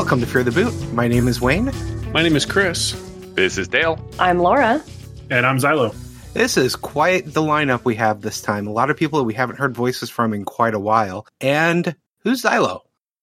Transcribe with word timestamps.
Welcome 0.00 0.20
to 0.20 0.26
Fear 0.26 0.44
the 0.44 0.50
Boot. 0.50 0.92
My 0.94 1.08
name 1.08 1.28
is 1.28 1.42
Wayne. 1.42 1.70
My 2.10 2.22
name 2.22 2.34
is 2.34 2.46
Chris. 2.46 2.92
This 3.34 3.58
is 3.58 3.68
Dale. 3.68 4.02
I'm 4.18 4.38
Laura. 4.38 4.82
And 5.28 5.44
I'm 5.44 5.58
Zylo. 5.58 5.94
This 6.32 6.56
is 6.56 6.74
quite 6.74 7.26
the 7.26 7.42
lineup 7.42 7.84
we 7.84 7.96
have 7.96 8.22
this 8.22 8.40
time. 8.40 8.66
A 8.66 8.72
lot 8.72 8.88
of 8.88 8.96
people 8.96 9.18
that 9.18 9.26
we 9.26 9.34
haven't 9.34 9.56
heard 9.56 9.74
voices 9.74 10.08
from 10.08 10.32
in 10.32 10.46
quite 10.46 10.72
a 10.72 10.78
while. 10.78 11.26
And 11.42 11.94
who's 12.20 12.42
Zylo? 12.42 12.80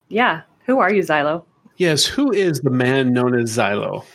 Yeah. 0.08 0.44
Who 0.68 0.78
are 0.78 0.94
you, 0.94 1.02
Zylo? 1.02 1.46
Yes, 1.78 2.06
who 2.06 2.32
is 2.32 2.62
the 2.62 2.70
man 2.70 3.12
known 3.12 3.34
as 3.34 3.58
Zylo? 3.58 4.06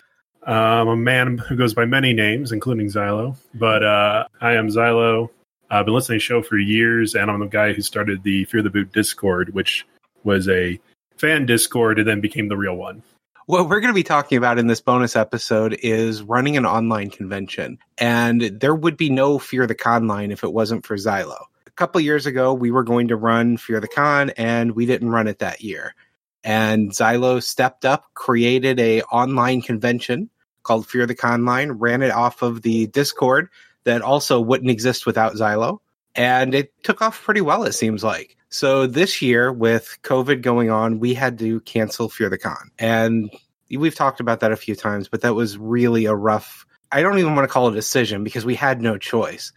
Um, 0.47 0.87
a 0.87 0.97
man 0.97 1.39
who 1.39 1.57
goes 1.57 1.75
by 1.75 1.85
many 1.85 2.13
names, 2.13 2.53
including 2.53 2.87
Zylo. 2.87 3.37
But 3.55 3.83
uh, 3.83 4.27
I 4.41 4.53
am 4.53 4.69
Zylo. 4.69 5.31
I've 5.69 5.87
been 5.87 5.95
listening 5.95 6.21
to 6.21 6.23
the 6.23 6.27
show 6.27 6.43
for 6.43 6.59
years, 6.59 7.17
and 7.17 7.29
I'm 7.29 7.41
the 7.41 7.47
guy 7.47 7.73
who 7.73 7.83
started 7.83 8.23
the 8.23 8.45
Fear 8.45 8.63
the 8.63 8.71
Boot 8.71 8.93
Discord, 8.93 9.53
which 9.53 9.85
was 10.23 10.49
a 10.49 10.79
fan 11.23 11.47
Discord 11.47 12.01
and 12.01 12.09
then 12.09 12.21
became 12.21 12.49
the 12.49 12.57
real 12.57 12.75
one. 12.75 13.01
What 13.47 13.69
we're 13.69 13.79
going 13.79 13.93
to 13.93 13.95
be 13.95 14.03
talking 14.03 14.39
about 14.39 14.59
in 14.59 14.67
this 14.67 14.81
bonus 14.81 15.15
episode 15.15 15.79
is 15.81 16.21
running 16.21 16.57
an 16.57 16.67
online 16.67 17.11
convention. 17.11 17.79
And 17.97 18.41
there 18.43 18.75
would 18.75 18.97
be 18.97 19.09
no 19.09 19.39
Fear 19.39 19.69
the 19.69 19.75
Conline 19.77 20.33
if 20.33 20.43
it 20.43 20.53
wasn't 20.53 20.85
for 20.85 20.97
Zylo. 20.97 21.45
A 21.69 21.71
couple 21.71 22.01
years 22.01 22.27
ago, 22.27 22.53
we 22.53 22.73
were 22.73 22.83
going 22.83 23.09
to 23.09 23.17
run 23.17 23.57
Fear 23.57 23.79
the 23.79 23.89
Con, 23.89 24.31
and 24.31 24.73
we 24.73 24.85
didn't 24.85 25.11
run 25.11 25.29
it 25.29 25.39
that 25.39 25.61
year. 25.61 25.95
And 26.43 26.91
Zylo 26.91 27.41
stepped 27.41 27.85
up, 27.85 28.07
created 28.15 28.81
a 28.81 29.03
online 29.03 29.63
convention 29.63 30.29
called 30.65 30.89
Fear 30.89 31.07
the 31.07 31.15
Conline, 31.15 31.77
ran 31.79 32.03
it 32.03 32.11
off 32.11 32.43
of 32.43 32.63
the 32.63 32.89
Discord 32.89 33.49
that 33.85 34.03
also 34.03 34.41
wouldn't 34.41 34.71
exist 34.71 35.07
without 35.07 35.35
Zylo. 35.35 35.79
And 36.17 36.53
it 36.53 36.73
took 36.83 37.01
off 37.01 37.23
pretty 37.23 37.43
well, 37.43 37.63
it 37.63 37.73
seems 37.73 38.03
like. 38.03 38.37
So 38.53 38.87
this 38.87 39.23
year, 39.23 39.51
with 39.51 39.97
COVID 40.03 40.43
going 40.43 40.69
on, 40.69 40.99
we 40.99 41.15
had 41.15 41.39
to 41.39 41.61
cancel 41.61 42.11
Fear 42.11 42.29
the 42.29 42.37
Con. 42.37 42.71
And 42.79 43.31
we've 43.71 43.95
talked 43.95 44.21
about 44.21 44.41
that 44.41 44.53
a 44.53 44.57
few 44.57 44.77
times, 44.77 45.09
but 45.09 45.23
that 45.23 45.35
was 45.35 45.57
really 45.57 46.05
a 46.05 46.15
rough, 46.15 46.67
I 46.93 47.01
don't 47.01 47.19
even 47.19 47.35
want 47.35 47.49
to 47.49 47.53
call 47.53 47.69
it 47.69 47.73
a 47.73 47.77
decision 47.77 48.23
because 48.23 48.45
we 48.45 48.55
had 48.55 48.83
no 48.83 48.99
choice. 48.99 49.55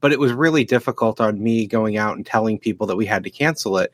But 0.00 0.12
it 0.12 0.18
was 0.18 0.32
really 0.32 0.64
difficult 0.64 1.20
on 1.20 1.42
me 1.42 1.66
going 1.66 1.98
out 1.98 2.16
and 2.16 2.24
telling 2.24 2.58
people 2.58 2.86
that 2.86 2.96
we 2.96 3.04
had 3.04 3.24
to 3.24 3.30
cancel 3.30 3.76
it. 3.76 3.92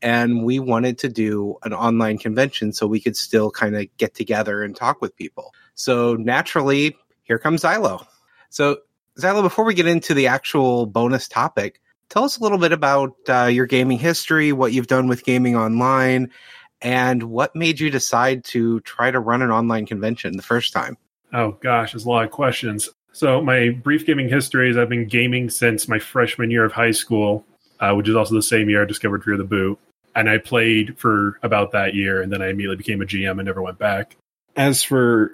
And 0.00 0.44
we 0.44 0.60
wanted 0.60 0.98
to 0.98 1.08
do 1.08 1.56
an 1.64 1.72
online 1.72 2.18
convention 2.18 2.72
so 2.72 2.86
we 2.86 3.00
could 3.00 3.16
still 3.16 3.50
kind 3.50 3.74
of 3.74 3.88
get 3.96 4.14
together 4.14 4.62
and 4.62 4.76
talk 4.76 5.00
with 5.00 5.16
people. 5.16 5.52
So 5.74 6.14
naturally, 6.14 6.96
here 7.24 7.40
comes 7.40 7.62
Zylo. 7.62 8.06
So, 8.50 8.78
Zylo, 9.18 9.42
before 9.42 9.64
we 9.64 9.74
get 9.74 9.88
into 9.88 10.14
the 10.14 10.28
actual 10.28 10.86
bonus 10.86 11.26
topic, 11.26 11.80
tell 12.10 12.24
us 12.24 12.38
a 12.38 12.42
little 12.42 12.58
bit 12.58 12.72
about 12.72 13.14
uh, 13.28 13.46
your 13.46 13.66
gaming 13.66 13.98
history, 13.98 14.52
what 14.52 14.72
you've 14.72 14.86
done 14.86 15.08
with 15.08 15.24
gaming 15.24 15.56
online, 15.56 16.30
and 16.80 17.22
what 17.24 17.56
made 17.56 17.80
you 17.80 17.90
decide 17.90 18.44
to 18.44 18.80
try 18.80 19.10
to 19.10 19.20
run 19.20 19.42
an 19.42 19.50
online 19.50 19.86
convention 19.86 20.36
the 20.36 20.42
first 20.42 20.72
time. 20.72 20.96
Oh 21.32 21.52
gosh, 21.60 21.92
there's 21.92 22.04
a 22.04 22.08
lot 22.08 22.24
of 22.24 22.30
questions. 22.30 22.88
So 23.12 23.40
my 23.40 23.70
brief 23.70 24.06
gaming 24.06 24.28
history 24.28 24.70
is 24.70 24.76
I've 24.76 24.88
been 24.88 25.08
gaming 25.08 25.48
since 25.48 25.88
my 25.88 25.98
freshman 25.98 26.50
year 26.50 26.64
of 26.64 26.72
high 26.72 26.90
school, 26.90 27.44
uh, 27.80 27.94
which 27.94 28.08
is 28.08 28.14
also 28.14 28.34
the 28.34 28.42
same 28.42 28.68
year 28.68 28.82
I 28.82 28.86
discovered 28.86 29.24
Fear 29.24 29.38
the 29.38 29.44
Boot. 29.44 29.78
And 30.14 30.30
I 30.30 30.38
played 30.38 30.98
for 30.98 31.38
about 31.42 31.72
that 31.72 31.94
year, 31.94 32.22
and 32.22 32.32
then 32.32 32.40
I 32.40 32.48
immediately 32.48 32.76
became 32.76 33.02
a 33.02 33.04
GM 33.04 33.32
and 33.32 33.44
never 33.44 33.60
went 33.60 33.78
back. 33.78 34.16
As 34.54 34.82
for 34.82 35.32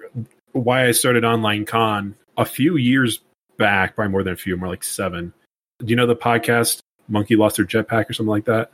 why 0.51 0.87
I 0.87 0.91
started 0.91 1.23
online 1.23 1.65
con, 1.65 2.15
a 2.37 2.43
few 2.45 2.75
years 2.75 3.19
back, 3.57 3.95
probably 3.95 4.11
more 4.11 4.23
than 4.23 4.33
a 4.33 4.37
few, 4.37 4.57
more 4.57 4.67
like 4.67 4.83
seven, 4.83 5.33
do 5.79 5.87
you 5.87 5.95
know 5.95 6.07
the 6.07 6.15
podcast 6.15 6.79
Monkey 7.07 7.35
Lost 7.35 7.57
Their 7.57 7.65
Jetpack 7.65 8.09
or 8.09 8.13
something 8.13 8.29
like 8.29 8.45
that? 8.45 8.71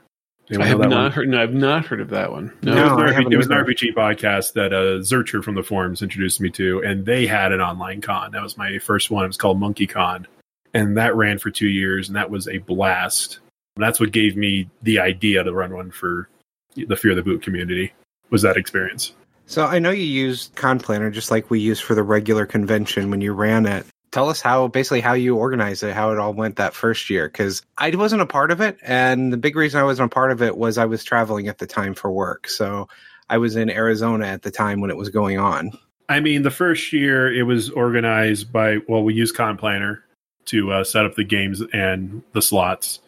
Anyone 0.50 0.66
I 0.66 0.70
have 0.70 0.80
not 0.80 0.90
one? 0.90 1.12
heard. 1.12 1.30
No, 1.30 1.42
I've 1.42 1.54
not 1.54 1.86
heard 1.86 2.02
of 2.02 2.10
that 2.10 2.32
one. 2.32 2.52
No, 2.64 2.72
it 2.72 2.82
was, 2.82 2.92
an, 2.92 3.24
RPG, 3.24 3.34
it 3.34 3.38
was 3.38 3.46
an 3.48 3.54
RPG 3.54 3.94
podcast 3.96 4.54
that 4.54 4.74
uh, 4.74 5.00
Zercher 5.02 5.44
from 5.44 5.54
the 5.54 5.62
forums 5.62 6.02
introduced 6.02 6.42
me 6.42 6.50
to, 6.52 6.82
and 6.84 7.06
they 7.06 7.28
had 7.28 7.52
an 7.52 7.62
online 7.62 8.02
con. 8.02 8.32
That 8.32 8.42
was 8.42 8.58
my 8.58 8.80
first 8.80 9.12
one. 9.12 9.26
It 9.26 9.28
was 9.28 9.38
called 9.38 9.60
Monkey 9.60 9.86
Con, 9.86 10.26
and 10.74 10.98
that 10.98 11.16
ran 11.16 11.38
for 11.38 11.52
two 11.52 11.68
years, 11.68 12.10
and 12.10 12.16
that 12.16 12.32
was 12.32 12.48
a 12.48 12.58
blast. 12.58 13.40
And 13.76 13.84
that's 13.84 14.00
what 14.00 14.12
gave 14.12 14.36
me 14.36 14.68
the 14.82 15.00
idea 15.00 15.44
to 15.44 15.54
run 15.54 15.74
one 15.74 15.92
for 15.92 16.30
the 16.76 16.96
Fear 16.96 17.14
the 17.14 17.22
Boot 17.22 17.44
community. 17.44 17.94
Was 18.32 18.42
that 18.42 18.58
experience? 18.58 19.14
So 19.46 19.66
I 19.66 19.78
know 19.78 19.92
you 19.92 20.04
used 20.04 20.56
Con 20.56 20.80
Planner 20.80 21.12
just 21.12 21.30
like 21.30 21.50
we 21.52 21.60
used 21.60 21.84
for 21.84 21.94
the 21.94 22.04
regular 22.04 22.46
convention 22.48 23.12
when 23.12 23.22
you 23.22 23.34
ran 23.34 23.66
it 23.68 23.86
tell 24.12 24.30
us 24.30 24.42
how 24.42 24.68
basically 24.68 25.02
how 25.02 25.14
you 25.14 25.36
organized 25.36 25.84
it, 25.84 25.94
how 25.94 26.12
it 26.12 26.20
all 26.20 26.34
went 26.34 26.58
that 26.58 26.74
first 26.74 27.10
year. 27.10 27.28
Because 27.28 27.62
I 27.78 27.90
wasn't 27.96 28.22
a 28.22 28.26
part 28.26 28.52
of 28.52 28.62
it, 28.62 28.78
and 28.84 29.32
the 29.32 29.38
big 29.38 29.56
reason 29.56 29.80
I 29.80 29.84
wasn't 29.84 30.12
a 30.12 30.14
part 30.14 30.32
of 30.32 30.42
it 30.42 30.58
was 30.58 30.78
I 30.78 30.86
was 30.86 31.04
traveling 31.04 31.48
at 31.48 31.58
the 31.58 31.68
time 31.68 31.94
for 31.94 32.12
work. 32.12 32.48
So 32.50 32.88
I 33.30 33.38
was 33.38 33.56
in 33.56 33.70
Arizona 33.70 34.26
at 34.28 34.42
the 34.42 34.52
time 34.52 34.82
when 34.82 34.90
it 34.90 34.98
was 34.98 35.10
going 35.10 35.38
on. 35.38 35.72
I 36.08 36.20
mean, 36.20 36.42
the 36.42 36.52
first 36.52 36.92
year 36.92 37.32
it 37.32 37.44
was 37.44 37.70
organized 37.70 38.52
by 38.52 38.78
well, 38.88 39.04
we 39.04 39.14
used 39.14 39.36
Con 39.36 39.58
Planner 39.58 40.04
to 40.46 40.72
uh, 40.72 40.84
set 40.84 41.06
up 41.06 41.16
the 41.16 41.24
games 41.24 41.62
and 41.72 42.24
the 42.34 42.42
slots, 42.42 43.00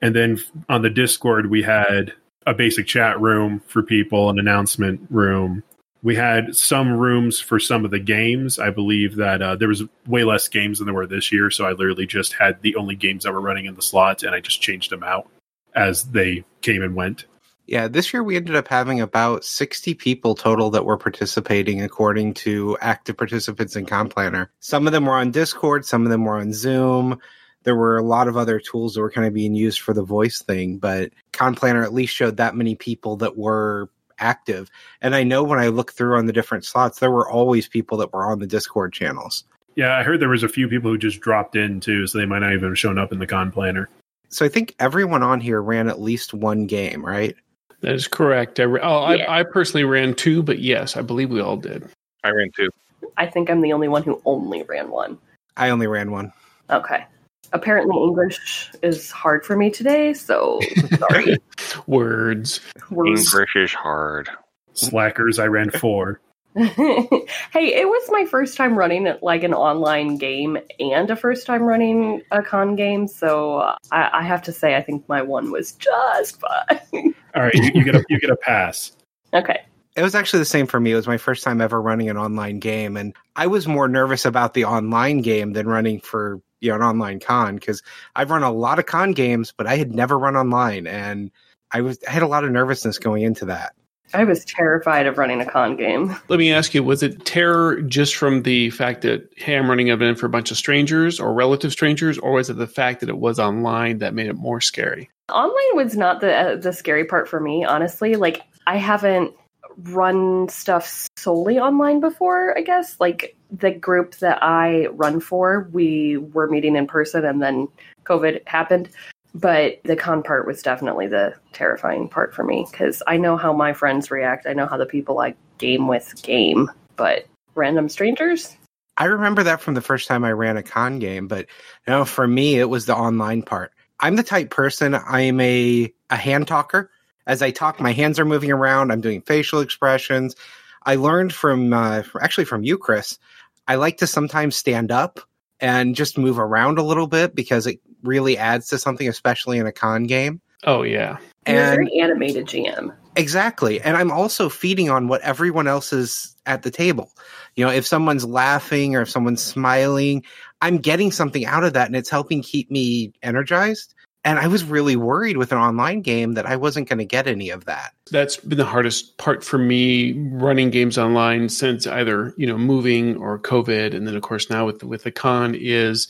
and 0.00 0.14
then 0.14 0.38
on 0.68 0.82
the 0.82 0.90
Discord 0.90 1.50
we 1.50 1.62
had 1.62 2.12
a 2.46 2.54
basic 2.54 2.86
chat 2.86 3.20
room 3.20 3.60
for 3.66 3.82
people, 3.82 4.28
an 4.28 4.38
announcement 4.38 5.00
room, 5.10 5.62
we 6.04 6.14
had 6.14 6.54
some 6.54 6.92
rooms 6.92 7.40
for 7.40 7.58
some 7.58 7.84
of 7.84 7.90
the 7.90 7.98
games. 7.98 8.58
I 8.58 8.68
believe 8.68 9.16
that 9.16 9.40
uh, 9.40 9.56
there 9.56 9.68
was 9.68 9.82
way 10.06 10.22
less 10.22 10.48
games 10.48 10.78
than 10.78 10.84
there 10.84 10.94
were 10.94 11.06
this 11.06 11.32
year, 11.32 11.50
so 11.50 11.64
I 11.64 11.70
literally 11.70 12.06
just 12.06 12.34
had 12.34 12.60
the 12.60 12.76
only 12.76 12.94
games 12.94 13.24
that 13.24 13.32
were 13.32 13.40
running 13.40 13.64
in 13.64 13.74
the 13.74 13.82
slots, 13.82 14.22
and 14.22 14.34
I 14.34 14.40
just 14.40 14.60
changed 14.60 14.90
them 14.90 15.02
out 15.02 15.28
as 15.74 16.04
they 16.04 16.44
came 16.60 16.82
and 16.82 16.94
went. 16.94 17.24
Yeah, 17.66 17.88
this 17.88 18.12
year 18.12 18.22
we 18.22 18.36
ended 18.36 18.54
up 18.54 18.68
having 18.68 19.00
about 19.00 19.46
60 19.46 19.94
people 19.94 20.34
total 20.34 20.68
that 20.70 20.84
were 20.84 20.98
participating 20.98 21.80
according 21.80 22.34
to 22.34 22.76
active 22.82 23.16
participants 23.16 23.74
in 23.74 23.86
Planner. 23.86 24.50
Some 24.60 24.86
of 24.86 24.92
them 24.92 25.06
were 25.06 25.14
on 25.14 25.30
Discord, 25.30 25.86
some 25.86 26.04
of 26.04 26.10
them 26.10 26.26
were 26.26 26.36
on 26.36 26.52
Zoom. 26.52 27.18
There 27.62 27.76
were 27.76 27.96
a 27.96 28.02
lot 28.02 28.28
of 28.28 28.36
other 28.36 28.60
tools 28.60 28.92
that 28.92 29.00
were 29.00 29.10
kind 29.10 29.26
of 29.26 29.32
being 29.32 29.54
used 29.54 29.80
for 29.80 29.94
the 29.94 30.02
voice 30.02 30.42
thing, 30.42 30.76
but 30.76 31.12
Planner 31.32 31.82
at 31.82 31.94
least 31.94 32.14
showed 32.14 32.36
that 32.36 32.54
many 32.54 32.74
people 32.74 33.16
that 33.16 33.38
were 33.38 33.88
active. 34.18 34.70
And 35.00 35.14
I 35.14 35.22
know 35.22 35.42
when 35.42 35.58
I 35.58 35.68
look 35.68 35.92
through 35.92 36.16
on 36.16 36.26
the 36.26 36.32
different 36.32 36.64
slots, 36.64 36.98
there 36.98 37.10
were 37.10 37.28
always 37.28 37.68
people 37.68 37.98
that 37.98 38.12
were 38.12 38.26
on 38.26 38.38
the 38.38 38.46
Discord 38.46 38.92
channels. 38.92 39.44
Yeah, 39.76 39.96
I 39.96 40.02
heard 40.02 40.20
there 40.20 40.28
was 40.28 40.42
a 40.42 40.48
few 40.48 40.68
people 40.68 40.90
who 40.90 40.98
just 40.98 41.20
dropped 41.20 41.56
in 41.56 41.80
too, 41.80 42.06
so 42.06 42.18
they 42.18 42.26
might 42.26 42.40
not 42.40 42.52
even 42.52 42.68
have 42.68 42.78
shown 42.78 42.98
up 42.98 43.12
in 43.12 43.18
the 43.18 43.26
con 43.26 43.50
planner. 43.50 43.88
So 44.28 44.44
I 44.44 44.48
think 44.48 44.74
everyone 44.78 45.22
on 45.22 45.40
here 45.40 45.60
ran 45.60 45.88
at 45.88 46.00
least 46.00 46.32
one 46.32 46.66
game, 46.66 47.04
right? 47.04 47.34
That 47.80 47.94
is 47.94 48.08
correct. 48.08 48.60
Oh, 48.60 48.76
I, 48.76 48.80
oh, 48.82 49.16
yeah. 49.16 49.30
I, 49.30 49.40
I 49.40 49.42
personally 49.42 49.84
ran 49.84 50.14
two, 50.14 50.42
but 50.42 50.60
yes, 50.60 50.96
I 50.96 51.02
believe 51.02 51.30
we 51.30 51.40
all 51.40 51.56
did. 51.56 51.88
I 52.22 52.30
ran 52.30 52.50
two. 52.56 52.70
I 53.16 53.26
think 53.26 53.50
I'm 53.50 53.60
the 53.60 53.72
only 53.72 53.88
one 53.88 54.02
who 54.02 54.20
only 54.24 54.62
ran 54.62 54.90
one. 54.90 55.18
I 55.56 55.70
only 55.70 55.86
ran 55.86 56.10
one. 56.10 56.32
Okay 56.70 57.04
apparently 57.52 57.96
English 57.96 58.72
is 58.82 59.10
hard 59.10 59.44
for 59.44 59.56
me 59.56 59.70
today, 59.70 60.14
so 60.14 60.60
sorry. 60.98 61.36
Words. 61.86 62.60
Words. 62.90 63.34
English 63.34 63.56
is 63.56 63.72
hard. 63.72 64.28
Slackers, 64.74 65.38
I 65.38 65.46
ran 65.46 65.70
four. 65.70 66.20
hey, 66.56 67.74
it 67.74 67.88
was 67.88 68.08
my 68.12 68.24
first 68.26 68.56
time 68.56 68.78
running 68.78 69.12
like 69.22 69.42
an 69.42 69.52
online 69.52 70.18
game 70.18 70.56
and 70.78 71.10
a 71.10 71.16
first 71.16 71.46
time 71.46 71.64
running 71.64 72.22
a 72.30 72.44
con 72.44 72.76
game, 72.76 73.08
so 73.08 73.74
I, 73.90 74.10
I 74.12 74.22
have 74.22 74.40
to 74.42 74.52
say 74.52 74.76
I 74.76 74.82
think 74.82 75.08
my 75.08 75.20
one 75.20 75.50
was 75.50 75.72
just 75.72 76.40
fine. 76.40 77.14
All 77.34 77.42
right, 77.42 77.54
you, 77.54 77.72
you 77.74 77.84
get 77.84 77.96
a 77.96 78.04
you 78.08 78.20
get 78.20 78.30
a 78.30 78.36
pass. 78.36 78.92
Okay. 79.32 79.62
It 79.96 80.02
was 80.02 80.14
actually 80.14 80.40
the 80.40 80.44
same 80.44 80.68
for 80.68 80.78
me. 80.78 80.92
It 80.92 80.96
was 80.96 81.08
my 81.08 81.18
first 81.18 81.42
time 81.42 81.60
ever 81.60 81.82
running 81.82 82.08
an 82.08 82.16
online 82.16 82.60
game, 82.60 82.96
and 82.96 83.16
I 83.34 83.48
was 83.48 83.66
more 83.66 83.88
nervous 83.88 84.24
about 84.24 84.54
the 84.54 84.64
online 84.64 85.22
game 85.22 85.54
than 85.54 85.66
running 85.66 85.98
for 86.00 86.40
you 86.64 86.70
know 86.70 86.76
an 86.76 86.82
online 86.82 87.20
con 87.20 87.56
because 87.56 87.82
I've 88.16 88.30
run 88.30 88.42
a 88.42 88.50
lot 88.50 88.78
of 88.78 88.86
con 88.86 89.12
games, 89.12 89.52
but 89.56 89.66
I 89.66 89.76
had 89.76 89.94
never 89.94 90.18
run 90.18 90.36
online, 90.36 90.86
and 90.86 91.30
I 91.70 91.82
was 91.82 91.98
I 92.08 92.10
had 92.10 92.22
a 92.22 92.26
lot 92.26 92.44
of 92.44 92.50
nervousness 92.50 92.98
going 92.98 93.22
into 93.22 93.44
that. 93.46 93.74
I 94.12 94.24
was 94.24 94.44
terrified 94.44 95.06
of 95.06 95.18
running 95.18 95.40
a 95.40 95.46
con 95.46 95.76
game. 95.76 96.14
Let 96.28 96.38
me 96.38 96.52
ask 96.52 96.72
you: 96.72 96.82
Was 96.82 97.02
it 97.02 97.24
terror 97.24 97.80
just 97.82 98.16
from 98.16 98.42
the 98.42 98.70
fact 98.70 99.02
that 99.02 99.28
hey, 99.36 99.56
I'm 99.56 99.68
running 99.68 99.90
an 99.90 99.94
event 99.94 100.18
for 100.18 100.26
a 100.26 100.30
bunch 100.30 100.50
of 100.50 100.56
strangers 100.56 101.20
or 101.20 101.34
relative 101.34 101.72
strangers, 101.72 102.18
or 102.18 102.32
was 102.32 102.48
it 102.48 102.56
the 102.56 102.66
fact 102.66 103.00
that 103.00 103.08
it 103.08 103.18
was 103.18 103.38
online 103.38 103.98
that 103.98 104.14
made 104.14 104.26
it 104.26 104.36
more 104.36 104.60
scary? 104.60 105.10
Online 105.30 105.74
was 105.74 105.96
not 105.96 106.20
the 106.20 106.34
uh, 106.34 106.56
the 106.56 106.72
scary 106.72 107.04
part 107.04 107.28
for 107.28 107.40
me, 107.40 107.64
honestly. 107.64 108.16
Like 108.16 108.42
I 108.66 108.76
haven't 108.76 109.34
run 109.76 110.48
stuff 110.48 111.08
solely 111.16 111.58
online 111.58 112.00
before, 112.00 112.56
I 112.56 112.62
guess. 112.62 112.96
Like 113.00 113.36
the 113.50 113.70
group 113.70 114.16
that 114.16 114.42
I 114.42 114.86
run 114.86 115.20
for, 115.20 115.68
we 115.72 116.16
were 116.16 116.48
meeting 116.48 116.76
in 116.76 116.86
person 116.86 117.24
and 117.24 117.42
then 117.42 117.68
COVID 118.04 118.46
happened. 118.46 118.90
But 119.34 119.80
the 119.82 119.96
con 119.96 120.22
part 120.22 120.46
was 120.46 120.62
definitely 120.62 121.08
the 121.08 121.34
terrifying 121.52 122.08
part 122.08 122.34
for 122.34 122.44
me 122.44 122.66
because 122.70 123.02
I 123.06 123.16
know 123.16 123.36
how 123.36 123.52
my 123.52 123.72
friends 123.72 124.10
react. 124.10 124.46
I 124.46 124.52
know 124.52 124.66
how 124.66 124.76
the 124.76 124.86
people 124.86 125.18
I 125.18 125.34
game 125.58 125.88
with 125.88 126.22
game, 126.22 126.70
but 126.96 127.26
random 127.54 127.88
strangers? 127.88 128.56
I 128.96 129.06
remember 129.06 129.42
that 129.42 129.60
from 129.60 129.74
the 129.74 129.80
first 129.80 130.06
time 130.06 130.24
I 130.24 130.32
ran 130.32 130.56
a 130.56 130.62
con 130.62 131.00
game, 131.00 131.26
but 131.26 131.46
know, 131.88 132.04
for 132.04 132.26
me, 132.26 132.58
it 132.58 132.68
was 132.68 132.86
the 132.86 132.94
online 132.94 133.42
part. 133.42 133.72
I'm 133.98 134.16
the 134.16 134.22
type 134.22 134.50
person, 134.50 134.94
I 134.94 135.22
am 135.22 135.40
a, 135.40 135.92
a 136.10 136.16
hand 136.16 136.46
talker 136.46 136.90
As 137.26 137.42
I 137.42 137.50
talk, 137.50 137.80
my 137.80 137.92
hands 137.92 138.18
are 138.18 138.24
moving 138.24 138.50
around. 138.50 138.90
I'm 138.90 139.00
doing 139.00 139.22
facial 139.22 139.60
expressions. 139.60 140.36
I 140.84 140.96
learned 140.96 141.32
from 141.32 141.72
uh, 141.72 142.02
actually 142.20 142.44
from 142.44 142.62
you, 142.64 142.76
Chris. 142.78 143.18
I 143.66 143.76
like 143.76 143.98
to 143.98 144.06
sometimes 144.06 144.56
stand 144.56 144.90
up 144.90 145.20
and 145.60 145.94
just 145.94 146.18
move 146.18 146.38
around 146.38 146.78
a 146.78 146.82
little 146.82 147.06
bit 147.06 147.34
because 147.34 147.66
it 147.66 147.80
really 148.02 148.36
adds 148.36 148.68
to 148.68 148.78
something, 148.78 149.08
especially 149.08 149.58
in 149.58 149.66
a 149.66 149.72
con 149.72 150.04
game. 150.04 150.40
Oh 150.64 150.82
yeah. 150.82 151.18
You're 151.46 151.56
And 151.56 151.76
very 151.76 152.00
animated 152.00 152.46
GM. 152.46 152.94
exactly. 153.16 153.80
And 153.80 153.96
I'm 153.96 154.10
also 154.10 154.48
feeding 154.48 154.90
on 154.90 155.08
what 155.08 155.22
everyone 155.22 155.66
else 155.66 155.92
is 155.92 156.36
at 156.46 156.62
the 156.62 156.70
table. 156.70 157.10
You 157.56 157.64
know, 157.64 157.70
if 157.70 157.86
someone's 157.86 158.24
laughing 158.24 158.96
or 158.96 159.02
if 159.02 159.10
someone's 159.10 159.42
smiling, 159.42 160.24
I'm 160.60 160.78
getting 160.78 161.10
something 161.12 161.46
out 161.46 161.64
of 161.64 161.74
that 161.74 161.86
and 161.86 161.96
it's 161.96 162.10
helping 162.10 162.42
keep 162.42 162.70
me 162.70 163.12
energized. 163.22 163.93
And 164.24 164.38
I 164.38 164.46
was 164.46 164.64
really 164.64 164.96
worried 164.96 165.36
with 165.36 165.52
an 165.52 165.58
online 165.58 166.00
game 166.00 166.32
that 166.32 166.46
I 166.46 166.56
wasn't 166.56 166.88
going 166.88 166.98
to 166.98 167.04
get 167.04 167.26
any 167.26 167.50
of 167.50 167.66
that. 167.66 167.92
That's 168.10 168.38
been 168.38 168.56
the 168.56 168.64
hardest 168.64 169.18
part 169.18 169.44
for 169.44 169.58
me 169.58 170.12
running 170.30 170.70
games 170.70 170.96
online 170.96 171.50
since 171.50 171.86
either, 171.86 172.32
you 172.38 172.46
know, 172.46 172.56
moving 172.56 173.16
or 173.18 173.38
COVID. 173.38 173.94
And 173.94 174.08
then 174.08 174.16
of 174.16 174.22
course 174.22 174.48
now 174.48 174.64
with, 174.64 174.82
with 174.82 175.02
the 175.02 175.12
con 175.12 175.54
is 175.54 176.08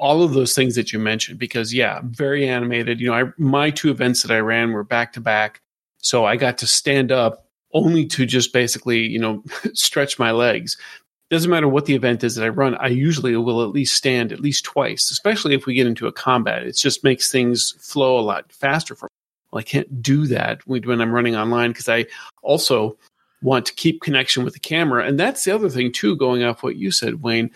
all 0.00 0.22
of 0.22 0.32
those 0.32 0.54
things 0.54 0.74
that 0.76 0.92
you 0.92 0.98
mentioned 0.98 1.38
because 1.38 1.74
yeah, 1.74 2.00
very 2.04 2.48
animated. 2.48 3.00
You 3.00 3.08
know, 3.08 3.14
I, 3.14 3.24
my 3.36 3.70
two 3.70 3.90
events 3.90 4.22
that 4.22 4.34
I 4.34 4.38
ran 4.38 4.72
were 4.72 4.84
back 4.84 5.12
to 5.12 5.20
back. 5.20 5.60
So 5.98 6.24
I 6.24 6.36
got 6.36 6.56
to 6.58 6.66
stand 6.66 7.12
up 7.12 7.46
only 7.74 8.06
to 8.06 8.26
just 8.26 8.52
basically, 8.52 9.06
you 9.06 9.18
know, 9.18 9.42
stretch 9.74 10.18
my 10.18 10.30
legs. 10.30 10.76
Doesn't 11.32 11.50
matter 11.50 11.66
what 11.66 11.86
the 11.86 11.94
event 11.94 12.22
is 12.24 12.34
that 12.34 12.44
I 12.44 12.50
run, 12.50 12.74
I 12.74 12.88
usually 12.88 13.34
will 13.38 13.62
at 13.62 13.70
least 13.70 13.96
stand 13.96 14.32
at 14.32 14.40
least 14.40 14.64
twice, 14.64 15.10
especially 15.10 15.54
if 15.54 15.64
we 15.64 15.72
get 15.72 15.86
into 15.86 16.06
a 16.06 16.12
combat. 16.12 16.62
It 16.62 16.76
just 16.76 17.02
makes 17.04 17.32
things 17.32 17.70
flow 17.80 18.18
a 18.18 18.20
lot 18.20 18.52
faster 18.52 18.94
for 18.94 19.06
me. 19.06 19.10
Well, 19.50 19.60
I 19.60 19.62
can't 19.62 20.02
do 20.02 20.26
that 20.26 20.60
when 20.66 21.00
I'm 21.00 21.10
running 21.10 21.34
online 21.34 21.70
because 21.70 21.88
I 21.88 22.04
also 22.42 22.98
want 23.40 23.64
to 23.64 23.74
keep 23.74 24.02
connection 24.02 24.44
with 24.44 24.52
the 24.52 24.60
camera. 24.60 25.06
And 25.06 25.18
that's 25.18 25.44
the 25.44 25.52
other 25.52 25.70
thing 25.70 25.90
too, 25.90 26.16
going 26.16 26.44
off 26.44 26.62
what 26.62 26.76
you 26.76 26.90
said, 26.90 27.22
Wayne. 27.22 27.50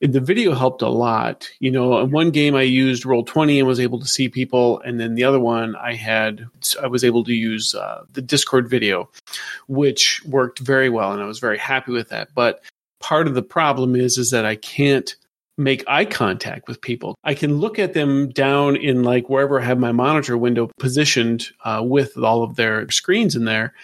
The 0.00 0.18
video 0.18 0.52
helped 0.52 0.82
a 0.82 0.88
lot. 0.88 1.48
You 1.60 1.70
know, 1.70 2.00
in 2.00 2.10
one 2.10 2.32
game 2.32 2.56
I 2.56 2.62
used 2.62 3.06
roll 3.06 3.22
20 3.22 3.60
and 3.60 3.68
was 3.68 3.78
able 3.78 4.00
to 4.00 4.08
see 4.08 4.28
people. 4.28 4.80
And 4.80 4.98
then 4.98 5.14
the 5.14 5.22
other 5.22 5.38
one 5.38 5.76
I 5.76 5.94
had, 5.94 6.48
I 6.82 6.88
was 6.88 7.04
able 7.04 7.22
to 7.22 7.32
use 7.32 7.76
uh, 7.76 8.06
the 8.12 8.22
Discord 8.22 8.68
video, 8.68 9.08
which 9.68 10.20
worked 10.24 10.58
very 10.58 10.88
well. 10.88 11.12
And 11.12 11.22
I 11.22 11.26
was 11.26 11.38
very 11.38 11.58
happy 11.58 11.92
with 11.92 12.08
that. 12.08 12.34
But 12.34 12.60
part 13.04 13.26
of 13.26 13.34
the 13.34 13.42
problem 13.42 13.94
is, 13.94 14.16
is 14.16 14.30
that 14.30 14.46
I 14.46 14.56
can't 14.56 15.14
make 15.58 15.84
eye 15.86 16.06
contact 16.06 16.66
with 16.68 16.80
people. 16.80 17.14
I 17.22 17.34
can 17.34 17.58
look 17.58 17.78
at 17.78 17.92
them 17.92 18.30
down 18.30 18.76
in 18.76 19.02
like 19.02 19.28
wherever 19.28 19.60
I 19.60 19.64
have 19.64 19.78
my 19.78 19.92
monitor 19.92 20.38
window 20.38 20.70
positioned 20.78 21.50
uh, 21.66 21.82
with 21.84 22.16
all 22.16 22.42
of 22.42 22.56
their 22.56 22.90
screens 22.90 23.36
in 23.36 23.44
there, 23.44 23.74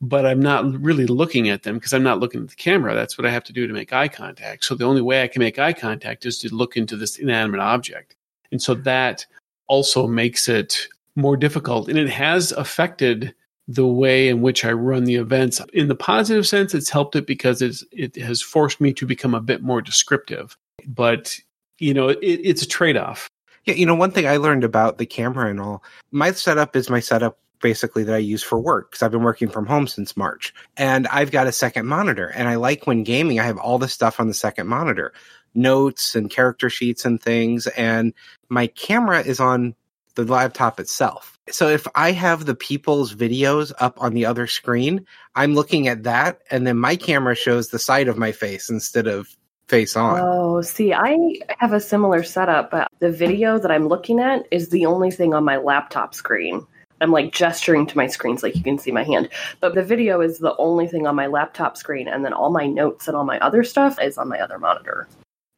but 0.00 0.24
I'm 0.24 0.40
not 0.40 0.64
really 0.80 1.06
looking 1.06 1.50
at 1.50 1.62
them 1.62 1.74
because 1.74 1.92
I'm 1.92 2.02
not 2.02 2.20
looking 2.20 2.42
at 2.42 2.48
the 2.48 2.56
camera. 2.56 2.94
That's 2.94 3.18
what 3.18 3.26
I 3.26 3.30
have 3.30 3.44
to 3.44 3.52
do 3.52 3.66
to 3.66 3.74
make 3.74 3.92
eye 3.92 4.08
contact. 4.08 4.64
So 4.64 4.74
the 4.74 4.86
only 4.86 5.02
way 5.02 5.22
I 5.22 5.28
can 5.28 5.40
make 5.40 5.58
eye 5.58 5.74
contact 5.74 6.24
is 6.24 6.38
to 6.38 6.54
look 6.54 6.74
into 6.78 6.96
this 6.96 7.18
inanimate 7.18 7.60
object. 7.60 8.16
And 8.50 8.62
so 8.62 8.72
that 8.76 9.26
also 9.66 10.06
makes 10.06 10.48
it 10.48 10.88
more 11.16 11.36
difficult. 11.36 11.90
And 11.90 11.98
it 11.98 12.08
has 12.08 12.50
affected 12.52 13.34
the 13.70 13.86
way 13.86 14.28
in 14.28 14.42
which 14.42 14.64
I 14.64 14.72
run 14.72 15.04
the 15.04 15.14
events. 15.14 15.60
In 15.72 15.86
the 15.86 15.94
positive 15.94 16.44
sense, 16.44 16.74
it's 16.74 16.90
helped 16.90 17.14
it 17.14 17.24
because 17.24 17.62
it's, 17.62 17.84
it 17.92 18.16
has 18.16 18.42
forced 18.42 18.80
me 18.80 18.92
to 18.94 19.06
become 19.06 19.32
a 19.32 19.40
bit 19.40 19.62
more 19.62 19.80
descriptive. 19.80 20.56
But, 20.88 21.38
you 21.78 21.94
know, 21.94 22.08
it, 22.08 22.18
it's 22.20 22.62
a 22.62 22.68
trade 22.68 22.96
off. 22.96 23.30
Yeah, 23.66 23.74
you 23.74 23.86
know, 23.86 23.94
one 23.94 24.10
thing 24.10 24.26
I 24.26 24.38
learned 24.38 24.64
about 24.64 24.98
the 24.98 25.06
camera 25.06 25.48
and 25.48 25.60
all, 25.60 25.84
my 26.10 26.32
setup 26.32 26.74
is 26.74 26.90
my 26.90 26.98
setup 26.98 27.38
basically 27.60 28.02
that 28.04 28.14
I 28.14 28.18
use 28.18 28.42
for 28.42 28.58
work 28.58 28.90
because 28.90 29.04
I've 29.04 29.12
been 29.12 29.22
working 29.22 29.48
from 29.48 29.66
home 29.66 29.86
since 29.86 30.16
March. 30.16 30.52
And 30.76 31.06
I've 31.06 31.30
got 31.30 31.46
a 31.46 31.52
second 31.52 31.86
monitor. 31.86 32.26
And 32.26 32.48
I 32.48 32.56
like 32.56 32.88
when 32.88 33.04
gaming, 33.04 33.38
I 33.38 33.44
have 33.44 33.58
all 33.58 33.78
the 33.78 33.86
stuff 33.86 34.18
on 34.18 34.26
the 34.26 34.34
second 34.34 34.66
monitor 34.66 35.12
notes 35.54 36.16
and 36.16 36.30
character 36.30 36.70
sheets 36.70 37.04
and 37.04 37.22
things. 37.22 37.68
And 37.68 38.14
my 38.48 38.66
camera 38.66 39.20
is 39.20 39.38
on 39.38 39.76
the 40.16 40.24
laptop 40.24 40.80
itself. 40.80 41.38
So 41.50 41.68
if 41.68 41.86
I 41.94 42.12
have 42.12 42.46
the 42.46 42.54
people's 42.54 43.14
videos 43.14 43.72
up 43.78 44.00
on 44.00 44.14
the 44.14 44.26
other 44.26 44.46
screen, 44.46 45.06
I'm 45.34 45.54
looking 45.54 45.88
at 45.88 46.04
that. 46.04 46.40
And 46.50 46.66
then 46.66 46.78
my 46.78 46.96
camera 46.96 47.34
shows 47.34 47.68
the 47.68 47.78
side 47.78 48.08
of 48.08 48.18
my 48.18 48.32
face 48.32 48.70
instead 48.70 49.06
of 49.06 49.36
face 49.68 49.96
on. 49.96 50.20
Oh, 50.20 50.62
see, 50.62 50.92
I 50.92 51.16
have 51.58 51.72
a 51.72 51.80
similar 51.80 52.22
setup, 52.22 52.70
but 52.70 52.88
the 52.98 53.10
video 53.10 53.58
that 53.58 53.70
I'm 53.70 53.88
looking 53.88 54.18
at 54.20 54.46
is 54.50 54.68
the 54.68 54.86
only 54.86 55.10
thing 55.10 55.32
on 55.32 55.44
my 55.44 55.56
laptop 55.56 56.14
screen. 56.14 56.66
I'm 57.00 57.12
like 57.12 57.32
gesturing 57.32 57.86
to 57.86 57.96
my 57.96 58.08
screens 58.08 58.42
like 58.42 58.54
you 58.54 58.62
can 58.62 58.78
see 58.78 58.90
my 58.90 59.04
hand. 59.04 59.30
But 59.60 59.74
the 59.74 59.82
video 59.82 60.20
is 60.20 60.38
the 60.38 60.56
only 60.58 60.86
thing 60.86 61.06
on 61.06 61.14
my 61.14 61.28
laptop 61.28 61.76
screen, 61.76 62.08
and 62.08 62.24
then 62.24 62.32
all 62.32 62.50
my 62.50 62.66
notes 62.66 63.08
and 63.08 63.16
all 63.16 63.24
my 63.24 63.38
other 63.40 63.64
stuff 63.64 63.98
is 64.02 64.18
on 64.18 64.28
my 64.28 64.40
other 64.40 64.58
monitor. 64.58 65.08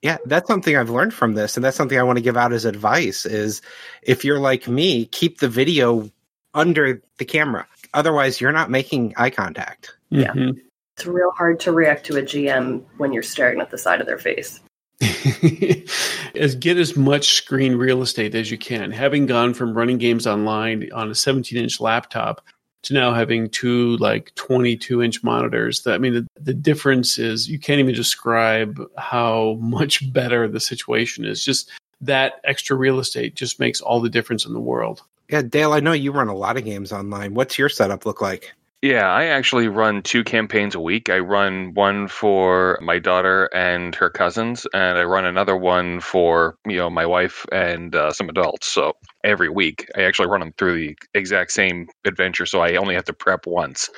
Yeah, 0.02 0.18
that's 0.26 0.48
something 0.48 0.76
I've 0.76 0.90
learned 0.90 1.14
from 1.14 1.34
this, 1.34 1.56
and 1.56 1.64
that's 1.64 1.76
something 1.76 1.98
I 1.98 2.02
want 2.02 2.18
to 2.18 2.22
give 2.22 2.36
out 2.36 2.52
as 2.52 2.64
advice 2.64 3.24
is 3.24 3.62
if 4.02 4.24
you're 4.24 4.40
like 4.40 4.66
me, 4.66 5.06
keep 5.06 5.38
the 5.38 5.48
video 5.48 6.10
under 6.54 7.00
the 7.18 7.24
camera. 7.24 7.66
Otherwise, 7.94 8.40
you're 8.40 8.52
not 8.52 8.70
making 8.70 9.14
eye 9.16 9.30
contact. 9.30 9.94
Yeah. 10.10 10.32
Mhm. 10.32 10.60
It's 10.96 11.06
real 11.06 11.30
hard 11.30 11.60
to 11.60 11.72
react 11.72 12.04
to 12.06 12.16
a 12.16 12.22
GM 12.22 12.82
when 12.98 13.12
you're 13.12 13.22
staring 13.22 13.60
at 13.60 13.70
the 13.70 13.78
side 13.78 14.00
of 14.00 14.06
their 14.06 14.18
face. 14.18 14.60
as 16.34 16.54
get 16.54 16.76
as 16.78 16.96
much 16.96 17.34
screen 17.34 17.76
real 17.76 18.02
estate 18.02 18.34
as 18.34 18.50
you 18.50 18.58
can. 18.58 18.90
Having 18.90 19.26
gone 19.26 19.54
from 19.54 19.74
running 19.74 19.98
games 19.98 20.26
online 20.26 20.90
on 20.92 21.10
a 21.10 21.14
17 21.14 21.58
inch 21.58 21.80
laptop 21.80 22.44
to 22.82 22.94
now 22.94 23.14
having 23.14 23.48
two 23.48 23.96
like 23.98 24.34
22 24.34 25.02
inch 25.02 25.22
monitors, 25.22 25.82
that, 25.82 25.94
I 25.94 25.98
mean, 25.98 26.14
the, 26.14 26.26
the 26.40 26.54
difference 26.54 27.18
is 27.18 27.48
you 27.48 27.58
can't 27.58 27.80
even 27.80 27.94
describe 27.94 28.80
how 28.98 29.54
much 29.60 30.12
better 30.12 30.48
the 30.48 30.60
situation 30.60 31.24
is. 31.24 31.44
Just 31.44 31.70
that 32.00 32.40
extra 32.44 32.76
real 32.76 32.98
estate 32.98 33.34
just 33.34 33.60
makes 33.60 33.80
all 33.80 34.00
the 34.00 34.10
difference 34.10 34.44
in 34.44 34.52
the 34.52 34.60
world. 34.60 35.02
Yeah, 35.30 35.42
Dale, 35.42 35.72
I 35.72 35.80
know 35.80 35.92
you 35.92 36.12
run 36.12 36.28
a 36.28 36.34
lot 36.34 36.56
of 36.56 36.64
games 36.64 36.92
online. 36.92 37.34
What's 37.34 37.56
your 37.56 37.68
setup 37.68 38.04
look 38.04 38.20
like? 38.20 38.52
Yeah, 38.82 39.06
I 39.06 39.26
actually 39.26 39.68
run 39.68 40.02
two 40.02 40.24
campaigns 40.24 40.74
a 40.74 40.80
week. 40.80 41.08
I 41.08 41.20
run 41.20 41.72
one 41.74 42.08
for 42.08 42.80
my 42.82 42.98
daughter 42.98 43.48
and 43.54 43.94
her 43.94 44.10
cousins, 44.10 44.66
and 44.74 44.98
I 44.98 45.04
run 45.04 45.24
another 45.24 45.56
one 45.56 46.00
for 46.00 46.56
you 46.66 46.78
know 46.78 46.90
my 46.90 47.06
wife 47.06 47.46
and 47.52 47.94
uh, 47.94 48.12
some 48.12 48.28
adults. 48.28 48.66
So 48.66 48.96
every 49.24 49.48
week, 49.48 49.88
I 49.96 50.02
actually 50.02 50.28
run 50.28 50.40
them 50.40 50.52
through 50.58 50.76
the 50.76 50.96
exact 51.14 51.52
same 51.52 51.88
adventure. 52.06 52.46
So 52.46 52.60
I 52.60 52.76
only 52.76 52.94
have 52.94 53.04
to 53.04 53.12
prep 53.12 53.46
once. 53.46 53.88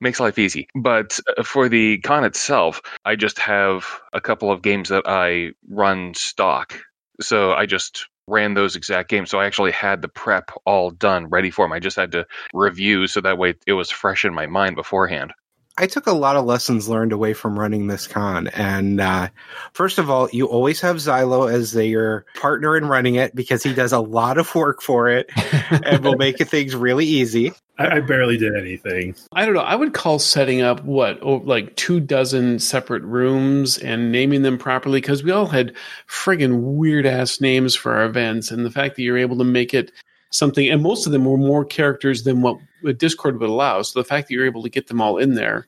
Makes 0.00 0.20
life 0.20 0.38
easy. 0.38 0.68
But 0.74 1.18
uh, 1.38 1.42
for 1.42 1.68
the 1.68 1.98
con 1.98 2.24
itself, 2.24 2.82
I 3.04 3.16
just 3.16 3.38
have 3.38 3.86
a 4.12 4.20
couple 4.20 4.50
of 4.50 4.62
games 4.62 4.88
that 4.88 5.04
I 5.06 5.52
run 5.68 6.14
stock. 6.14 6.78
So 7.20 7.52
I 7.52 7.66
just 7.66 8.08
ran 8.26 8.54
those 8.54 8.74
exact 8.76 9.08
games. 9.08 9.30
So 9.30 9.38
I 9.38 9.46
actually 9.46 9.70
had 9.70 10.02
the 10.02 10.08
prep 10.08 10.50
all 10.66 10.90
done, 10.90 11.26
ready 11.28 11.50
for 11.50 11.64
them. 11.64 11.72
I 11.72 11.78
just 11.78 11.96
had 11.96 12.12
to 12.12 12.26
review 12.52 13.06
so 13.06 13.20
that 13.20 13.38
way 13.38 13.54
it 13.66 13.74
was 13.74 13.90
fresh 13.90 14.24
in 14.24 14.34
my 14.34 14.46
mind 14.46 14.76
beforehand. 14.76 15.32
I 15.76 15.88
took 15.88 16.06
a 16.06 16.12
lot 16.12 16.36
of 16.36 16.44
lessons 16.44 16.88
learned 16.88 17.10
away 17.10 17.32
from 17.32 17.58
running 17.58 17.88
this 17.88 18.06
con. 18.06 18.46
And 18.48 19.00
uh, 19.00 19.28
first 19.72 19.98
of 19.98 20.08
all, 20.08 20.28
you 20.30 20.46
always 20.46 20.80
have 20.80 20.96
Zylo 20.96 21.52
as 21.52 21.72
the, 21.72 21.84
your 21.84 22.26
partner 22.36 22.76
in 22.76 22.86
running 22.86 23.16
it 23.16 23.34
because 23.34 23.64
he 23.64 23.74
does 23.74 23.92
a 23.92 23.98
lot 23.98 24.38
of 24.38 24.54
work 24.54 24.80
for 24.80 25.08
it 25.08 25.30
and 25.70 26.04
will 26.04 26.16
make 26.16 26.38
things 26.38 26.76
really 26.76 27.06
easy. 27.06 27.52
I, 27.76 27.96
I 27.96 28.00
barely 28.00 28.36
did 28.36 28.54
anything. 28.54 29.16
I 29.32 29.44
don't 29.44 29.54
know. 29.54 29.62
I 29.62 29.74
would 29.74 29.94
call 29.94 30.20
setting 30.20 30.62
up 30.62 30.84
what, 30.84 31.18
oh, 31.22 31.42
like 31.44 31.74
two 31.74 31.98
dozen 31.98 32.60
separate 32.60 33.02
rooms 33.02 33.76
and 33.78 34.12
naming 34.12 34.42
them 34.42 34.58
properly 34.58 35.00
because 35.00 35.24
we 35.24 35.32
all 35.32 35.46
had 35.46 35.74
friggin' 36.08 36.60
weird 36.60 37.04
ass 37.04 37.40
names 37.40 37.74
for 37.74 37.94
our 37.94 38.04
events. 38.04 38.52
And 38.52 38.64
the 38.64 38.70
fact 38.70 38.94
that 38.94 39.02
you're 39.02 39.18
able 39.18 39.38
to 39.38 39.44
make 39.44 39.74
it 39.74 39.90
something, 40.30 40.68
and 40.70 40.82
most 40.82 41.06
of 41.06 41.12
them 41.12 41.24
were 41.24 41.36
more 41.36 41.64
characters 41.64 42.22
than 42.22 42.42
what 42.42 42.58
Discord 42.92 43.40
would 43.40 43.48
allow. 43.48 43.82
So 43.82 43.98
the 44.00 44.04
fact 44.04 44.28
that 44.28 44.34
you're 44.34 44.46
able 44.46 44.62
to 44.62 44.68
get 44.68 44.86
them 44.86 45.00
all 45.00 45.16
in 45.18 45.34
there, 45.34 45.66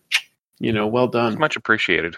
you 0.58 0.72
know, 0.72 0.86
well 0.86 1.04
It's 1.04 1.12
done. 1.12 1.38
much 1.38 1.56
appreciated. 1.56 2.16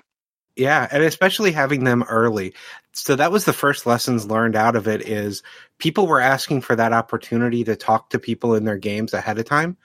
Yeah, 0.56 0.88
and 0.90 1.04
especially 1.04 1.52
having 1.52 1.84
them 1.84 2.02
early. 2.08 2.52
So 2.92 3.14
that 3.14 3.30
was 3.30 3.44
the 3.44 3.52
first 3.52 3.86
lessons 3.86 4.26
learned 4.26 4.56
out 4.56 4.74
of 4.74 4.88
it 4.88 5.02
is 5.02 5.44
people 5.78 6.08
were 6.08 6.20
asking 6.20 6.62
for 6.62 6.74
that 6.74 6.92
opportunity 6.92 7.62
to 7.62 7.76
talk 7.76 8.10
to 8.10 8.18
people 8.18 8.54
in 8.56 8.64
their 8.64 8.76
games 8.76 9.14
ahead 9.14 9.38
of 9.38 9.44
time. 9.44 9.76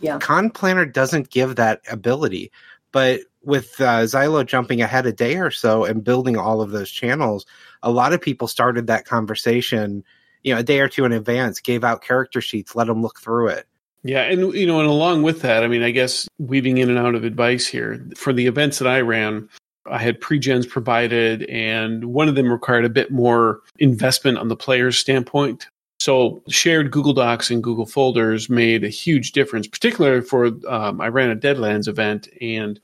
Yeah. 0.00 0.18
Con 0.18 0.48
Planner 0.48 0.86
doesn't 0.86 1.28
give 1.28 1.56
that 1.56 1.82
ability, 1.90 2.52
but 2.90 3.20
with 3.42 3.78
uh, 3.80 4.04
Zylo 4.04 4.46
jumping 4.46 4.80
ahead 4.80 5.04
a 5.04 5.12
day 5.12 5.36
or 5.36 5.50
so 5.50 5.84
and 5.84 6.02
building 6.02 6.38
all 6.38 6.62
of 6.62 6.70
those 6.70 6.90
channels, 6.90 7.44
a 7.82 7.90
lot 7.90 8.14
of 8.14 8.22
people 8.22 8.48
started 8.48 8.86
that 8.86 9.04
conversation, 9.04 10.04
you 10.42 10.54
know, 10.54 10.60
a 10.60 10.64
day 10.64 10.80
or 10.80 10.88
two 10.88 11.04
in 11.04 11.12
advance, 11.12 11.60
gave 11.60 11.84
out 11.84 12.02
character 12.02 12.40
sheets, 12.40 12.74
let 12.74 12.86
them 12.86 13.02
look 13.02 13.20
through 13.20 13.48
it. 13.48 13.66
Yeah, 14.04 14.20
and 14.20 14.52
you 14.54 14.66
know, 14.66 14.80
and 14.80 14.88
along 14.88 15.22
with 15.22 15.40
that, 15.40 15.64
I 15.64 15.68
mean, 15.68 15.82
I 15.82 15.90
guess 15.90 16.28
weaving 16.38 16.76
in 16.76 16.90
and 16.90 16.98
out 16.98 17.14
of 17.14 17.24
advice 17.24 17.66
here 17.66 18.06
for 18.16 18.34
the 18.34 18.46
events 18.46 18.78
that 18.78 18.86
I 18.86 19.00
ran, 19.00 19.48
I 19.90 19.98
had 19.98 20.20
pre-gens 20.20 20.66
provided, 20.66 21.44
and 21.44 22.04
one 22.04 22.28
of 22.28 22.34
them 22.34 22.52
required 22.52 22.84
a 22.84 22.90
bit 22.90 23.10
more 23.10 23.62
investment 23.78 24.36
on 24.36 24.48
the 24.48 24.56
player's 24.56 24.98
standpoint. 24.98 25.68
So 26.00 26.42
shared 26.50 26.90
Google 26.90 27.14
Docs 27.14 27.50
and 27.50 27.62
Google 27.62 27.86
folders 27.86 28.50
made 28.50 28.84
a 28.84 28.90
huge 28.90 29.32
difference, 29.32 29.66
particularly 29.66 30.20
for 30.20 30.50
um, 30.68 31.00
I 31.00 31.08
ran 31.08 31.30
a 31.30 31.36
Deadlands 31.36 31.88
event 31.88 32.28
and 32.42 32.78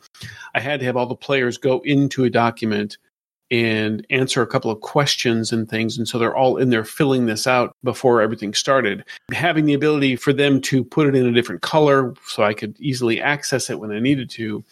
I 0.54 0.60
had 0.60 0.80
to 0.80 0.86
have 0.86 0.96
all 0.96 1.04
the 1.04 1.14
players 1.14 1.58
go 1.58 1.80
into 1.80 2.24
a 2.24 2.30
document 2.30 2.96
and 3.50 4.06
answer 4.10 4.42
a 4.42 4.46
couple 4.46 4.70
of 4.70 4.80
questions 4.80 5.52
and 5.52 5.68
things. 5.68 5.98
And 5.98 6.08
so 6.08 6.18
they're 6.18 6.36
all 6.36 6.56
in 6.56 6.70
there 6.70 6.84
filling 6.84 7.26
this 7.26 7.46
out 7.46 7.76
before 7.82 8.22
everything 8.22 8.54
started. 8.54 9.04
Having 9.32 9.66
the 9.66 9.74
ability 9.74 10.16
for 10.16 10.32
them 10.32 10.60
to 10.62 10.84
put 10.84 11.08
it 11.08 11.16
in 11.16 11.26
a 11.26 11.32
different 11.32 11.62
color 11.62 12.14
so 12.26 12.44
I 12.44 12.54
could 12.54 12.76
easily 12.78 13.20
access 13.20 13.68
it 13.68 13.80
when 13.80 13.90
I 13.90 13.98
needed 13.98 14.30
to, 14.30 14.64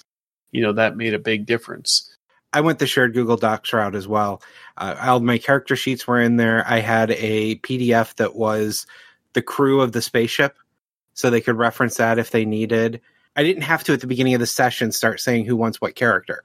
you 0.52 0.62
know, 0.62 0.72
that 0.72 0.96
made 0.96 1.14
a 1.14 1.18
big 1.18 1.44
difference. 1.44 2.14
I 2.52 2.60
went 2.60 2.78
the 2.78 2.86
shared 2.86 3.14
Google 3.14 3.36
Docs 3.36 3.72
route 3.72 3.94
as 3.94 4.08
well. 4.08 4.42
Uh, 4.76 4.94
all 5.00 5.20
my 5.20 5.38
character 5.38 5.76
sheets 5.76 6.06
were 6.06 6.20
in 6.20 6.36
there. 6.36 6.64
I 6.66 6.78
had 6.78 7.10
a 7.10 7.56
PDF 7.56 8.14
that 8.16 8.36
was 8.36 8.86
the 9.34 9.42
crew 9.42 9.80
of 9.80 9.92
the 9.92 10.00
spaceship, 10.00 10.56
so 11.12 11.28
they 11.28 11.42
could 11.42 11.58
reference 11.58 11.96
that 11.96 12.18
if 12.18 12.30
they 12.30 12.44
needed. 12.44 13.00
I 13.36 13.42
didn't 13.42 13.62
have 13.62 13.84
to 13.84 13.92
at 13.92 14.00
the 14.00 14.06
beginning 14.06 14.34
of 14.34 14.40
the 14.40 14.46
session 14.46 14.92
start 14.92 15.20
saying 15.20 15.44
who 15.44 15.56
wants 15.56 15.80
what 15.80 15.94
character. 15.94 16.42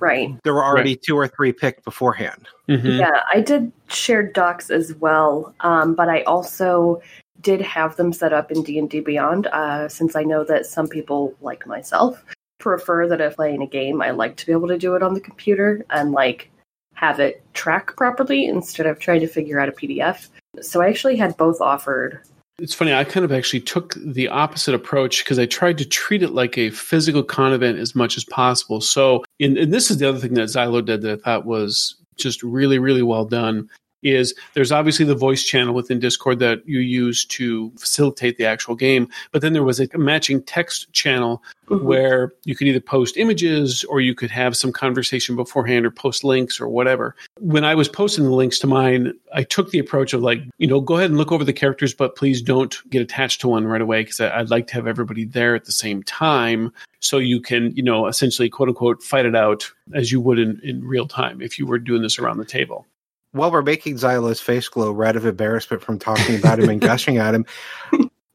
Right. 0.00 0.30
There 0.44 0.54
were 0.54 0.64
already 0.64 0.90
right. 0.90 1.02
two 1.02 1.16
or 1.16 1.26
three 1.26 1.52
picked 1.52 1.84
beforehand. 1.84 2.48
Mm-hmm. 2.68 3.00
Yeah, 3.00 3.22
I 3.32 3.40
did 3.40 3.72
shared 3.88 4.32
docs 4.32 4.70
as 4.70 4.94
well, 4.94 5.54
um, 5.60 5.94
but 5.94 6.08
I 6.08 6.22
also 6.22 7.02
did 7.40 7.60
have 7.60 7.96
them 7.96 8.12
set 8.12 8.32
up 8.32 8.50
in 8.50 8.62
D 8.62 8.78
and 8.78 8.88
D 8.88 9.00
Beyond, 9.00 9.46
uh, 9.48 9.88
since 9.88 10.16
I 10.16 10.22
know 10.22 10.44
that 10.44 10.66
some 10.66 10.88
people, 10.88 11.34
like 11.40 11.66
myself, 11.66 12.24
prefer 12.58 13.08
that 13.08 13.20
if 13.20 13.36
playing 13.36 13.62
a 13.62 13.66
game, 13.66 14.02
I 14.02 14.10
like 14.10 14.36
to 14.36 14.46
be 14.46 14.52
able 14.52 14.68
to 14.68 14.78
do 14.78 14.94
it 14.94 15.02
on 15.02 15.14
the 15.14 15.20
computer 15.20 15.84
and 15.90 16.12
like 16.12 16.50
have 16.94 17.20
it 17.20 17.42
track 17.54 17.96
properly 17.96 18.46
instead 18.46 18.86
of 18.86 18.98
trying 18.98 19.20
to 19.20 19.28
figure 19.28 19.60
out 19.60 19.68
a 19.68 19.72
PDF. 19.72 20.28
So 20.60 20.82
I 20.82 20.88
actually 20.88 21.16
had 21.16 21.36
both 21.36 21.60
offered 21.60 22.20
it's 22.58 22.74
funny. 22.74 22.92
I 22.92 23.04
kind 23.04 23.24
of 23.24 23.32
actually 23.32 23.60
took 23.60 23.94
the 23.94 24.28
opposite 24.28 24.74
approach 24.74 25.24
because 25.24 25.38
I 25.38 25.46
tried 25.46 25.78
to 25.78 25.84
treat 25.84 26.22
it 26.22 26.32
like 26.32 26.58
a 26.58 26.70
physical 26.70 27.22
con 27.22 27.52
event 27.52 27.78
as 27.78 27.94
much 27.94 28.16
as 28.16 28.24
possible. 28.24 28.80
So, 28.80 29.24
and 29.38 29.72
this 29.72 29.90
is 29.90 29.98
the 29.98 30.08
other 30.08 30.18
thing 30.18 30.34
that 30.34 30.48
Zylo 30.48 30.84
did 30.84 31.02
that 31.02 31.20
I 31.20 31.22
thought 31.22 31.46
was 31.46 31.94
just 32.16 32.42
really, 32.42 32.78
really 32.78 33.02
well 33.02 33.24
done 33.24 33.68
is 34.02 34.34
there's 34.54 34.72
obviously 34.72 35.04
the 35.04 35.14
voice 35.14 35.42
channel 35.42 35.74
within 35.74 35.98
Discord 35.98 36.38
that 36.38 36.66
you 36.66 36.80
use 36.80 37.24
to 37.26 37.70
facilitate 37.78 38.36
the 38.36 38.46
actual 38.46 38.74
game, 38.74 39.08
but 39.32 39.42
then 39.42 39.52
there 39.52 39.64
was 39.64 39.80
a 39.80 39.88
matching 39.96 40.42
text 40.42 40.92
channel 40.92 41.42
mm-hmm. 41.66 41.84
where 41.84 42.32
you 42.44 42.54
could 42.54 42.68
either 42.68 42.80
post 42.80 43.16
images 43.16 43.84
or 43.84 44.00
you 44.00 44.14
could 44.14 44.30
have 44.30 44.56
some 44.56 44.72
conversation 44.72 45.36
beforehand 45.36 45.84
or 45.84 45.90
post 45.90 46.24
links 46.24 46.60
or 46.60 46.68
whatever. 46.68 47.16
When 47.40 47.64
I 47.64 47.74
was 47.74 47.88
posting 47.88 48.24
the 48.24 48.30
links 48.30 48.58
to 48.60 48.66
mine, 48.66 49.12
I 49.34 49.42
took 49.42 49.70
the 49.70 49.78
approach 49.78 50.12
of 50.12 50.22
like, 50.22 50.40
you 50.58 50.66
know, 50.66 50.80
go 50.80 50.96
ahead 50.96 51.10
and 51.10 51.18
look 51.18 51.32
over 51.32 51.44
the 51.44 51.52
characters, 51.52 51.94
but 51.94 52.16
please 52.16 52.40
don't 52.40 52.76
get 52.90 53.02
attached 53.02 53.40
to 53.42 53.48
one 53.48 53.66
right 53.66 53.80
away 53.80 54.02
because 54.02 54.20
I'd 54.20 54.50
like 54.50 54.68
to 54.68 54.74
have 54.74 54.86
everybody 54.86 55.24
there 55.24 55.54
at 55.54 55.64
the 55.64 55.72
same 55.72 56.02
time 56.02 56.72
so 57.00 57.18
you 57.18 57.40
can, 57.40 57.74
you 57.74 57.82
know, 57.82 58.06
essentially 58.06 58.48
quote 58.48 58.68
unquote 58.68 59.02
fight 59.02 59.26
it 59.26 59.34
out 59.34 59.70
as 59.94 60.12
you 60.12 60.20
would 60.20 60.38
in, 60.38 60.60
in 60.62 60.84
real 60.84 61.06
time 61.06 61.40
if 61.40 61.58
you 61.58 61.66
were 61.66 61.78
doing 61.78 62.02
this 62.02 62.18
around 62.18 62.38
the 62.38 62.44
table 62.44 62.86
while 63.32 63.50
we're 63.50 63.62
making 63.62 63.96
Zylo's 63.96 64.40
face 64.40 64.68
glow 64.68 64.90
red 64.90 65.16
of 65.16 65.26
embarrassment 65.26 65.82
from 65.82 65.98
talking 65.98 66.38
about 66.38 66.58
him 66.58 66.68
and 66.68 66.80
gushing 66.90 67.18
at 67.18 67.34
him, 67.34 67.46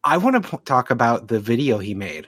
I 0.04 0.18
want 0.18 0.44
to 0.44 0.50
p- 0.50 0.64
talk 0.66 0.92
about 0.92 1.28
the 1.28 1.40
video 1.40 1.78
he 1.78 1.94
made. 1.94 2.28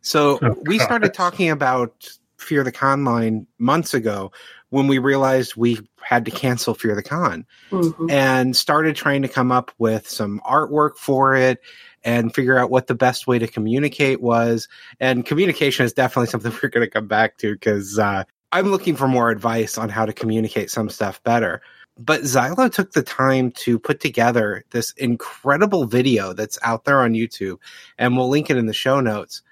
So 0.00 0.38
oh, 0.42 0.56
we 0.66 0.78
started 0.78 1.14
talking 1.14 1.50
about 1.50 2.08
Fear 2.38 2.64
the 2.64 2.72
Conline 2.72 3.46
months 3.58 3.94
ago 3.94 4.32
when 4.70 4.86
we 4.86 4.98
realized 4.98 5.54
we 5.54 5.78
had 6.00 6.24
to 6.24 6.30
cancel 6.30 6.74
Fear 6.74 6.96
the 6.96 7.02
Con 7.02 7.46
mm-hmm. 7.70 8.10
and 8.10 8.56
started 8.56 8.96
trying 8.96 9.22
to 9.22 9.28
come 9.28 9.52
up 9.52 9.70
with 9.78 10.08
some 10.08 10.40
artwork 10.46 10.96
for 10.96 11.34
it 11.34 11.60
and 12.04 12.34
figure 12.34 12.58
out 12.58 12.70
what 12.70 12.86
the 12.86 12.94
best 12.94 13.26
way 13.26 13.38
to 13.38 13.46
communicate 13.46 14.20
was. 14.20 14.68
And 14.98 15.24
communication 15.24 15.84
is 15.84 15.92
definitely 15.92 16.28
something 16.28 16.52
we're 16.62 16.68
going 16.68 16.86
to 16.86 16.90
come 16.90 17.06
back 17.06 17.38
to 17.38 17.52
because 17.52 17.98
uh, 17.98 18.24
I'm 18.50 18.70
looking 18.70 18.96
for 18.96 19.08
more 19.08 19.30
advice 19.30 19.78
on 19.78 19.88
how 19.88 20.06
to 20.06 20.12
communicate 20.12 20.70
some 20.70 20.88
stuff 20.88 21.22
better. 21.22 21.62
But 22.04 22.22
Zylo 22.22 22.72
took 22.72 22.92
the 22.92 23.02
time 23.02 23.52
to 23.52 23.78
put 23.78 24.00
together 24.00 24.64
this 24.70 24.90
incredible 24.92 25.84
video 25.86 26.32
that's 26.32 26.58
out 26.62 26.84
there 26.84 27.00
on 27.00 27.12
YouTube, 27.12 27.58
and 27.96 28.16
we'll 28.16 28.28
link 28.28 28.50
it 28.50 28.56
in 28.56 28.66
the 28.66 28.72
show 28.72 29.00
notes. 29.00 29.42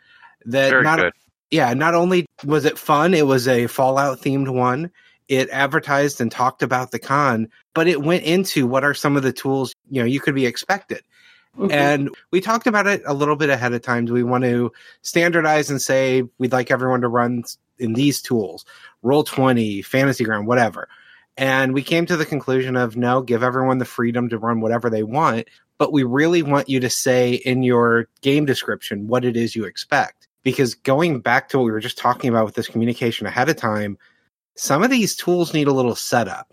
That 0.46 0.70
Very 0.70 0.82
not, 0.82 0.98
good. 0.98 1.12
yeah, 1.52 1.72
not 1.74 1.94
only 1.94 2.26
was 2.44 2.64
it 2.64 2.76
fun, 2.76 3.14
it 3.14 3.26
was 3.26 3.46
a 3.46 3.68
Fallout 3.68 4.20
themed 4.20 4.48
one. 4.48 4.90
It 5.28 5.48
advertised 5.50 6.20
and 6.20 6.32
talked 6.32 6.64
about 6.64 6.90
the 6.90 6.98
con, 6.98 7.48
but 7.72 7.86
it 7.86 8.02
went 8.02 8.24
into 8.24 8.66
what 8.66 8.82
are 8.82 8.94
some 8.94 9.16
of 9.16 9.22
the 9.22 9.32
tools 9.32 9.72
you 9.88 10.02
know 10.02 10.06
you 10.06 10.18
could 10.18 10.34
be 10.34 10.46
expected. 10.46 11.02
Mm-hmm. 11.56 11.70
And 11.70 12.10
we 12.32 12.40
talked 12.40 12.66
about 12.66 12.88
it 12.88 13.02
a 13.06 13.14
little 13.14 13.36
bit 13.36 13.50
ahead 13.50 13.74
of 13.74 13.82
time. 13.82 14.06
Do 14.06 14.12
we 14.12 14.24
want 14.24 14.42
to 14.42 14.72
standardize 15.02 15.70
and 15.70 15.80
say 15.80 16.24
we'd 16.38 16.52
like 16.52 16.72
everyone 16.72 17.02
to 17.02 17.08
run 17.08 17.44
in 17.78 17.92
these 17.92 18.20
tools, 18.20 18.64
Roll 19.02 19.22
Twenty, 19.22 19.82
Fantasy 19.82 20.24
Ground, 20.24 20.48
whatever? 20.48 20.88
And 21.36 21.72
we 21.72 21.82
came 21.82 22.06
to 22.06 22.16
the 22.16 22.26
conclusion 22.26 22.76
of 22.76 22.96
no, 22.96 23.22
give 23.22 23.42
everyone 23.42 23.78
the 23.78 23.84
freedom 23.84 24.28
to 24.28 24.38
run 24.38 24.60
whatever 24.60 24.90
they 24.90 25.02
want, 25.02 25.48
but 25.78 25.92
we 25.92 26.02
really 26.02 26.42
want 26.42 26.68
you 26.68 26.80
to 26.80 26.90
say 26.90 27.32
in 27.32 27.62
your 27.62 28.08
game 28.20 28.44
description 28.44 29.06
what 29.06 29.24
it 29.24 29.36
is 29.36 29.56
you 29.56 29.64
expect. 29.64 30.28
Because 30.42 30.74
going 30.74 31.20
back 31.20 31.50
to 31.50 31.58
what 31.58 31.64
we 31.64 31.70
were 31.70 31.80
just 31.80 31.98
talking 31.98 32.30
about 32.30 32.46
with 32.46 32.54
this 32.54 32.68
communication 32.68 33.26
ahead 33.26 33.48
of 33.48 33.56
time, 33.56 33.98
some 34.56 34.82
of 34.82 34.90
these 34.90 35.16
tools 35.16 35.54
need 35.54 35.68
a 35.68 35.72
little 35.72 35.94
setup. 35.94 36.52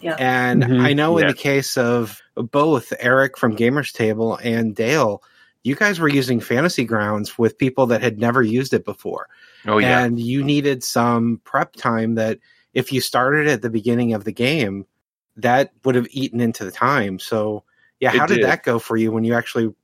Yeah. 0.00 0.16
And 0.18 0.62
mm-hmm. 0.62 0.80
I 0.80 0.92
know 0.92 1.18
yeah. 1.18 1.22
in 1.22 1.28
the 1.28 1.36
case 1.36 1.76
of 1.76 2.20
both 2.36 2.92
Eric 3.00 3.36
from 3.36 3.56
Gamers 3.56 3.92
Table 3.92 4.36
and 4.36 4.74
Dale, 4.74 5.22
you 5.62 5.74
guys 5.74 5.98
were 5.98 6.08
using 6.08 6.40
Fantasy 6.40 6.84
Grounds 6.84 7.36
with 7.36 7.58
people 7.58 7.86
that 7.86 8.02
had 8.02 8.18
never 8.18 8.42
used 8.42 8.72
it 8.72 8.84
before. 8.84 9.28
Oh 9.66 9.78
yeah. 9.78 10.04
And 10.04 10.18
you 10.18 10.44
needed 10.44 10.84
some 10.84 11.40
prep 11.44 11.74
time 11.74 12.14
that 12.14 12.38
if 12.74 12.92
you 12.92 13.00
started 13.00 13.46
at 13.48 13.62
the 13.62 13.70
beginning 13.70 14.14
of 14.14 14.24
the 14.24 14.32
game, 14.32 14.86
that 15.36 15.72
would 15.84 15.94
have 15.94 16.08
eaten 16.10 16.40
into 16.40 16.64
the 16.64 16.70
time. 16.70 17.18
So, 17.18 17.64
yeah, 18.00 18.10
how 18.10 18.26
did. 18.26 18.36
did 18.36 18.44
that 18.44 18.62
go 18.62 18.78
for 18.78 18.96
you 18.96 19.12
when 19.12 19.24
you 19.24 19.34
actually 19.34 19.74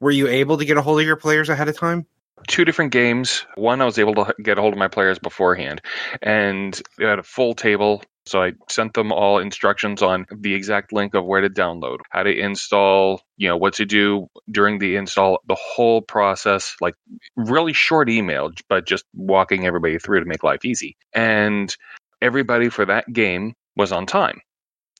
were 0.00 0.10
you 0.10 0.28
able 0.28 0.58
to 0.58 0.64
get 0.64 0.76
a 0.76 0.82
hold 0.82 1.00
of 1.00 1.06
your 1.06 1.16
players 1.16 1.48
ahead 1.48 1.68
of 1.68 1.78
time? 1.78 2.06
Two 2.48 2.64
different 2.64 2.92
games. 2.92 3.46
One, 3.54 3.80
I 3.80 3.84
was 3.84 3.98
able 3.98 4.14
to 4.16 4.34
get 4.42 4.58
a 4.58 4.60
hold 4.60 4.74
of 4.74 4.78
my 4.78 4.88
players 4.88 5.18
beforehand, 5.18 5.80
and 6.20 6.80
we 6.98 7.04
had 7.04 7.18
a 7.18 7.22
full 7.22 7.54
table. 7.54 8.02
So 8.26 8.42
I 8.42 8.52
sent 8.70 8.94
them 8.94 9.12
all 9.12 9.38
instructions 9.38 10.02
on 10.02 10.26
the 10.34 10.54
exact 10.54 10.92
link 10.92 11.14
of 11.14 11.26
where 11.26 11.42
to 11.42 11.50
download, 11.50 11.98
how 12.10 12.22
to 12.22 12.34
install, 12.34 13.20
you 13.36 13.48
know, 13.48 13.56
what 13.56 13.74
to 13.74 13.84
do 13.84 14.28
during 14.50 14.78
the 14.78 14.96
install, 14.96 15.40
the 15.46 15.54
whole 15.54 16.00
process, 16.00 16.74
like 16.80 16.94
really 17.36 17.74
short 17.74 18.08
email, 18.08 18.50
but 18.68 18.86
just 18.86 19.04
walking 19.14 19.66
everybody 19.66 19.98
through 19.98 20.20
to 20.20 20.26
make 20.26 20.42
life 20.42 20.64
easy. 20.64 20.96
And 21.12 21.76
everybody 22.24 22.70
for 22.70 22.86
that 22.86 23.12
game 23.12 23.54
was 23.76 23.92
on 23.92 24.06
time. 24.06 24.40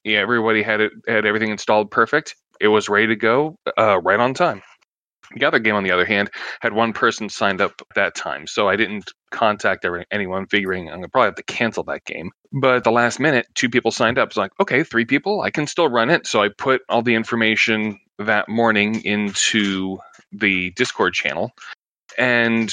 Yeah, 0.04 0.18
everybody 0.18 0.62
had 0.62 0.80
it 0.80 0.92
had 1.08 1.24
everything 1.24 1.50
installed 1.50 1.90
perfect. 1.90 2.36
It 2.60 2.68
was 2.68 2.88
ready 2.88 3.08
to 3.08 3.16
go 3.16 3.56
uh, 3.78 3.98
right 4.00 4.20
on 4.20 4.34
time. 4.34 4.62
The 5.36 5.46
other 5.46 5.58
game, 5.58 5.74
on 5.74 5.82
the 5.82 5.90
other 5.90 6.04
hand, 6.04 6.30
had 6.60 6.74
one 6.74 6.92
person 6.92 7.28
signed 7.30 7.60
up 7.60 7.80
that 7.94 8.14
time, 8.14 8.46
so 8.46 8.68
I 8.68 8.76
didn't 8.76 9.10
contact 9.30 9.84
anyone, 10.12 10.46
figuring 10.46 10.88
I'm 10.88 10.96
gonna 10.96 11.08
probably 11.08 11.28
have 11.28 11.34
to 11.36 11.42
cancel 11.44 11.82
that 11.84 12.04
game. 12.04 12.30
But 12.52 12.76
at 12.76 12.84
the 12.84 12.92
last 12.92 13.18
minute, 13.18 13.46
two 13.54 13.70
people 13.70 13.90
signed 13.90 14.18
up. 14.18 14.28
It's 14.28 14.36
like, 14.36 14.52
okay, 14.60 14.84
three 14.84 15.06
people, 15.06 15.40
I 15.40 15.50
can 15.50 15.66
still 15.66 15.88
run 15.88 16.10
it. 16.10 16.26
So 16.26 16.42
I 16.42 16.50
put 16.50 16.82
all 16.90 17.02
the 17.02 17.14
information 17.14 17.98
that 18.18 18.48
morning 18.48 19.02
into 19.04 19.98
the 20.30 20.70
Discord 20.72 21.14
channel, 21.14 21.50
and 22.18 22.70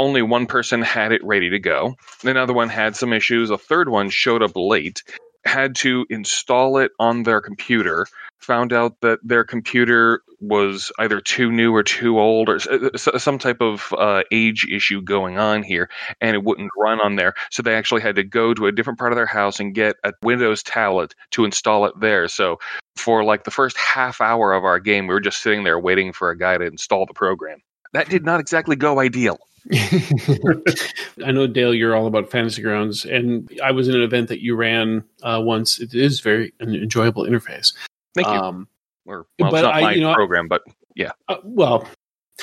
only 0.00 0.22
one 0.22 0.46
person 0.46 0.80
had 0.80 1.12
it 1.12 1.22
ready 1.22 1.50
to 1.50 1.58
go. 1.58 1.94
Another 2.24 2.54
one 2.54 2.70
had 2.70 2.96
some 2.96 3.12
issues. 3.12 3.50
A 3.50 3.58
third 3.58 3.90
one 3.90 4.08
showed 4.08 4.42
up 4.42 4.52
late, 4.56 5.02
had 5.44 5.76
to 5.76 6.06
install 6.08 6.78
it 6.78 6.90
on 6.98 7.22
their 7.22 7.42
computer, 7.42 8.06
found 8.38 8.72
out 8.72 8.98
that 9.02 9.18
their 9.22 9.44
computer 9.44 10.22
was 10.40 10.90
either 10.98 11.20
too 11.20 11.52
new 11.52 11.74
or 11.74 11.82
too 11.82 12.18
old 12.18 12.48
or 12.48 12.58
some 12.96 13.38
type 13.38 13.60
of 13.60 13.92
uh, 13.98 14.22
age 14.32 14.66
issue 14.72 15.02
going 15.02 15.36
on 15.36 15.62
here, 15.62 15.90
and 16.22 16.34
it 16.34 16.44
wouldn't 16.44 16.70
run 16.78 16.98
on 17.02 17.16
there. 17.16 17.34
So 17.50 17.62
they 17.62 17.74
actually 17.74 18.00
had 18.00 18.16
to 18.16 18.24
go 18.24 18.54
to 18.54 18.68
a 18.68 18.72
different 18.72 18.98
part 18.98 19.12
of 19.12 19.16
their 19.16 19.26
house 19.26 19.60
and 19.60 19.74
get 19.74 19.96
a 20.02 20.14
Windows 20.22 20.62
tablet 20.62 21.14
to 21.32 21.44
install 21.44 21.84
it 21.84 21.92
there. 22.00 22.26
So 22.26 22.58
for 22.96 23.22
like 23.22 23.44
the 23.44 23.50
first 23.50 23.76
half 23.76 24.22
hour 24.22 24.54
of 24.54 24.64
our 24.64 24.80
game, 24.80 25.06
we 25.06 25.12
were 25.12 25.20
just 25.20 25.42
sitting 25.42 25.64
there 25.64 25.78
waiting 25.78 26.14
for 26.14 26.30
a 26.30 26.38
guy 26.38 26.56
to 26.56 26.64
install 26.64 27.04
the 27.04 27.12
program. 27.12 27.58
That 27.92 28.08
did 28.08 28.24
not 28.24 28.40
exactly 28.40 28.76
go 28.76 28.98
ideal. 28.98 29.38
I 31.24 31.32
know 31.32 31.46
Dale, 31.46 31.74
you're 31.74 31.94
all 31.94 32.06
about 32.06 32.30
fantasy 32.30 32.62
grounds, 32.62 33.04
and 33.04 33.50
I 33.62 33.72
was 33.72 33.88
in 33.88 33.94
an 33.94 34.02
event 34.02 34.28
that 34.28 34.42
you 34.42 34.56
ran 34.56 35.04
uh, 35.22 35.40
once. 35.42 35.80
It 35.80 35.94
is 35.94 36.20
very 36.20 36.52
an 36.60 36.74
enjoyable 36.74 37.24
interface. 37.24 37.74
Thank 38.14 38.28
you. 38.28 38.34
Um, 38.34 38.68
or, 39.06 39.26
well, 39.38 39.54
it's 39.54 39.62
not 39.62 39.74
I, 39.74 39.80
my 39.80 39.92
you 39.92 40.00
know, 40.00 40.14
program, 40.14 40.48
but 40.48 40.62
yeah. 40.94 41.12
Uh, 41.28 41.36
well, 41.44 41.86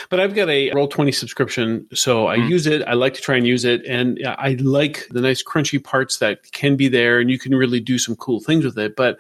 but 0.10 0.20
I've 0.20 0.36
got 0.36 0.50
a 0.50 0.72
Roll 0.72 0.88
Twenty 0.88 1.12
subscription, 1.12 1.88
so 1.94 2.28
I 2.28 2.38
mm. 2.38 2.50
use 2.50 2.68
it. 2.68 2.84
I 2.88 2.94
like 2.94 3.14
to 3.16 3.22
try 3.22 3.36
and 3.36 3.48
use 3.48 3.66
it, 3.66 3.86
and 3.86 4.20
I 4.26 4.58
like 4.60 5.08
the 5.12 5.22
nice 5.22 5.44
crunchy 5.44 5.84
parts 5.84 6.20
that 6.20 6.52
can 6.52 6.76
be 6.76 6.88
there, 6.88 7.20
and 7.20 7.30
you 7.30 7.40
can 7.40 7.56
really 7.56 7.80
do 7.80 7.98
some 7.98 8.16
cool 8.16 8.40
things 8.40 8.64
with 8.64 8.78
it. 8.78 8.96
But 8.96 9.20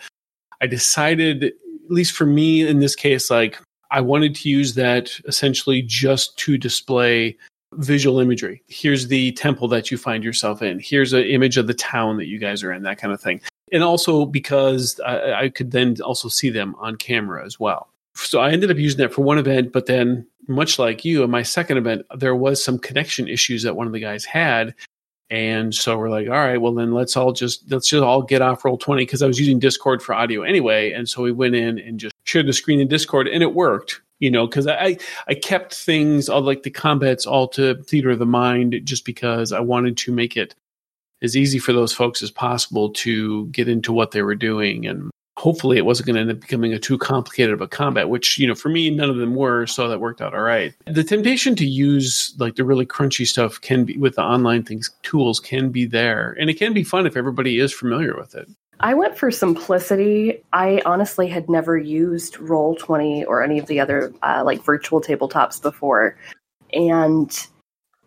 I 0.62 0.68
decided 0.68 1.44
at 1.44 1.54
least 1.90 2.14
for 2.14 2.26
me 2.26 2.68
in 2.68 2.80
this 2.80 2.96
case, 2.96 3.30
like 3.30 3.60
I 3.92 4.02
wanted 4.02 4.36
to 4.36 4.50
use 4.50 4.76
that 4.76 5.20
essentially 5.26 5.82
just 5.82 6.38
to 6.40 6.58
display 6.58 7.38
visual 7.74 8.20
imagery. 8.20 8.64
Here's 8.68 9.08
the 9.08 9.32
temple 9.34 9.68
that 9.70 9.92
you 9.92 9.98
find 9.98 10.24
yourself 10.24 10.62
in. 10.62 10.80
Here's 10.80 11.14
an 11.14 11.24
image 11.24 11.58
of 11.58 11.68
the 11.68 11.74
town 11.74 12.18
that 12.18 12.28
you 12.28 12.40
guys 12.40 12.64
are 12.64 12.72
in, 12.72 12.84
that 12.84 12.98
kind 12.98 13.14
of 13.14 13.22
thing. 13.22 13.42
And 13.72 13.84
also 13.84 14.26
because 14.26 15.00
I, 15.06 15.34
I 15.34 15.50
could 15.50 15.72
then 15.72 15.98
also 16.02 16.30
see 16.30 16.50
them 16.50 16.76
on 16.80 16.96
camera 16.96 17.46
as 17.46 17.60
well. 17.60 17.90
So 18.16 18.40
I 18.40 18.52
ended 18.52 18.72
up 18.72 18.78
using 18.78 19.00
that 19.00 19.14
for 19.14 19.22
one 19.22 19.38
event, 19.38 19.72
but 19.72 19.86
then 19.86 20.26
much 20.48 20.80
like 20.80 21.06
you, 21.06 21.24
in 21.24 21.30
my 21.30 21.44
second 21.44 21.78
event, 21.78 22.06
there 22.16 22.36
was 22.36 22.64
some 22.64 22.80
connection 22.80 23.28
issues 23.28 23.64
that 23.64 23.76
one 23.76 23.86
of 23.86 23.94
the 23.94 24.00
guys 24.00 24.26
had. 24.26 24.74
And 25.30 25.76
so 25.76 25.98
we're 25.98 26.10
like, 26.10 26.28
all 26.28 26.34
right, 26.34 26.58
well 26.58 26.74
then 26.74 26.94
let's 26.94 27.18
all 27.18 27.34
just 27.34 27.70
let's 27.70 27.90
just 27.90 28.02
all 28.02 28.22
get 28.22 28.42
off 28.42 28.64
roll 28.64 28.78
twenty 28.78 29.04
because 29.04 29.22
I 29.22 29.28
was 29.28 29.38
using 29.38 29.60
Discord 29.60 30.02
for 30.02 30.16
audio 30.16 30.44
anyway, 30.44 30.94
and 30.94 31.10
so 31.10 31.22
we 31.22 31.34
went 31.34 31.54
in 31.54 31.78
and 31.80 32.00
just 32.00 32.16
shared 32.24 32.48
the 32.48 32.54
screen 32.54 32.80
in 32.80 32.88
Discord, 32.88 33.28
and 33.28 33.44
it 33.44 33.54
worked 33.54 34.00
you 34.20 34.32
know 34.32 34.48
because 34.48 34.68
I, 34.68 34.98
I 35.28 35.34
kept 35.36 35.74
things 35.74 36.30
all 36.30 36.42
like 36.42 36.64
the 36.64 36.72
combats 36.72 37.26
all 37.26 37.48
to 37.50 37.76
theater 37.84 38.12
of 38.12 38.20
the 38.20 38.26
mind 38.26 38.80
just 38.84 39.06
because 39.06 39.52
i 39.52 39.60
wanted 39.60 39.98
to 39.98 40.12
make 40.12 40.36
it 40.36 40.56
as 41.22 41.36
easy 41.36 41.60
for 41.60 41.74
those 41.74 41.94
folks 41.94 42.22
as 42.22 42.32
possible 42.32 42.90
to 42.92 43.48
get 43.48 43.68
into 43.68 43.92
what 43.92 44.12
they 44.12 44.22
were 44.22 44.36
doing. 44.36 44.86
And 44.86 45.10
hopefully 45.38 45.78
it 45.78 45.86
wasn't 45.86 46.08
going 46.08 46.16
to 46.16 46.22
end 46.22 46.32
up 46.32 46.40
becoming 46.40 46.74
a 46.74 46.80
too 46.80 46.98
complicated 46.98 47.54
of 47.54 47.62
a 47.62 47.68
combat 47.68 48.10
which 48.10 48.40
you 48.40 48.48
know 48.48 48.56
for 48.56 48.70
me 48.70 48.90
none 48.90 49.08
of 49.08 49.18
them 49.18 49.36
were 49.36 49.68
so 49.68 49.88
that 49.88 50.00
worked 50.00 50.20
out 50.20 50.34
all 50.34 50.42
right 50.42 50.74
the 50.88 51.04
temptation 51.04 51.56
to 51.56 51.64
use 51.64 52.34
like 52.40 52.56
the 52.56 52.64
really 52.64 52.88
crunchy 52.88 53.26
stuff 53.26 53.62
can 53.62 53.86
be 53.86 53.96
with 53.98 54.16
the 54.16 54.24
online 54.24 54.64
things 54.64 54.90
tools 55.04 55.40
can 55.40 55.70
be 55.70 55.86
there. 55.86 56.36
And 56.40 56.50
it 56.50 56.56
can 56.56 56.74
be 56.74 56.84
fun 56.84 57.06
if 57.06 57.16
everybody 57.16 57.60
is 57.60 57.72
familiar 57.72 58.16
with 58.18 58.34
it 58.34 58.50
I 58.80 58.94
went 58.94 59.18
for 59.18 59.32
simplicity. 59.32 60.44
I 60.54 60.82
honestly 60.86 61.28
had 61.28 61.50
never 61.50 61.78
used 61.78 62.36
Roll20 62.36 63.26
or 63.28 63.42
any 63.42 63.58
of 63.58 63.66
the 63.66 63.80
other 63.80 64.14
uh, 64.22 64.44
like 64.46 64.64
virtual 64.64 65.02
tabletops 65.02 65.62
before. 65.62 66.18
And 66.74 67.36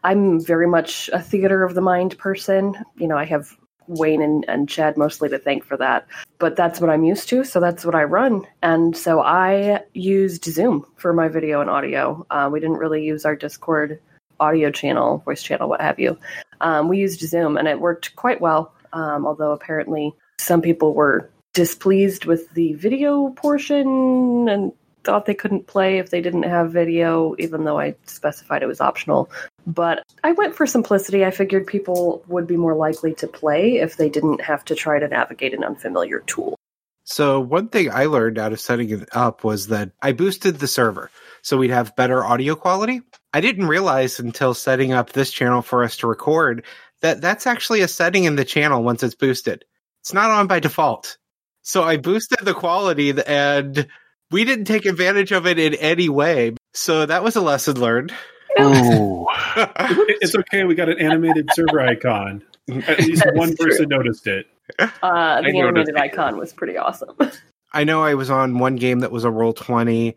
I'm 0.04 0.44
very 0.44 0.68
much 0.68 1.10
a 1.12 1.20
theater 1.20 1.64
of 1.64 1.74
the 1.74 1.80
mind 1.80 2.16
person. 2.18 2.76
You 2.96 3.08
know, 3.08 3.16
I 3.16 3.24
have 3.24 3.56
Wayne 3.88 4.22
and, 4.22 4.44
and 4.48 4.68
Chad 4.68 4.96
mostly 4.96 5.28
to 5.28 5.38
thank 5.38 5.64
for 5.64 5.76
that. 5.76 6.06
But 6.38 6.54
that's 6.54 6.80
what 6.80 6.90
I'm 6.90 7.04
used 7.04 7.28
to, 7.30 7.42
so 7.42 7.58
that's 7.58 7.84
what 7.84 7.96
I 7.96 8.04
run. 8.04 8.46
And 8.62 8.96
so 8.96 9.20
I 9.20 9.82
used 9.92 10.44
Zoom 10.44 10.86
for 10.96 11.12
my 11.12 11.28
video 11.28 11.60
and 11.60 11.68
audio. 11.68 12.24
Uh, 12.30 12.48
we 12.50 12.60
didn't 12.60 12.78
really 12.78 13.04
use 13.04 13.24
our 13.24 13.34
Discord 13.34 14.00
audio 14.38 14.70
channel, 14.70 15.18
voice 15.18 15.42
channel, 15.42 15.68
what 15.68 15.80
have 15.80 15.98
you. 15.98 16.16
Um, 16.60 16.88
we 16.88 16.98
used 16.98 17.20
Zoom, 17.20 17.56
and 17.56 17.66
it 17.66 17.80
worked 17.80 18.14
quite 18.16 18.40
well. 18.40 18.72
Um, 18.92 19.26
although 19.26 19.52
apparently 19.52 20.14
some 20.40 20.62
people 20.62 20.94
were 20.94 21.30
displeased 21.52 22.24
with 22.24 22.52
the 22.54 22.74
video 22.74 23.30
portion 23.30 24.48
and 24.48 24.72
thought 25.02 25.26
they 25.26 25.34
couldn't 25.34 25.66
play 25.66 25.98
if 25.98 26.10
they 26.10 26.20
didn't 26.20 26.42
have 26.42 26.72
video, 26.72 27.34
even 27.38 27.64
though 27.64 27.78
I 27.78 27.94
specified 28.04 28.62
it 28.62 28.66
was 28.66 28.80
optional. 28.80 29.30
But 29.66 30.02
I 30.22 30.32
went 30.32 30.54
for 30.54 30.66
simplicity. 30.66 31.24
I 31.24 31.30
figured 31.30 31.66
people 31.66 32.22
would 32.28 32.46
be 32.46 32.56
more 32.56 32.74
likely 32.74 33.14
to 33.14 33.26
play 33.26 33.78
if 33.78 33.96
they 33.96 34.08
didn't 34.08 34.42
have 34.42 34.64
to 34.66 34.74
try 34.74 34.98
to 34.98 35.08
navigate 35.08 35.54
an 35.54 35.64
unfamiliar 35.64 36.20
tool. 36.26 36.56
So, 37.04 37.40
one 37.40 37.68
thing 37.68 37.90
I 37.90 38.04
learned 38.04 38.38
out 38.38 38.52
of 38.52 38.60
setting 38.60 38.90
it 38.90 39.08
up 39.12 39.42
was 39.42 39.68
that 39.68 39.90
I 40.00 40.12
boosted 40.12 40.58
the 40.58 40.68
server 40.68 41.10
so 41.42 41.56
we'd 41.56 41.70
have 41.70 41.96
better 41.96 42.24
audio 42.24 42.54
quality. 42.54 43.02
I 43.32 43.40
didn't 43.40 43.68
realize 43.68 44.20
until 44.20 44.54
setting 44.54 44.92
up 44.92 45.12
this 45.12 45.30
channel 45.30 45.62
for 45.62 45.84
us 45.84 45.96
to 45.98 46.06
record 46.06 46.64
that 47.00 47.20
that's 47.20 47.46
actually 47.46 47.80
a 47.80 47.88
setting 47.88 48.24
in 48.24 48.36
the 48.36 48.44
channel 48.44 48.82
once 48.82 49.02
it's 49.02 49.14
boosted. 49.14 49.64
It's 50.02 50.12
not 50.12 50.30
on 50.30 50.46
by 50.46 50.60
default. 50.60 51.18
So 51.62 51.82
I 51.82 51.96
boosted 51.98 52.40
the 52.42 52.54
quality 52.54 53.12
and 53.26 53.86
we 54.30 54.44
didn't 54.44 54.64
take 54.64 54.86
advantage 54.86 55.32
of 55.32 55.46
it 55.46 55.58
in 55.58 55.74
any 55.74 56.08
way. 56.08 56.54
So 56.72 57.06
that 57.06 57.22
was 57.22 57.36
a 57.36 57.40
lesson 57.40 57.78
learned. 57.78 58.12
Ooh. 58.60 59.26
it's 59.56 60.34
okay. 60.34 60.64
We 60.64 60.74
got 60.74 60.88
an 60.88 61.00
animated 61.00 61.50
server 61.52 61.80
icon. 61.80 62.42
At 62.86 62.98
least 63.00 63.24
one 63.34 63.56
person 63.56 63.88
noticed 63.88 64.26
it. 64.26 64.46
Uh, 64.78 65.42
the 65.42 65.58
animated 65.58 65.96
icon 65.96 66.36
was 66.36 66.52
pretty 66.52 66.76
awesome. 66.76 67.16
I 67.72 67.84
know 67.84 68.02
I 68.02 68.14
was 68.14 68.30
on 68.30 68.58
one 68.58 68.76
game 68.76 69.00
that 69.00 69.12
was 69.12 69.24
a 69.24 69.30
roll 69.30 69.52
20. 69.52 70.16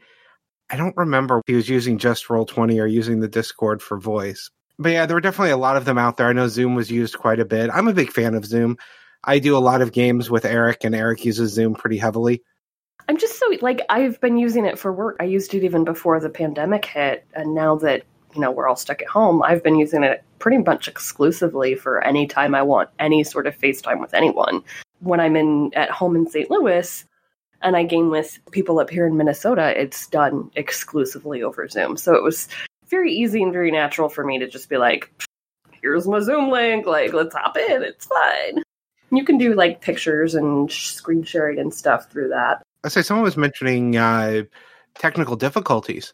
I 0.69 0.75
don't 0.75 0.97
remember 0.97 1.37
if 1.37 1.43
he 1.45 1.53
was 1.53 1.69
using 1.69 1.97
just 1.99 2.29
roll 2.29 2.45
20 2.45 2.79
or 2.79 2.87
using 2.87 3.19
the 3.19 3.27
Discord 3.27 3.81
for 3.81 3.99
voice. 3.99 4.49
But 4.79 4.93
yeah, 4.93 5.05
there 5.05 5.15
were 5.15 5.21
definitely 5.21 5.51
a 5.51 5.57
lot 5.57 5.77
of 5.77 5.85
them 5.85 5.99
out 5.99 6.17
there. 6.17 6.27
I 6.27 6.33
know 6.33 6.47
Zoom 6.47 6.73
was 6.73 6.89
used 6.89 7.17
quite 7.17 7.39
a 7.39 7.45
bit. 7.45 7.69
I'm 7.71 7.87
a 7.87 7.93
big 7.93 8.11
fan 8.11 8.33
of 8.33 8.45
Zoom. 8.45 8.77
I 9.23 9.39
do 9.39 9.57
a 9.57 9.59
lot 9.59 9.81
of 9.81 9.91
games 9.91 10.29
with 10.29 10.45
Eric, 10.45 10.83
and 10.83 10.93
Eric 10.93 11.23
uses 11.25 11.53
Zoom 11.53 11.75
pretty 11.75 11.97
heavily. 11.97 12.43
I'm 13.07 13.17
just 13.17 13.37
so 13.37 13.45
like 13.61 13.81
I've 13.89 14.19
been 14.21 14.37
using 14.37 14.65
it 14.65 14.79
for 14.79 14.91
work. 14.91 15.17
I 15.19 15.25
used 15.25 15.53
it 15.53 15.63
even 15.63 15.83
before 15.83 16.19
the 16.19 16.29
pandemic 16.29 16.85
hit, 16.85 17.25
and 17.33 17.53
now 17.53 17.75
that 17.77 18.03
you 18.33 18.41
know 18.41 18.51
we're 18.51 18.67
all 18.67 18.75
stuck 18.75 19.01
at 19.01 19.07
home, 19.07 19.43
I've 19.43 19.63
been 19.63 19.77
using 19.77 20.03
it 20.03 20.23
pretty 20.39 20.57
much 20.57 20.87
exclusively 20.87 21.75
for 21.75 22.03
any 22.03 22.27
time 22.27 22.55
I 22.55 22.61
want 22.63 22.89
any 22.99 23.23
sort 23.23 23.47
of 23.47 23.57
FaceTime 23.57 23.99
with 23.99 24.13
anyone. 24.13 24.63
When 24.99 25.19
I'm 25.19 25.35
in 25.35 25.71
at 25.73 25.89
home 25.89 26.15
in 26.15 26.29
St. 26.29 26.49
Louis 26.49 27.05
and 27.61 27.77
I 27.77 27.83
game 27.83 28.09
with 28.09 28.39
people 28.51 28.79
up 28.79 28.89
here 28.89 29.05
in 29.05 29.17
Minnesota, 29.17 29.79
it's 29.79 30.07
done 30.07 30.51
exclusively 30.55 31.43
over 31.43 31.67
Zoom. 31.67 31.97
So 31.97 32.13
it 32.15 32.23
was 32.23 32.47
very 32.89 33.13
easy 33.13 33.41
and 33.41 33.53
very 33.53 33.71
natural 33.71 34.09
for 34.09 34.23
me 34.23 34.39
to 34.39 34.47
just 34.47 34.69
be 34.69 34.77
like, 34.77 35.09
here's 35.81 36.07
my 36.07 36.19
Zoom 36.19 36.49
link, 36.49 36.85
like 36.85 37.13
let's 37.13 37.35
hop 37.35 37.57
in, 37.57 37.83
it's 37.83 38.05
fine. 38.05 38.62
You 39.15 39.23
can 39.23 39.37
do 39.37 39.53
like 39.53 39.81
pictures 39.81 40.35
and 40.35 40.71
screen 40.71 41.23
sharing 41.23 41.59
and 41.59 41.73
stuff 41.73 42.11
through 42.11 42.29
that. 42.29 42.63
I 42.83 42.89
say 42.89 43.01
someone 43.01 43.23
was 43.23 43.37
mentioning 43.37 43.95
uh, 43.95 44.43
technical 44.95 45.35
difficulties, 45.35 46.13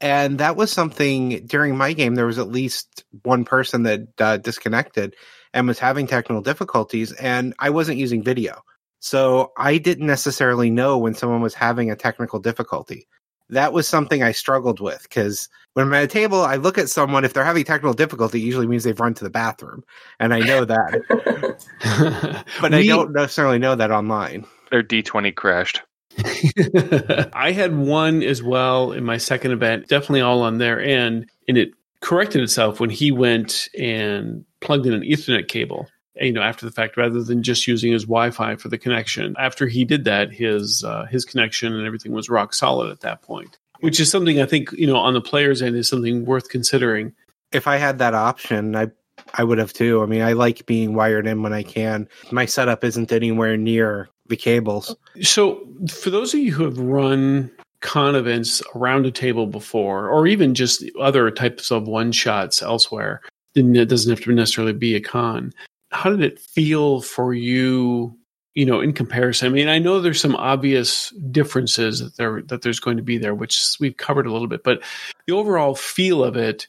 and 0.00 0.38
that 0.38 0.56
was 0.56 0.72
something 0.72 1.46
during 1.46 1.76
my 1.76 1.92
game. 1.92 2.14
There 2.14 2.26
was 2.26 2.38
at 2.38 2.48
least 2.48 3.04
one 3.22 3.44
person 3.44 3.84
that 3.84 4.08
uh, 4.18 4.36
disconnected 4.38 5.14
and 5.54 5.66
was 5.66 5.78
having 5.78 6.06
technical 6.06 6.42
difficulties, 6.42 7.12
and 7.12 7.54
I 7.58 7.70
wasn't 7.70 7.98
using 7.98 8.22
video, 8.22 8.62
so 8.98 9.52
I 9.56 9.78
didn't 9.78 10.06
necessarily 10.06 10.70
know 10.70 10.98
when 10.98 11.14
someone 11.14 11.40
was 11.40 11.54
having 11.54 11.90
a 11.90 11.96
technical 11.96 12.40
difficulty 12.40 13.08
that 13.50 13.72
was 13.72 13.86
something 13.86 14.22
I 14.22 14.32
struggled 14.32 14.80
with 14.80 15.02
because 15.02 15.48
when 15.74 15.86
I'm 15.86 15.94
at 15.94 16.04
a 16.04 16.08
table, 16.08 16.42
I 16.42 16.56
look 16.56 16.78
at 16.78 16.88
someone. 16.88 17.24
If 17.24 17.32
they're 17.32 17.44
having 17.44 17.64
technical 17.64 17.94
difficulty, 17.94 18.40
usually 18.40 18.66
means 18.66 18.84
they've 18.84 18.98
run 18.98 19.14
to 19.14 19.24
the 19.24 19.30
bathroom, 19.30 19.84
and 20.18 20.34
I 20.34 20.40
know 20.40 20.64
that. 20.64 22.44
but 22.60 22.72
we, 22.72 22.78
I 22.78 22.86
don't 22.86 23.12
necessarily 23.12 23.58
know 23.58 23.74
that 23.74 23.90
online. 23.90 24.46
Their 24.70 24.82
D20 24.82 25.34
crashed. 25.34 25.82
I 27.32 27.52
had 27.52 27.76
one 27.76 28.22
as 28.22 28.42
well 28.42 28.92
in 28.92 29.04
my 29.04 29.16
second 29.16 29.52
event, 29.52 29.88
definitely 29.88 30.22
all 30.22 30.42
on 30.42 30.58
their 30.58 30.80
end, 30.80 31.30
and 31.48 31.56
it 31.56 31.70
corrected 32.00 32.42
itself 32.42 32.80
when 32.80 32.90
he 32.90 33.12
went 33.12 33.68
and 33.78 34.44
plugged 34.60 34.86
in 34.86 34.92
an 34.92 35.02
Ethernet 35.02 35.48
cable 35.48 35.88
you 36.16 36.32
know 36.32 36.42
after 36.42 36.66
the 36.66 36.72
fact 36.72 36.96
rather 36.96 37.22
than 37.22 37.42
just 37.42 37.66
using 37.66 37.92
his 37.92 38.04
Wi-Fi 38.04 38.56
for 38.56 38.68
the 38.68 38.78
connection. 38.78 39.34
After 39.38 39.66
he 39.66 39.84
did 39.84 40.04
that, 40.04 40.32
his 40.32 40.84
uh, 40.84 41.06
his 41.06 41.24
connection 41.24 41.74
and 41.74 41.86
everything 41.86 42.12
was 42.12 42.28
rock 42.28 42.54
solid 42.54 42.90
at 42.90 43.00
that 43.00 43.22
point, 43.22 43.58
which 43.80 44.00
is 44.00 44.10
something 44.10 44.40
I 44.40 44.46
think 44.46 44.72
you 44.72 44.86
know 44.86 44.96
on 44.96 45.14
the 45.14 45.20
player's 45.20 45.62
end 45.62 45.76
is 45.76 45.88
something 45.88 46.24
worth 46.24 46.48
considering. 46.48 47.12
If 47.52 47.66
I 47.66 47.76
had 47.76 47.98
that 47.98 48.14
option, 48.14 48.76
I 48.76 48.88
I 49.34 49.44
would 49.44 49.58
have 49.58 49.72
too. 49.72 50.02
I 50.02 50.06
mean, 50.06 50.22
I 50.22 50.32
like 50.32 50.66
being 50.66 50.94
wired 50.94 51.26
in 51.26 51.42
when 51.42 51.52
I 51.52 51.62
can. 51.62 52.08
My 52.30 52.46
setup 52.46 52.84
isn't 52.84 53.12
anywhere 53.12 53.56
near 53.56 54.08
the 54.26 54.36
cables. 54.36 54.94
So, 55.22 55.66
for 55.88 56.10
those 56.10 56.34
of 56.34 56.40
you 56.40 56.52
who 56.52 56.64
have 56.64 56.78
run 56.78 57.50
con 57.80 58.14
events 58.14 58.62
around 58.74 59.06
a 59.06 59.10
table 59.10 59.46
before, 59.46 60.08
or 60.08 60.26
even 60.26 60.54
just 60.54 60.84
other 61.00 61.30
types 61.30 61.70
of 61.70 61.88
one 61.88 62.12
shots 62.12 62.62
elsewhere, 62.62 63.20
then 63.54 63.74
it 63.74 63.88
doesn't 63.88 64.10
have 64.10 64.24
to 64.24 64.32
necessarily 64.32 64.72
be 64.72 64.94
a 64.94 65.00
con 65.00 65.52
how 65.90 66.10
did 66.10 66.22
it 66.22 66.38
feel 66.38 67.00
for 67.00 67.34
you 67.34 68.16
you 68.54 68.66
know 68.66 68.80
in 68.80 68.92
comparison? 68.92 69.46
I 69.46 69.50
mean 69.50 69.68
i 69.68 69.78
know 69.78 70.00
there's 70.00 70.20
some 70.20 70.36
obvious 70.36 71.10
differences 71.30 72.00
that 72.00 72.16
there 72.16 72.42
that 72.42 72.62
there's 72.62 72.80
going 72.80 72.96
to 72.96 73.02
be 73.02 73.18
there 73.18 73.34
which 73.34 73.76
we've 73.80 73.96
covered 73.96 74.26
a 74.26 74.32
little 74.32 74.48
bit 74.48 74.64
but 74.64 74.82
the 75.26 75.34
overall 75.34 75.74
feel 75.74 76.24
of 76.24 76.36
it 76.36 76.66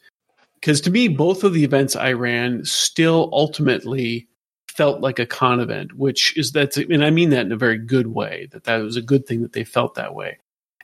because 0.56 0.82
to 0.82 0.92
me 0.92 1.08
both 1.08 1.44
of 1.44 1.54
the 1.54 1.64
events 1.64 1.96
i 1.96 2.12
ran 2.12 2.64
still 2.66 3.30
ultimately 3.34 4.28
felt 4.68 5.02
like 5.02 5.20
a 5.20 5.26
con 5.26 5.60
event 5.60 5.94
which 5.98 6.36
is 6.38 6.52
that's 6.52 6.78
and 6.78 7.04
i 7.04 7.10
mean 7.10 7.30
that 7.30 7.46
in 7.46 7.52
a 7.52 7.58
very 7.58 7.78
good 7.78 8.08
way 8.08 8.48
that 8.52 8.64
that 8.64 8.78
was 8.78 8.96
a 8.96 9.02
good 9.02 9.26
thing 9.28 9.42
that 9.42 9.54
they 9.54 9.64
felt 9.64 9.96
that 9.96 10.16
way. 10.16 10.38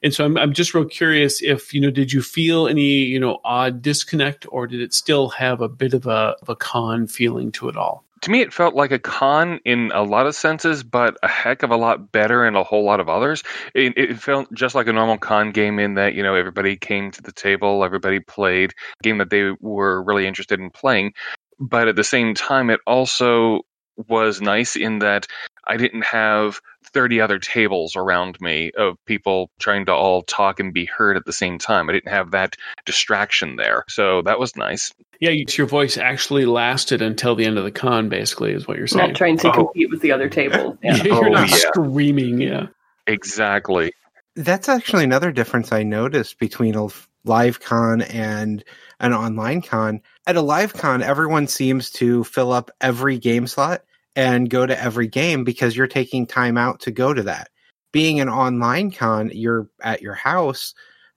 And 0.03 0.13
so 0.13 0.23
I'm, 0.25 0.37
I'm 0.37 0.53
just 0.53 0.73
real 0.73 0.85
curious 0.85 1.41
if 1.41 1.73
you 1.73 1.81
know 1.81 1.89
did 1.89 2.13
you 2.13 2.21
feel 2.21 2.67
any 2.67 2.99
you 2.99 3.19
know 3.19 3.39
odd 3.43 3.81
disconnect 3.81 4.45
or 4.51 4.67
did 4.67 4.81
it 4.81 4.93
still 4.93 5.29
have 5.29 5.61
a 5.61 5.69
bit 5.69 5.93
of 5.93 6.05
a, 6.05 6.35
of 6.41 6.49
a 6.49 6.55
con 6.55 7.07
feeling 7.07 7.51
to 7.53 7.69
it 7.69 7.77
all 7.77 8.03
to 8.21 8.31
me, 8.31 8.41
it 8.41 8.53
felt 8.53 8.75
like 8.75 8.91
a 8.91 8.99
con 8.99 9.59
in 9.65 9.91
a 9.93 10.03
lot 10.03 10.27
of 10.27 10.35
senses, 10.35 10.83
but 10.83 11.17
a 11.23 11.27
heck 11.27 11.63
of 11.63 11.71
a 11.71 11.77
lot 11.77 12.11
better 12.11 12.45
in 12.45 12.55
a 12.55 12.63
whole 12.63 12.83
lot 12.83 12.99
of 12.99 13.09
others. 13.09 13.43
It, 13.73 13.97
it, 13.97 14.19
felt 14.19 14.51
just 14.53 14.75
like 14.75 14.87
a 14.87 14.93
normal 14.93 15.17
con 15.17 15.51
game 15.51 15.79
in 15.79 15.95
that 15.95 16.13
you 16.13 16.23
know 16.23 16.35
everybody 16.35 16.75
came 16.77 17.11
to 17.11 17.21
the 17.21 17.31
table, 17.31 17.83
everybody 17.83 18.19
played 18.19 18.71
a 18.71 19.03
game 19.03 19.19
that 19.19 19.29
they 19.29 19.51
were 19.59 20.03
really 20.03 20.27
interested 20.27 20.59
in 20.59 20.69
playing, 20.69 21.13
but 21.59 21.87
at 21.87 21.95
the 21.95 22.03
same 22.03 22.33
time, 22.33 22.69
it 22.69 22.79
also 22.85 23.61
was 24.07 24.41
nice 24.41 24.75
in 24.75 24.99
that 24.99 25.27
I 25.65 25.77
didn't 25.77 26.05
have 26.05 26.61
30 26.93 27.21
other 27.21 27.39
tables 27.39 27.95
around 27.95 28.39
me 28.41 28.71
of 28.77 28.97
people 29.05 29.49
trying 29.59 29.85
to 29.87 29.93
all 29.93 30.21
talk 30.23 30.59
and 30.59 30.73
be 30.73 30.85
heard 30.85 31.17
at 31.17 31.25
the 31.25 31.33
same 31.33 31.57
time. 31.59 31.89
I 31.89 31.93
didn't 31.93 32.11
have 32.11 32.31
that 32.31 32.55
distraction 32.85 33.55
there. 33.55 33.83
So 33.89 34.21
that 34.23 34.39
was 34.39 34.55
nice. 34.55 34.93
Yeah, 35.19 35.31
your 35.31 35.67
voice 35.67 35.97
actually 35.97 36.45
lasted 36.45 37.01
until 37.01 37.35
the 37.35 37.45
end 37.45 37.57
of 37.57 37.63
the 37.63 37.71
con, 37.71 38.07
basically, 38.09 38.51
is 38.51 38.67
what 38.67 38.77
you're 38.77 38.87
saying. 38.87 39.07
Not 39.07 39.15
trying 39.15 39.37
to 39.39 39.49
Oh. 39.49 39.53
compete 39.53 39.89
with 39.89 40.01
the 40.01 40.11
other 40.11 40.29
tables. 40.29 40.77
Yeah. 40.83 41.03
you're 41.03 41.15
Oh, 41.15 41.29
not 41.29 41.49
yeah. 41.49 41.55
screaming, 41.57 42.39
yeah. 42.39 42.67
Exactly. 43.07 43.91
That's 44.35 44.69
actually 44.69 45.05
another 45.05 45.31
difference 45.31 45.71
I 45.71 45.83
noticed 45.83 46.37
between 46.39 46.75
a 46.75 46.87
live 47.25 47.59
con 47.59 48.01
and 48.03 48.63
an 48.99 49.13
online 49.13 49.61
con. 49.63 50.01
At 50.27 50.35
a 50.35 50.41
live 50.41 50.73
con, 50.73 51.01
everyone 51.01 51.47
seems 51.47 51.89
to 51.93 52.23
fill 52.23 52.51
up 52.51 52.69
every 52.79 53.17
game 53.17 53.47
slot 53.47 53.81
and 54.17 54.49
go 54.49 54.65
to 54.65 54.83
every 54.83 55.07
game 55.07 55.43
because 55.43 55.77
you're 55.77 55.87
taking 55.87 56.25
time 56.25 56.57
out 56.57 56.81
to 56.81 56.91
go 56.91 57.13
to 57.13 57.21
that. 57.21 57.49
Being 57.93 58.19
an 58.19 58.29
online 58.29 58.89
con, 58.91 59.29
you're 59.31 59.69
at 59.81 60.01
your 60.01 60.15
house. 60.15 60.73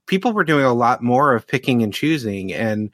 People 0.07 0.35
were 0.35 0.45
doing 0.45 0.67
a 0.67 0.75
lot 0.75 1.03
more 1.03 1.35
of 1.35 1.47
picking 1.47 1.83
and 1.83 1.95
choosing. 1.95 2.53
And 2.53 2.91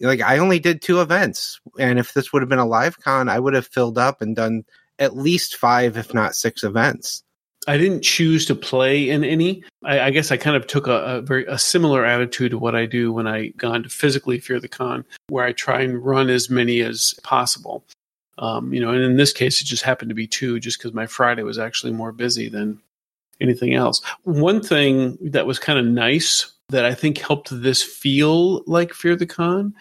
like, 0.00 0.22
I 0.22 0.38
only 0.38 0.60
did 0.60 0.80
two 0.80 1.02
events. 1.02 1.60
And 1.78 1.98
if 1.98 2.14
this 2.14 2.32
would 2.32 2.40
have 2.40 2.48
been 2.48 2.58
a 2.58 2.66
live 2.66 2.98
con, 2.98 3.28
I 3.28 3.38
would 3.38 3.52
have 3.52 3.66
filled 3.66 3.98
up 3.98 4.22
and 4.22 4.34
done 4.34 4.64
at 4.98 5.14
least 5.14 5.56
five, 5.56 5.98
if 5.98 6.14
not 6.14 6.34
six 6.34 6.64
events. 6.64 7.22
I 7.68 7.76
didn't 7.76 8.00
choose 8.00 8.46
to 8.46 8.54
play 8.54 9.10
in 9.10 9.24
any. 9.24 9.62
I, 9.84 10.00
I 10.00 10.10
guess 10.10 10.30
I 10.30 10.38
kind 10.38 10.56
of 10.56 10.66
took 10.66 10.86
a, 10.86 11.18
a 11.18 11.20
very 11.20 11.44
a 11.44 11.58
similar 11.58 12.06
attitude 12.06 12.52
to 12.52 12.58
what 12.58 12.74
I 12.74 12.86
do 12.86 13.12
when 13.12 13.26
I 13.26 13.48
gone 13.48 13.82
to 13.82 13.90
physically 13.90 14.40
fear 14.40 14.58
the 14.58 14.68
con, 14.68 15.04
where 15.28 15.44
I 15.44 15.52
try 15.52 15.82
and 15.82 16.02
run 16.02 16.30
as 16.30 16.48
many 16.48 16.80
as 16.80 17.14
possible. 17.22 17.84
Um, 18.40 18.72
you 18.72 18.80
know, 18.80 18.90
and 18.90 19.02
in 19.02 19.16
this 19.16 19.32
case, 19.32 19.60
it 19.60 19.66
just 19.66 19.84
happened 19.84 20.08
to 20.08 20.14
be 20.14 20.26
two, 20.26 20.58
just 20.58 20.78
because 20.78 20.94
my 20.94 21.06
Friday 21.06 21.42
was 21.42 21.58
actually 21.58 21.92
more 21.92 22.10
busy 22.10 22.48
than 22.48 22.80
anything 23.40 23.74
else. 23.74 24.00
One 24.24 24.62
thing 24.62 25.18
that 25.20 25.46
was 25.46 25.58
kind 25.58 25.78
of 25.78 25.84
nice 25.84 26.50
that 26.70 26.84
I 26.84 26.94
think 26.94 27.18
helped 27.18 27.48
this 27.50 27.82
feel 27.82 28.62
like 28.64 28.94
Fear 28.94 29.16
the 29.16 29.26
Con 29.26 29.74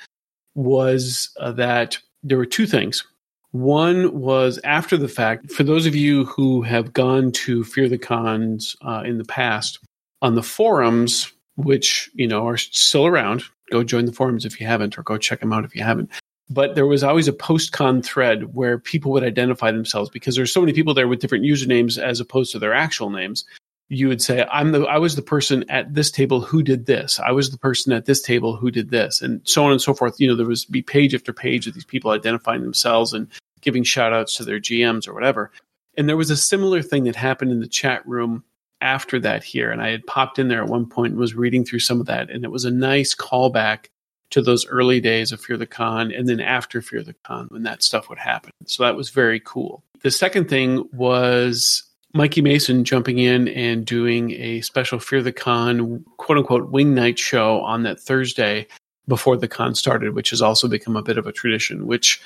was 0.56 1.30
uh, 1.39 1.54
that 1.54 1.98
there 2.22 2.38
were 2.38 2.45
two 2.45 2.67
things. 2.67 3.04
One 3.52 4.19
was 4.19 4.60
after 4.63 4.98
the 4.98 5.08
fact. 5.08 5.52
For 5.52 5.63
those 5.63 5.86
of 5.86 5.95
you 5.95 6.26
who 6.26 6.62
have 6.62 6.93
gone 6.93 7.32
to 7.32 7.63
Fear 7.63 7.89
the 7.89 7.98
Cons 7.98 8.76
uh, 8.82 9.04
in 9.06 9.17
the 9.17 9.26
past, 9.26 9.80
on 10.22 10.36
the 10.36 10.43
forums, 10.43 11.32
which 11.56 12.10
you 12.13 12.28
know 12.28 12.45
are 12.48 12.58
still 12.58 13.06
around, 13.06 13.43
go 13.72 13.84
join 13.84 14.06
the 14.06 14.12
forums 14.12 14.45
if 14.45 14.60
you 14.60 14.67
haven't, 14.67 14.98
or 14.98 15.04
go 15.04 15.17
check 15.17 15.39
them 15.39 15.54
out 15.54 15.65
if 15.65 15.76
you 15.76 15.84
haven't. 15.84 16.10
But 16.50 16.76
there 16.76 16.88
was 16.88 17.04
always 17.04 17.28
a 17.28 17.34
post-con 17.34 18.02
thread 18.02 18.56
where 18.56 18.80
people 18.80 19.12
would 19.12 19.24
identify 19.24 19.72
themselves 19.72 20.10
because 20.10 20.36
there's 20.36 20.52
so 20.52 20.62
many 20.62 20.74
people 20.74 20.94
there 20.94 21.08
with 21.08 21.20
different 21.20 21.46
usernames 21.46 21.98
as 21.98 22.20
opposed 22.20 22.52
to 22.54 22.60
their 22.60 22.74
actual 22.74 23.10
names. 23.10 23.46
You 23.90 24.08
would 24.08 24.22
say, 24.22 24.46
"I'm 24.52 24.72
the 24.72 24.82
I 24.82 24.98
was 24.98 25.16
the 25.16 25.22
person 25.22 25.64
at 25.70 25.94
this 25.94 26.12
table 26.12 26.42
who 26.42 26.62
did 26.62 26.86
this. 26.86 27.20
I 27.20 27.32
was 27.32 27.52
the 27.52 27.58
person 27.58 27.92
at 27.92 28.06
this 28.06 28.22
table 28.22 28.56
who 28.56 28.72
did 28.72 28.90
this," 28.90 29.22
and 29.22 29.42
so 29.46 29.64
on 29.66 29.72
and 29.72 29.82
so 29.82 29.94
forth. 29.94 30.20
You 30.20 30.28
know, 30.28 30.36
there 30.36 30.46
was 30.46 30.66
be 30.66 30.82
page 30.82 31.16
after 31.16 31.34
page 31.34 31.68
of 31.68 31.74
these 31.74 31.86
people 31.86 32.12
identifying 32.12 32.62
themselves 32.62 33.14
and 33.14 33.28
giving 33.62 33.84
shout 33.84 34.14
outs 34.14 34.36
to 34.36 34.44
their 34.44 34.60
GMs 34.60 35.08
or 35.08 35.14
whatever. 35.14 35.52
And 35.98 36.08
there 36.08 36.18
was 36.18 36.30
a 36.30 36.38
similar 36.38 36.82
thing 36.82 37.04
that 37.06 37.16
happened 37.16 37.52
in 37.52 37.60
the 37.60 37.68
chat 37.68 38.08
room 38.08 38.44
after 38.80 39.20
that 39.20 39.44
here. 39.44 39.72
And 39.72 39.82
I 39.82 39.90
had 39.90 40.06
popped 40.06 40.40
in 40.40 40.48
there 40.48 40.64
at 40.64 40.70
one 40.70 40.86
point 40.86 41.12
and 41.12 41.20
was 41.20 41.36
reading 41.36 41.66
through 41.66 41.80
some 41.80 42.00
of 42.00 42.06
that. 42.06 42.30
And 42.30 42.46
it 42.46 42.52
was 42.52 42.66
a 42.66 42.72
nice 42.72 43.14
callback 43.14 43.88
to 44.32 44.42
those 44.42 44.65
early 44.68 45.00
days 45.00 45.32
of 45.32 45.42
Fear 45.42 45.58
the 45.58 45.65
Con 45.65 46.12
and 46.12 46.28
then 46.28 46.39
after 46.39 46.82
Fear 46.82 47.04
the 47.04 47.15
Con 47.24 47.48
when 47.50 47.63
that 47.63 47.84
stuff 47.84 48.10
would 48.10 48.20
happen. 48.20 48.52
So 48.65 48.84
that 48.84 48.96
was 48.96 49.10
very 49.10 49.39
cool. 49.39 49.84
The 50.02 50.12
second 50.12 50.50
thing 50.50 50.88
was 50.94 51.84
Mikey 52.13 52.42
Mason 52.42 52.84
jumping 52.84 53.20
in 53.20 53.48
and 53.50 53.86
doing 53.86 54.32
a 54.32 54.62
special 54.62 55.00
Fear 55.00 55.24
the 55.24 55.32
Con 55.32 56.04
quote 56.18 56.38
unquote 56.38 56.72
wing 56.72 56.94
night 56.94 57.20
show 57.20 57.62
on 57.62 57.84
that 57.84 58.00
Thursday 58.00 58.68
before 59.08 59.36
the 59.36 59.48
con 59.48 59.76
started, 59.76 60.13
which 60.13 60.30
has 60.30 60.42
also 60.42 60.68
become 60.68 60.96
a 60.96 61.02
bit 61.02 61.18
of 61.18 61.28
a 61.28 61.32
tradition, 61.32 61.88
which 61.88 62.22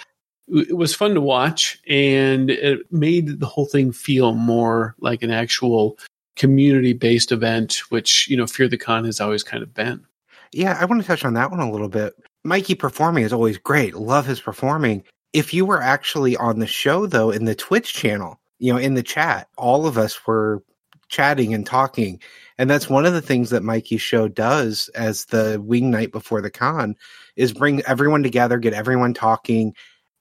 it 0.50 0.76
was 0.76 0.94
fun 0.94 1.14
to 1.14 1.22
watch 1.22 1.80
and 1.88 2.50
it 2.50 2.80
made 2.92 3.40
the 3.40 3.46
whole 3.46 3.66
thing 3.66 3.92
feel 3.92 4.34
more 4.34 4.94
like 5.00 5.24
an 5.24 5.32
actual 5.32 5.98
community 6.36 6.94
based 6.94 7.32
event, 7.32 7.82
which, 7.90 8.28
you 8.28 8.38
know, 8.38 8.46
Fear 8.46 8.68
the 8.68 8.78
Con 8.78 9.06
has 9.06 9.22
always 9.22 9.44
kind 9.44 9.64
of 9.64 9.74
been. 9.74 10.06
Yeah, 10.54 10.78
I 10.80 10.86
want 10.86 11.02
to 11.02 11.08
touch 11.08 11.26
on 11.26 11.34
that 11.34 11.52
one 11.52 11.60
a 11.60 11.72
little 11.72 11.90
bit. 11.90 12.14
Mikey 12.44 12.76
performing 12.76 13.24
is 13.24 13.34
always 13.34 13.58
great. 13.58 13.96
Love 13.96 14.26
his 14.26 14.40
performing. 14.40 15.04
If 15.34 15.54
you 15.54 15.66
were 15.66 15.82
actually 15.82 16.38
on 16.38 16.60
the 16.60 16.68
show, 16.68 17.08
though, 17.08 17.32
in 17.32 17.46
the 17.46 17.56
Twitch 17.56 17.94
channel, 17.94 18.40
you 18.60 18.72
know, 18.72 18.80
in 18.80 18.94
the 18.94 19.04
chat, 19.04 19.48
all 19.58 19.88
of 19.88 19.98
us 19.98 20.28
were 20.28 20.64
chatting 21.10 21.54
and 21.54 21.66
talking. 21.66 22.22
And 22.58 22.70
that's 22.70 22.90
one 22.90 23.06
of 23.06 23.14
the 23.14 23.22
things 23.22 23.50
that 23.50 23.64
Mikey's 23.64 24.02
show 24.02 24.28
does 24.28 24.90
as 24.90 25.26
the 25.26 25.62
wing 25.64 25.90
night 25.90 26.12
before 26.12 26.42
the 26.42 26.52
con 26.52 26.96
is 27.36 27.54
bring 27.54 27.82
everyone 27.84 28.24
together, 28.24 28.60
get 28.60 28.74
everyone 28.74 29.14
talking, 29.14 29.74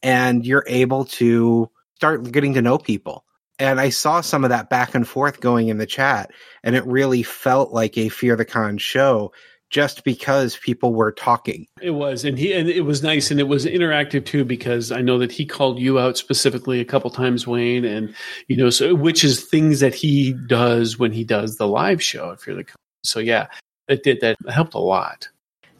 and 0.03 0.47
you're 0.47 0.65
able 0.67 1.05
to 1.05 1.71
start 1.97 2.31
getting 2.33 2.55
to 2.55 2.63
know 2.63 2.79
people. 2.79 3.25
And 3.59 3.81
I 3.81 3.91
saw 3.91 4.23
some 4.23 4.45
of 4.45 4.51
that 4.51 4.71
back 4.71 4.95
and 4.95 5.07
forth 5.07 5.41
going 5.41 5.69
in 5.69 5.79
the 5.79 5.87
chat, 5.87 6.31
and 6.65 6.75
it 6.75 6.87
really 6.87 7.23
felt 7.23 7.73
like 7.73 7.97
a 7.97 8.09
Fear 8.09 8.37
the 8.37 8.45
Con 8.45 8.79
show 8.79 9.33
just 9.73 10.05
because 10.05 10.57
people 10.59 10.95
were 10.95 11.11
talking. 11.11 11.67
It 11.81 11.93
was, 11.93 12.25
and 12.25 12.39
he 12.39 12.53
and 12.53 12.69
it 12.69 12.83
was 12.83 13.03
nice, 13.03 13.31
and 13.31 13.41
it 13.41 13.49
was 13.49 13.65
interactive 13.67 14.25
too 14.25 14.45
because 14.45 14.93
I 14.93 15.01
know 15.01 15.19
that 15.19 15.33
he 15.33 15.45
called 15.45 15.81
you 15.81 15.99
out 15.99 16.17
specifically 16.19 16.79
a 16.81 16.85
couple 16.85 17.11
times, 17.11 17.47
Wayne, 17.47 17.85
and 17.85 18.15
you 18.47 18.57
know, 18.57 18.71
so 18.71 18.95
which 18.95 19.25
is 19.25 19.43
things 19.43 19.81
that 19.81 19.95
he 19.95 20.35
does 20.47 20.99
when 20.99 21.11
he 21.11 21.25
does 21.25 21.57
the 21.57 21.67
live 21.67 22.03
show. 22.03 22.31
If 22.31 22.47
you're 22.47 22.57
the 22.57 22.67
so 23.03 23.19
yeah, 23.19 23.49
it 23.89 24.05
did 24.05 24.21
that 24.21 24.37
helped 24.49 24.75
a 24.75 24.79
lot. 24.79 25.29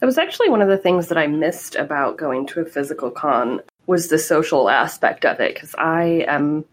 That 0.01 0.07
was 0.07 0.19
actually 0.19 0.49
one 0.49 0.63
of 0.63 0.69
the 0.69 0.79
things 0.79 1.07
that 1.09 1.19
I 1.19 1.29
missed 1.29 1.77
about 1.77 2.17
going 2.17 2.47
to 2.49 2.61
a 2.61 2.65
physical 2.65 3.11
con 3.11 3.61
was 3.87 4.09
the 4.09 4.19
social 4.19 4.69
aspect 4.69 5.25
of 5.25 5.39
it 5.39 5.55
because 5.55 5.75
I 5.77 6.25
am 6.27 6.65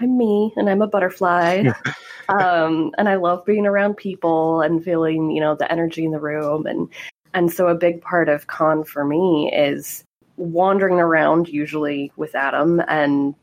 I'm 0.00 0.16
me 0.16 0.52
and 0.56 0.68
I'm 0.68 0.82
a 0.82 0.86
butterfly. 0.86 1.64
um, 2.28 2.92
and 2.98 3.08
I 3.08 3.16
love 3.16 3.44
being 3.44 3.66
around 3.66 3.96
people 3.96 4.60
and 4.60 4.82
feeling, 4.82 5.30
you 5.30 5.40
know, 5.40 5.54
the 5.54 5.70
energy 5.70 6.04
in 6.04 6.12
the 6.12 6.20
room. 6.20 6.66
And 6.66 6.88
and 7.34 7.52
so 7.52 7.68
a 7.68 7.74
big 7.74 8.00
part 8.00 8.28
of 8.28 8.46
con 8.46 8.84
for 8.84 9.04
me 9.04 9.52
is 9.52 10.04
wandering 10.36 10.98
around 10.98 11.48
usually 11.48 12.12
with 12.16 12.34
Adam 12.34 12.80
and 12.88 13.34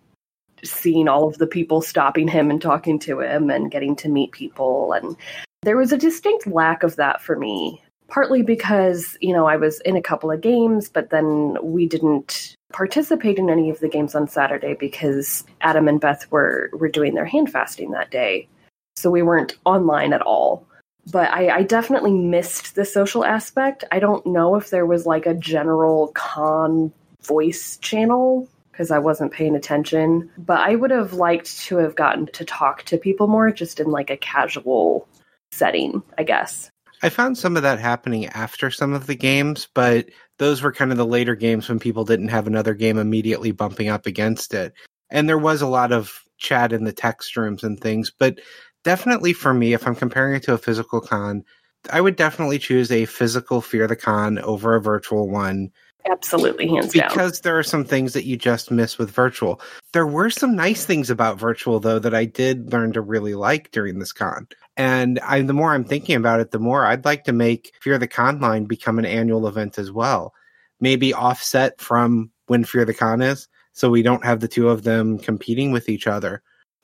seeing 0.63 1.07
all 1.07 1.27
of 1.27 1.37
the 1.37 1.47
people 1.47 1.81
stopping 1.81 2.27
him 2.27 2.49
and 2.49 2.61
talking 2.61 2.97
to 2.99 3.19
him 3.19 3.49
and 3.49 3.69
getting 3.69 3.95
to 3.97 4.09
meet 4.09 4.31
people. 4.31 4.93
And 4.93 5.15
there 5.61 5.77
was 5.77 5.91
a 5.91 5.97
distinct 5.97 6.47
lack 6.47 6.83
of 6.83 6.95
that 6.95 7.21
for 7.21 7.37
me 7.37 7.81
partly 8.07 8.43
because 8.43 9.17
you 9.21 9.33
know 9.33 9.47
i 9.47 9.55
was 9.55 9.79
in 9.81 9.95
a 9.95 10.01
couple 10.01 10.31
of 10.31 10.41
games 10.41 10.89
but 10.89 11.09
then 11.09 11.57
we 11.61 11.87
didn't 11.87 12.55
participate 12.73 13.37
in 13.37 13.49
any 13.49 13.69
of 13.69 13.79
the 13.79 13.87
games 13.87 14.15
on 14.15 14.27
saturday 14.27 14.75
because 14.79 15.45
adam 15.61 15.87
and 15.87 16.01
beth 16.01 16.29
were 16.31 16.69
were 16.73 16.89
doing 16.89 17.13
their 17.13 17.25
hand 17.25 17.51
fasting 17.51 17.91
that 17.91 18.11
day. 18.11 18.47
So 18.95 19.11
we 19.11 19.21
weren't 19.21 19.57
online 19.65 20.13
at 20.13 20.21
all. 20.21 20.65
But 21.11 21.31
I, 21.31 21.57
I 21.57 21.63
definitely 21.63 22.13
missed 22.13 22.75
the 22.75 22.85
social 22.85 23.23
aspect. 23.23 23.83
I 23.91 23.99
don't 23.99 24.25
know 24.25 24.55
if 24.55 24.69
there 24.69 24.85
was 24.85 25.05
like 25.05 25.25
a 25.25 25.35
general 25.35 26.11
con 26.15 26.91
voice 27.21 27.77
channel 27.77 28.47
because 28.71 28.91
i 28.91 28.99
wasn't 28.99 29.31
paying 29.31 29.55
attention. 29.55 30.29
But 30.37 30.59
i 30.59 30.75
would 30.75 30.91
have 30.91 31.13
liked 31.13 31.59
to 31.61 31.77
have 31.77 31.95
gotten 31.95 32.27
to 32.27 32.45
talk 32.45 32.83
to 32.83 32.97
people 32.97 33.27
more 33.27 33.51
just 33.51 33.79
in 33.79 33.87
like 33.87 34.09
a 34.09 34.17
casual 34.17 35.07
setting 35.51 36.01
i 36.17 36.23
guess. 36.23 36.69
I 37.03 37.09
found 37.09 37.37
some 37.37 37.55
of 37.55 37.63
that 37.63 37.79
happening 37.79 38.25
after 38.27 38.71
some 38.71 38.93
of 38.93 39.05
the 39.05 39.15
games, 39.15 39.67
but 39.73 40.07
those 40.37 40.61
were 40.61 40.71
kind 40.71 40.91
of 40.91 40.97
the 40.97 41.05
later 41.05 41.35
games 41.35 41.69
when 41.69 41.79
people 41.79 42.05
didn't 42.05 42.29
have 42.29 42.47
another 42.47 42.73
game 42.73 42.97
immediately 42.97 43.51
bumping 43.51 43.89
up 43.89 44.05
against 44.05 44.53
it. 44.53 44.73
And 45.09 45.29
there 45.29 45.37
was 45.37 45.61
a 45.61 45.67
lot 45.67 45.91
of 45.91 46.23
chat 46.37 46.73
in 46.73 46.83
the 46.83 46.91
text 46.91 47.37
rooms 47.37 47.63
and 47.63 47.79
things, 47.79 48.11
but 48.17 48.39
definitely 48.83 49.33
for 49.33 49.53
me, 49.53 49.73
if 49.73 49.87
I'm 49.87 49.95
comparing 49.95 50.35
it 50.35 50.43
to 50.43 50.53
a 50.53 50.57
physical 50.57 50.99
con, 51.01 51.43
I 51.91 52.01
would 52.01 52.15
definitely 52.15 52.59
choose 52.59 52.91
a 52.91 53.05
physical 53.05 53.61
Fear 53.61 53.87
the 53.87 53.95
Con 53.95 54.39
over 54.39 54.75
a 54.75 54.81
virtual 54.81 55.29
one 55.29 55.71
absolutely 56.09 56.67
hands 56.67 56.93
down 56.93 57.09
because 57.09 57.41
there 57.41 57.57
are 57.57 57.63
some 57.63 57.85
things 57.85 58.13
that 58.13 58.25
you 58.25 58.37
just 58.37 58.71
miss 58.71 58.97
with 58.97 59.09
virtual. 59.11 59.61
There 59.93 60.07
were 60.07 60.29
some 60.29 60.55
nice 60.55 60.85
things 60.85 61.09
about 61.09 61.39
virtual 61.39 61.79
though 61.79 61.99
that 61.99 62.15
I 62.15 62.25
did 62.25 62.71
learn 62.71 62.93
to 62.93 63.01
really 63.01 63.35
like 63.35 63.71
during 63.71 63.99
this 63.99 64.13
con. 64.13 64.47
And 64.77 65.19
I, 65.19 65.41
the 65.41 65.53
more 65.53 65.73
I'm 65.73 65.85
thinking 65.85 66.15
about 66.15 66.39
it, 66.41 66.51
the 66.51 66.59
more 66.59 66.85
I'd 66.85 67.05
like 67.05 67.23
to 67.25 67.31
make 67.31 67.73
Fear 67.81 67.97
the 67.97 68.07
Conline 68.07 68.67
become 68.67 68.99
an 68.99 69.05
annual 69.05 69.47
event 69.47 69.77
as 69.77 69.91
well. 69.91 70.33
Maybe 70.81 71.13
offset 71.13 71.79
from 71.79 72.31
when 72.47 72.65
Fear 72.65 72.85
the 72.85 72.93
Con 72.93 73.21
is, 73.21 73.47
so 73.73 73.89
we 73.89 74.01
don't 74.01 74.25
have 74.25 74.41
the 74.41 74.47
two 74.49 74.69
of 74.69 74.83
them 74.83 75.17
competing 75.17 75.71
with 75.71 75.87
each 75.87 76.07
other. 76.07 76.41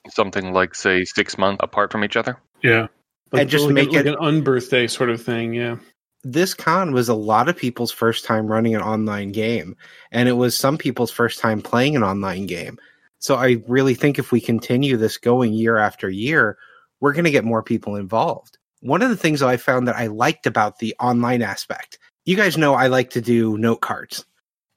Something 0.09 0.53
like, 0.53 0.73
say, 0.73 1.03
six 1.03 1.37
months 1.37 1.59
apart 1.61 1.91
from 1.91 2.03
each 2.03 2.15
other. 2.15 2.37
Yeah. 2.63 2.87
Like, 3.31 3.41
And 3.41 3.49
just 3.49 3.65
like, 3.65 3.73
make 3.73 3.91
like 3.91 4.05
it- 4.05 4.07
an 4.07 4.15
unbirthday 4.15 4.89
sort 4.89 5.09
of 5.09 5.21
thing. 5.21 5.53
Yeah. 5.53 5.77
This 6.23 6.53
con 6.53 6.91
was 6.93 7.09
a 7.09 7.15
lot 7.15 7.49
of 7.49 7.57
people's 7.57 7.91
first 7.91 8.25
time 8.25 8.45
running 8.47 8.75
an 8.75 8.81
online 8.81 9.31
game, 9.31 9.75
and 10.11 10.29
it 10.29 10.33
was 10.33 10.55
some 10.55 10.77
people's 10.77 11.11
first 11.11 11.39
time 11.39 11.61
playing 11.61 11.95
an 11.95 12.03
online 12.03 12.45
game. 12.45 12.77
So 13.19 13.35
I 13.35 13.57
really 13.67 13.95
think 13.95 14.19
if 14.19 14.31
we 14.31 14.39
continue 14.39 14.97
this 14.97 15.17
going 15.17 15.53
year 15.53 15.77
after 15.77 16.09
year, 16.09 16.57
we're 17.01 17.13
going 17.13 17.25
to 17.25 17.31
get 17.31 17.43
more 17.43 17.61
people 17.61 17.95
involved. 17.97 18.57
One 18.79 19.01
of 19.01 19.09
the 19.09 19.17
things 19.17 19.41
that 19.41 19.49
I 19.49 19.57
found 19.57 19.87
that 19.87 19.97
I 19.97 20.07
liked 20.07 20.47
about 20.47 20.79
the 20.79 20.95
online 20.99 21.41
aspect, 21.41 21.99
you 22.25 22.35
guys 22.35 22.57
know 22.57 22.73
I 22.73 22.87
like 22.87 23.09
to 23.11 23.21
do 23.21 23.57
note 23.57 23.81
cards 23.81 24.25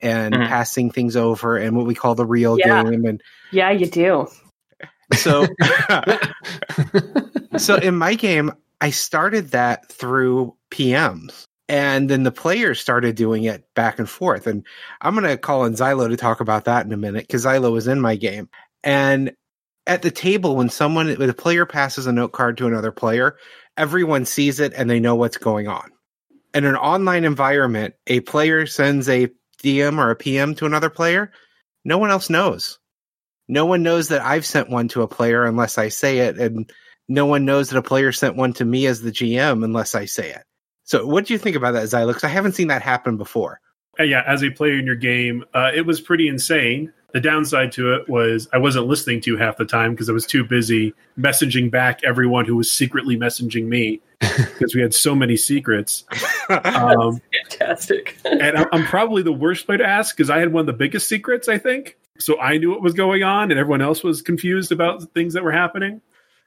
and 0.01 0.35
Mhm. 0.35 0.49
passing 0.49 0.91
things 0.91 1.17
over 1.17 1.57
and 1.57 1.77
what 1.77 1.87
we 1.87 1.95
call 1.95 2.15
the 2.15 2.27
real 2.27 2.59
Yeah. 2.59 2.83
game. 2.83 3.05
And 3.07 3.23
Yeah, 3.53 3.71
you 3.71 3.87
do. 3.87 4.27
so, 5.13 5.47
so 7.57 7.77
in 7.77 7.97
my 7.97 8.15
game, 8.15 8.53
I 8.81 8.91
started 8.91 9.51
that 9.53 9.89
through 9.91 10.55
PMs. 10.71 11.45
And 11.69 12.11
then 12.11 12.25
the 12.25 12.33
players 12.33 12.79
started 12.79 13.15
doing 13.17 13.45
it 13.45 13.65
back 13.75 13.99
and 13.99 14.09
forth. 14.09 14.47
And 14.47 14.67
I'm 15.01 15.15
going 15.15 15.27
to 15.27 15.39
call 15.39 15.65
in 15.65 15.73
Zylo 15.75 16.09
to 16.11 16.17
talk 16.17 16.41
about 16.41 16.67
that 16.67 16.85
in 16.85 16.93
a 16.93 16.97
minute 16.99 17.23
because 17.27 17.47
Zylo 17.47 17.73
was 17.73 17.87
in 17.87 18.03
my 18.03 18.17
game. 18.17 18.51
And 18.83 19.33
at 19.87 20.03
the 20.03 20.11
table, 20.11 20.57
when 20.57 20.69
someone, 20.69 21.15
when 21.15 21.31
a 21.31 21.35
player 21.35 21.67
passes 21.67 22.07
a 22.07 22.13
note 22.13 22.33
card 22.33 22.57
to 22.59 22.67
another 22.67 22.93
player, 22.93 23.37
everyone 23.77 24.25
sees 24.25 24.61
it 24.61 24.73
and 24.75 24.89
they 24.89 25.01
know 25.01 25.15
what's 25.15 25.37
going 25.37 25.69
on. 25.69 25.91
In 26.55 26.65
an 26.65 26.77
online 26.77 27.25
environment, 27.25 27.95
a 28.07 28.21
player 28.21 28.67
sends 28.67 29.09
a 29.09 29.29
DM 29.63 29.99
or 29.99 30.11
a 30.11 30.17
PM 30.17 30.55
to 30.57 30.67
another 30.67 30.91
player, 30.91 31.33
no 31.85 31.99
one 31.99 32.11
else 32.11 32.31
knows. 32.31 32.79
No 33.49 33.67
one 33.67 33.83
knows 33.83 34.09
that 34.09 34.25
I've 34.25 34.47
sent 34.47 34.71
one 34.71 34.89
to 34.89 35.03
a 35.03 35.09
player 35.09 35.45
unless 35.45 35.77
I 35.77 35.89
say 35.89 36.21
it, 36.21 36.39
and 36.39 36.71
no 37.09 37.27
one 37.27 37.45
knows 37.45 37.69
that 37.69 37.79
a 37.79 37.83
player 37.83 38.11
sent 38.13 38.37
one 38.37 38.55
to 38.55 38.65
me 38.65 38.87
as 38.87 39.03
the 39.03 39.11
GM 39.11 39.65
unless 39.65 39.95
I 39.95 40.07
say 40.07 40.31
it. 40.31 40.45
So, 40.85 41.07
what 41.07 41.27
do 41.27 41.35
you 41.35 41.39
think 41.39 41.57
about 41.57 41.73
that, 41.73 41.85
Zylo? 41.85 42.23
I 42.25 42.29
haven't 42.29 42.53
seen 42.53 42.69
that 42.69 42.83
happen 42.83 43.17
before. 43.17 43.61
Uh, 43.99 44.05
yeah, 44.05 44.23
as 44.27 44.43
a 44.43 44.51
player 44.51 44.79
in 44.79 44.87
your 44.87 44.97
game, 44.97 45.45
uh, 45.55 45.71
it 45.75 45.83
was 45.83 46.01
pretty 46.01 46.29
insane. 46.29 46.93
The 47.15 47.21
downside 47.21 47.71
to 47.73 47.95
it 47.95 48.09
was 48.09 48.49
I 48.53 48.59
wasn't 48.59 48.89
listening 48.89 49.21
to 49.21 49.31
you 49.31 49.37
half 49.37 49.57
the 49.57 49.65
time 49.65 49.93
because 49.93 50.11
I 50.11 50.13
was 50.13 50.27
too 50.27 50.43
busy 50.43 50.93
messaging 51.17 51.71
back 51.71 52.01
everyone 52.03 52.45
who 52.45 52.57
was 52.57 52.71
secretly 52.71 53.17
messaging 53.17 53.67
me 53.67 54.01
because 54.21 54.75
we 54.75 54.83
had 54.83 54.93
so 54.93 55.15
many 55.15 55.37
secrets. 55.37 56.05
Um, 56.51 57.23
Fantastic. 57.49 58.19
and 58.25 58.59
I'm, 58.59 58.67
I'm 58.73 58.85
probably 58.85 59.23
the 59.23 59.33
worst 59.33 59.65
player 59.65 59.79
to 59.79 59.87
ask 59.87 60.17
because 60.17 60.29
I 60.29 60.39
had 60.39 60.53
one 60.53 60.63
of 60.63 60.67
the 60.67 60.73
biggest 60.73 61.09
secrets, 61.09 61.49
I 61.49 61.57
think. 61.57 61.97
So 62.19 62.39
I 62.41 62.59
knew 62.59 62.71
what 62.71 62.83
was 62.83 62.95
going 62.95 63.23
on, 63.23 63.51
and 63.51 63.61
everyone 63.61 63.81
else 63.81 64.03
was 64.03 64.21
confused 64.21 64.73
about 64.73 65.03
things 65.15 65.35
that 65.35 65.45
were 65.45 65.53
happening. 65.53 66.01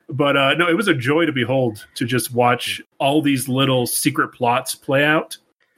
But 0.09 0.37
uh, 0.37 0.53
no, 0.55 0.67
it 0.67 0.75
was 0.75 0.87
a 0.87 0.93
joy 0.93 1.25
to 1.25 1.31
behold 1.31 1.85
to 1.95 2.05
just 2.05 2.33
watch 2.33 2.81
all 2.99 3.21
these 3.21 3.47
little 3.47 3.85
secret 3.85 4.33
plots 4.33 4.75
play 4.75 5.03
out, 5.03 5.37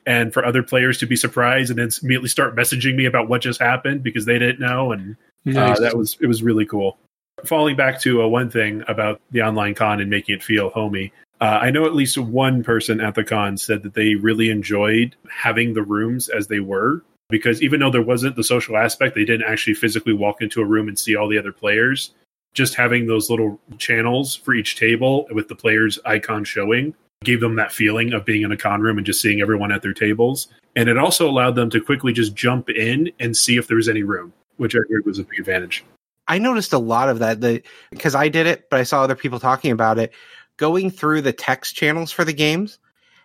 and 0.10 0.34
for 0.34 0.44
other 0.44 0.64
players 0.64 0.98
to 0.98 1.06
be 1.06 1.16
surprised 1.16 1.70
and 1.70 1.78
then 1.78 1.90
immediately 2.02 2.28
start 2.28 2.56
messaging 2.56 2.96
me 2.96 3.06
about 3.06 3.30
what 3.30 3.42
just 3.42 3.62
happened 3.62 4.02
because 4.02 4.26
they 4.26 4.40
didn't 4.40 4.60
know, 4.60 4.92
and 4.92 5.16
uh, 5.56 5.80
that 5.80 5.96
was 5.96 6.18
it 6.20 6.26
was 6.26 6.42
really 6.42 6.66
cool. 6.66 6.98
Falling 7.46 7.78
back 7.78 8.02
to 8.02 8.24
uh, 8.24 8.28
one 8.28 8.50
thing 8.50 8.84
about 8.88 9.22
the 9.32 9.42
online 9.42 9.76
con 9.76 10.02
and 10.02 10.10
making 10.10 10.36
it 10.36 10.44
feel 10.44 10.72
homey, 10.72 11.14
uh, 11.40 11.60
I 11.62 11.70
know 11.70 11.86
at 11.86 11.94
least 11.94 12.18
one 12.18 12.64
person 12.64 13.00
at 13.00 13.14
the 13.14 13.24
con 13.24 13.56
said 13.56 13.84
that 13.84 13.94
they 13.94 14.16
really 14.16 14.50
enjoyed 14.50 15.16
having 15.30 15.74
the 15.74 15.84
rooms 15.84 16.28
as 16.28 16.48
they 16.48 16.60
were 16.60 17.04
because 17.30 17.62
even 17.62 17.80
though 17.80 17.92
there 17.92 18.02
wasn't 18.02 18.36
the 18.36 18.44
social 18.44 18.78
aspect, 18.78 19.14
they 19.14 19.26
didn't 19.26 19.48
actually 19.48 19.76
physically 19.76 20.14
walk 20.14 20.42
into 20.42 20.60
a 20.60 20.66
room 20.66 20.88
and 20.88 20.98
see 20.98 21.16
all 21.16 21.30
the 21.30 21.38
other 21.38 21.54
players. 21.54 22.16
Just 22.56 22.74
having 22.74 23.06
those 23.06 23.30
little 23.30 23.60
channels 23.78 24.36
for 24.36 24.56
each 24.56 24.76
table 24.76 25.28
with 25.30 25.50
the 25.50 25.56
players' 25.56 26.00
icon 26.04 26.44
showing 26.44 26.96
gave 27.24 27.42
them 27.42 27.56
that 27.56 27.74
feeling 27.74 28.14
of 28.14 28.26
being 28.26 28.44
in 28.44 28.52
a 28.52 28.58
con 28.58 28.82
room 28.82 28.98
and 28.98 29.06
just 29.06 29.22
seeing 29.22 29.42
everyone 29.42 29.72
at 29.72 29.82
their 29.82 29.94
tables. 29.94 30.48
And 30.76 30.88
it 30.88 30.98
also 30.98 31.30
allowed 31.30 31.56
them 31.56 31.70
to 31.72 31.82
quickly 31.82 32.14
just 32.14 32.36
jump 32.36 32.70
in 32.70 33.12
and 33.20 33.36
see 33.36 33.58
if 33.58 33.68
there 33.68 33.78
was 33.78 33.90
any 33.90 34.04
room, 34.04 34.32
which 34.58 34.76
I 34.76 34.80
heard 34.90 35.06
was 35.06 35.20
a 35.20 35.24
big 35.24 35.40
advantage. 35.40 35.84
I 36.28 36.38
noticed 36.38 36.74
a 36.74 36.78
lot 36.78 37.10
of 37.10 37.20
that 37.20 37.64
because 37.90 38.16
I 38.16 38.30
did 38.30 38.48
it, 38.48 38.70
but 38.70 38.80
I 38.80 38.84
saw 38.84 39.04
other 39.04 39.16
people 39.16 39.40
talking 39.40 39.72
about 39.72 39.98
it, 39.98 40.14
going 40.58 40.92
through 40.92 41.22
the 41.22 41.34
text 41.34 41.76
channels 41.76 42.12
for 42.12 42.24
the 42.24 42.34
games 42.34 42.80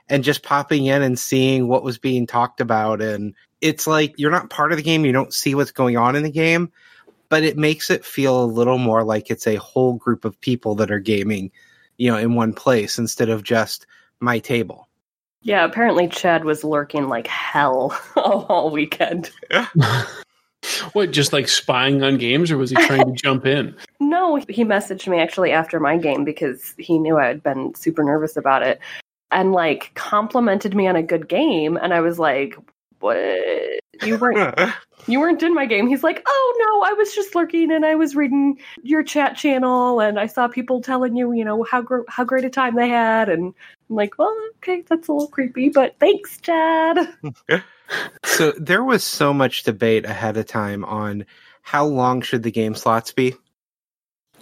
and 0.09 0.25
just 0.25 0.43
popping 0.43 0.87
in 0.87 1.03
and 1.03 1.19
seeing 1.19 1.69
what 1.69 1.85
was 1.85 1.99
being 1.99 2.27
talked 2.27 2.61
about 2.61 3.01
and 3.01 3.35
it's 3.61 3.87
like 3.87 4.15
you're 4.19 4.31
not 4.31 4.51
part 4.51 4.73
of 4.73 4.77
the 4.77 4.83
game, 4.83 5.05
you 5.05 5.13
don't 5.13 5.33
see 5.33 5.55
what's 5.55 5.71
going 5.71 5.97
on 5.97 6.17
in 6.17 6.23
the 6.23 6.31
game, 6.31 6.71
but 7.29 7.45
it 7.45 7.57
makes 7.57 7.89
it 7.91 8.05
feel 8.05 8.43
a 8.43 8.45
little 8.45 8.77
more 8.77 9.05
like 9.05 9.31
it's 9.31 9.47
a 9.47 9.57
whole 9.57 9.95
group 9.95 10.25
of 10.25 10.41
people 10.41 10.75
that 10.75 10.91
are 10.91 10.99
gaming, 10.99 11.51
you 11.97 12.11
know, 12.11 12.19
in 12.19 12.35
one 12.35 12.53
place 12.53 12.99
instead 12.99 13.29
of 13.29 13.43
just 13.43 13.87
my 14.21 14.39
table. 14.39 14.89
Yeah, 15.43 15.65
apparently 15.65 16.09
Chad 16.09 16.45
was 16.45 16.65
lurking 16.65 17.09
like 17.09 17.27
hell 17.27 17.99
all 18.17 18.71
weekend. 18.71 19.31
what, 20.93 21.11
just 21.11 21.33
like 21.33 21.49
spying 21.49 22.03
on 22.03 22.17
games, 22.17 22.51
or 22.51 22.57
was 22.57 22.71
he 22.71 22.77
trying 22.77 23.05
to 23.05 23.13
jump 23.23 23.45
in? 23.45 23.77
No, 24.01 24.37
he 24.37 24.65
messaged 24.65 25.07
me 25.07 25.21
actually 25.21 25.53
after 25.53 25.79
my 25.79 25.99
game 25.99 26.25
because 26.25 26.75
he 26.79 26.99
knew 26.99 27.19
I 27.19 27.27
had 27.27 27.43
been 27.43 27.75
super 27.75 28.03
nervous 28.03 28.37
about 28.37 28.63
it 28.63 28.81
and 29.31 29.53
like 29.53 29.93
complimented 29.95 30.75
me 30.75 30.87
on 30.87 30.97
a 30.97 31.03
good 31.03 31.29
game 31.29 31.77
and 31.77 31.93
I 31.93 32.01
was 32.01 32.19
like, 32.19 32.57
"What? 33.01 33.19
You 34.03 34.17
weren't 34.19 34.59
you 35.07 35.21
weren't 35.21 35.43
in 35.43 35.55
my 35.55 35.67
game." 35.67 35.87
He's 35.89 36.03
like, 36.03 36.23
"Oh 36.27 36.55
no, 36.59 36.91
I 36.91 36.93
was 36.95 37.15
just 37.15 37.35
lurking 37.35 37.71
and 37.71 37.85
I 37.85 37.95
was 37.95 38.17
reading 38.17 38.59
your 38.83 39.03
chat 39.03 39.37
channel 39.37 40.01
and 40.01 40.19
I 40.19 40.27
saw 40.27 40.49
people 40.49 40.81
telling 40.81 41.17
you, 41.17 41.33
you 41.33 41.45
know, 41.45 41.63
how 41.63 41.83
gr- 41.83 42.09
how 42.09 42.25
great 42.25 42.45
a 42.45 42.51
time 42.51 42.77
they 42.77 42.89
had 42.89 43.29
and 43.29 43.55
I'm 43.91 43.97
like, 43.97 44.19
"Well, 44.19 44.35
okay, 44.57 44.83
that's 44.89 45.09
a 45.09 45.13
little 45.13 45.29
creepy, 45.29 45.69
but 45.69 45.97
thanks, 46.01 46.41
Chad." 46.41 47.09
so 48.25 48.53
there 48.53 48.85
was 48.85 49.05
so 49.05 49.35
much 49.35 49.63
debate 49.65 50.05
ahead 50.05 50.37
of 50.37 50.47
time 50.47 50.85
on 50.85 51.27
how 51.63 51.85
long 51.85 52.21
should 52.23 52.43
the 52.43 52.51
game 52.51 52.75
slots 52.75 53.13
be. 53.13 53.35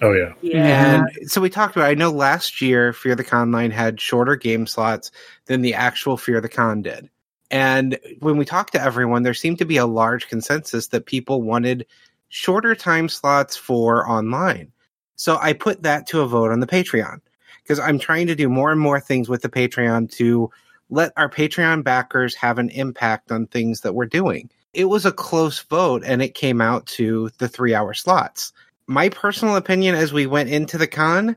Oh 0.03 0.12
yeah, 0.12 0.33
Yeah. 0.43 1.05
And 1.21 1.31
so 1.31 1.41
we 1.41 1.49
talked 1.49 1.77
about. 1.77 1.88
I 1.88 1.95
know 1.95 2.11
last 2.11 2.61
year 2.61 2.93
Fear 2.93 3.15
the 3.15 3.25
Conline 3.25 3.71
had 3.71 4.01
shorter 4.01 4.35
game 4.35 4.67
slots 4.67 5.12
than 5.47 5.62
the 5.62 5.75
actual 5.75 6.17
Fear 6.17 6.41
the 6.41 6.49
Con 6.49 6.83
did. 6.83 7.09
And 7.53 7.99
when 8.19 8.37
we 8.37 8.45
talked 8.45 8.73
to 8.73 8.83
everyone, 8.83 9.23
there 9.23 9.35
seemed 9.35 9.59
to 9.59 9.65
be 9.65 9.77
a 9.77 9.87
large 9.87 10.27
consensus 10.29 10.88
that 10.88 11.07
people 11.07 11.43
wanted 11.43 11.87
shorter 12.29 12.75
time 12.75 13.09
slots 13.09 13.57
for 13.57 14.09
online. 14.09 14.73
So 15.17 15.38
I 15.41 15.53
put 15.53 15.83
that 15.85 16.07
to 16.09 16.21
a 16.23 16.27
vote 16.27 16.51
on 16.51 16.61
the 16.61 16.67
Patreon 16.67 17.21
because 17.62 17.79
I'm 17.79 17.99
trying 17.99 18.27
to 18.27 18.35
do 18.35 18.49
more 18.49 18.73
and 18.73 18.81
more 18.81 18.99
things 18.99 19.29
with 19.29 19.43
the 19.43 19.49
Patreon 19.49 20.11
to 20.17 20.51
let 20.91 21.12
our 21.17 21.29
Patreon 21.29 21.85
backers 21.85 22.35
have 22.35 22.59
an 22.59 22.71
impact 22.71 23.31
on 23.31 23.47
things 23.47 23.83
that 23.83 23.95
we're 23.95 24.07
doing. 24.07 24.51
It 24.75 24.87
was 24.87 25.07
a 25.07 25.12
close 25.12 25.61
vote 25.61 26.03
and 26.05 26.23
it 26.23 26.35
came 26.35 26.61
out 26.61 26.87
to 26.87 27.31
the 27.38 27.49
three 27.49 27.75
hour 27.75 27.95
slots 27.95 28.53
my 28.87 29.09
personal 29.09 29.57
opinion 29.57 29.95
as 29.95 30.12
we 30.12 30.27
went 30.27 30.51
into 30.51 30.79
the 30.79 30.87
con, 30.87 31.37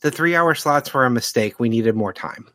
the 0.00 0.10
three 0.10 0.34
hour 0.34 0.54
slots 0.54 0.92
were 0.92 1.04
a 1.04 1.10
mistake. 1.10 1.58
We 1.58 1.68
needed 1.68 1.94
more 1.94 2.12
time. 2.12 2.48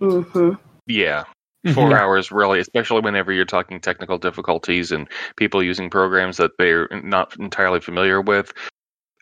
Mm-hmm. 0.00 0.52
Yeah. 0.86 1.24
Mm-hmm. 1.64 1.74
4 1.74 1.90
Yeah. 1.90 2.02
hours 2.02 2.30
really, 2.30 2.60
especially 2.60 3.00
whenever 3.00 3.32
you're 3.32 3.44
talking 3.44 3.80
technical 3.80 4.18
difficulties 4.18 4.92
and 4.92 5.08
people 5.36 5.62
using 5.62 5.88
programs 5.88 6.36
that 6.36 6.50
they're 6.58 6.88
not 7.02 7.34
entirely 7.38 7.80
familiar 7.80 8.20
with 8.20 8.52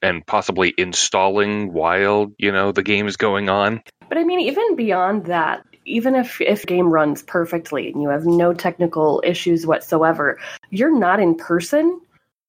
and 0.03 0.27
possibly 0.27 0.75
installing 0.77 1.73
while, 1.73 2.33
you 2.39 2.51
know, 2.51 2.73
the 2.73 2.83
game 2.83 3.07
is 3.07 3.17
going 3.17 3.49
on. 3.49 3.81
But 4.09 4.19
I 4.19 4.25
mean, 4.25 4.41
even 4.41 4.75
beyond 4.75 5.27
that, 5.27 5.65
even 5.85 6.15
if 6.15 6.41
if 6.41 6.67
game 6.67 6.89
runs 6.93 7.23
perfectly 7.23 7.91
and 7.93 8.03
you 8.03 8.09
have 8.09 8.25
no 8.25 8.53
technical 8.53 9.23
issues 9.25 9.67
whatsoever, 9.67 10.39
you're 10.71 10.97
not 10.97 11.21
in 11.21 11.35
person, 11.37 12.01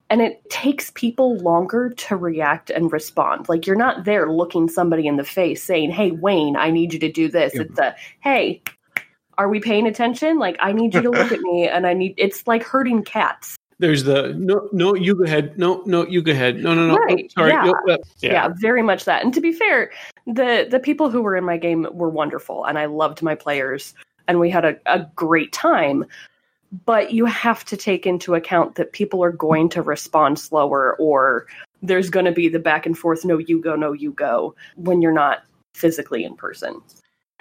and 0.10 0.22
it 0.22 0.48
takes 0.50 0.92
people 0.92 1.38
longer 1.38 1.90
to 1.90 2.16
react 2.16 2.70
and 2.70 2.92
respond. 2.92 3.48
Like 3.50 3.66
you're 3.66 3.76
not 3.76 4.06
there 4.06 4.32
looking 4.32 4.70
somebody 4.70 5.08
in 5.08 5.18
the 5.18 5.24
face 5.24 5.64
saying, 5.64 5.92
"Hey, 5.92 6.12
Wayne, 6.12 6.56
I 6.56 6.70
need 6.72 6.94
you 6.94 7.00
to 7.00 7.12
do 7.12 7.28
this." 7.28 7.54
Yeah. 7.56 7.62
It's 7.62 7.80
a, 7.80 7.96
"Hey, 8.20 8.62
are 9.38 9.50
we 9.50 9.60
paying 9.60 9.88
attention? 9.88 10.40
Like 10.40 10.58
I 10.60 10.72
need 10.72 10.94
you 10.94 11.02
to 11.02 11.10
look 11.10 11.32
at 11.38 11.40
me, 11.42 11.68
and 11.68 11.86
I 11.88 11.94
need." 11.94 12.14
It's 12.18 12.46
like 12.48 12.64
herding 12.64 13.04
cats. 13.04 13.56
There's 13.80 14.04
the 14.04 14.34
no, 14.38 14.70
no, 14.72 14.96
you 14.96 15.16
go 15.16 15.24
ahead. 15.24 15.58
No, 15.58 15.82
no, 15.86 16.06
you 16.08 16.22
go 16.22 16.32
ahead. 16.32 16.58
No, 16.58 16.74
no, 16.74 16.88
no. 16.88 16.96
Right, 16.96 17.26
Oh, 17.38 17.42
sorry. 17.42 17.50
yeah. 17.52 17.72
No, 17.86 17.94
uh, 17.94 17.98
yeah. 18.22 18.50
very 18.62 18.84
much 18.84 19.06
that. 19.06 19.24
And 19.24 19.34
to 19.34 19.42
be 19.42 19.52
fair, 19.52 19.92
the 20.26 20.68
the 20.70 20.80
people 20.80 21.10
who 21.10 21.22
were 21.22 21.36
in 21.36 21.44
my 21.44 21.58
game 21.58 21.88
were 21.92 22.10
wonderful, 22.10 22.66
and 22.66 22.78
I 22.78 22.86
loved 22.86 23.22
my 23.22 23.36
players, 23.36 23.94
and 24.28 24.40
we 24.40 24.50
had 24.50 24.64
a, 24.64 24.78
a 24.86 25.06
great 25.16 25.52
time. 25.52 26.06
But 26.86 27.14
you 27.14 27.26
have 27.26 27.64
to 27.66 27.78
take 27.78 28.08
into 28.08 28.34
account 28.34 28.76
that 28.76 28.94
people 28.94 29.24
are 29.24 29.32
going 29.32 29.70
to 29.70 29.82
respond 29.84 30.40
slower, 30.40 30.96
or 30.98 31.46
there's 31.84 32.10
going 32.10 32.26
to 32.26 32.32
be 32.32 32.48
the 32.50 32.60
back 32.60 32.86
and 32.88 32.98
forth, 32.98 33.24
no, 33.26 33.38
you 33.38 33.62
go, 33.62 33.76
no, 33.76 33.92
you 33.94 34.12
go, 34.12 34.56
when 34.76 35.02
you're 35.02 35.12
not 35.12 35.44
physically 35.76 36.24
in 36.24 36.36
person. 36.36 36.82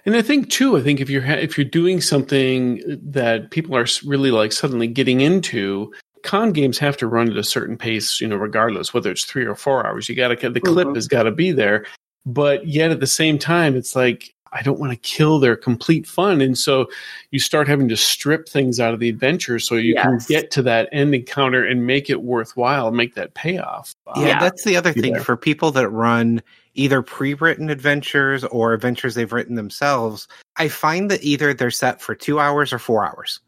And 0.05 0.17
I 0.17 0.23
think 0.23 0.51
too, 0.51 0.77
I 0.77 0.83
think 0.83 1.01
if 1.01 1.09
you're 1.09 1.23
ha- 1.23 1.35
if 1.35 1.57
you're 1.57 1.65
doing 1.65 2.01
something 2.01 2.83
that 2.89 3.51
people 3.51 3.77
are 3.77 3.87
really 4.05 4.31
like 4.31 4.53
suddenly 4.53 4.89
getting 4.89 5.21
into, 5.21 5.93
con 6.25 6.53
games 6.53 6.79
have 6.79 6.97
to 6.99 7.07
run 7.07 7.31
at 7.31 7.37
a 7.37 7.45
certain 7.45 7.77
pace, 7.77 8.21
you 8.21 8.27
know, 8.29 8.37
regardless 8.37 8.93
whether 8.93 9.11
it's 9.11 9.25
three 9.25 9.45
or 9.45 9.55
four 9.55 9.87
hours. 9.87 10.09
You 10.09 10.15
got 10.17 10.29
to 10.37 10.51
the 10.51 10.61
clip 10.61 10.89
Mhm. 10.89 10.95
has 10.97 11.07
got 11.09 11.25
to 11.25 11.31
be 11.31 11.53
there, 11.53 11.87
but 12.27 12.67
yet 12.67 12.91
at 12.91 13.01
the 13.01 13.07
same 13.07 13.39
time, 13.39 13.77
it's 13.77 13.95
like 13.95 14.35
I 14.55 14.61
don't 14.61 14.79
want 14.79 14.93
to 14.93 14.99
kill 14.99 15.39
their 15.39 15.57
complete 15.57 16.07
fun. 16.07 16.43
And 16.43 16.59
so 16.59 16.91
you 17.31 17.39
start 17.39 17.69
having 17.69 17.89
to 17.89 17.97
strip 17.97 18.47
things 18.47 18.79
out 18.81 18.93
of 18.93 19.01
the 19.01 19.09
adventure 19.09 19.59
so 19.59 19.77
you 19.77 19.95
Yes. 19.95 20.05
can 20.05 20.19
get 20.29 20.51
to 20.51 20.63
that 20.63 20.91
end 20.93 21.15
encounter 21.15 21.65
and 21.65 21.87
make 21.87 22.11
it 22.11 22.21
worthwhile, 22.23 22.91
make 22.91 23.15
that 23.15 23.33
payoff. 23.33 23.95
Yeah, 24.15 24.27
Yeah. 24.27 24.39
that's 24.41 24.65
the 24.65 24.77
other 24.77 24.93
thing 24.93 25.15
there. 25.15 25.23
for 25.23 25.39
people 25.39 25.71
that 25.71 25.89
run 25.89 26.43
either 26.75 27.03
pre-written 27.03 27.71
adventures 27.71 28.45
or 28.45 28.73
adventures 28.73 29.15
they've 29.15 29.33
written 29.33 29.55
themselves. 29.57 30.29
I 30.57 30.69
find 30.69 31.11
that 31.11 31.23
either 31.23 31.55
they're 31.55 31.71
set 31.71 32.01
for 32.01 32.15
two 32.15 32.39
hours 32.41 32.73
or 32.73 32.79
four 32.79 33.05
hours. 33.07 33.41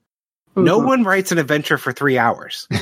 No 0.56 0.80
Mhm. 0.80 0.86
one 0.86 1.04
writes 1.04 1.32
an 1.32 1.38
adventure 1.38 1.78
for 1.78 1.92
three 1.92 2.16
hours. 2.18 2.68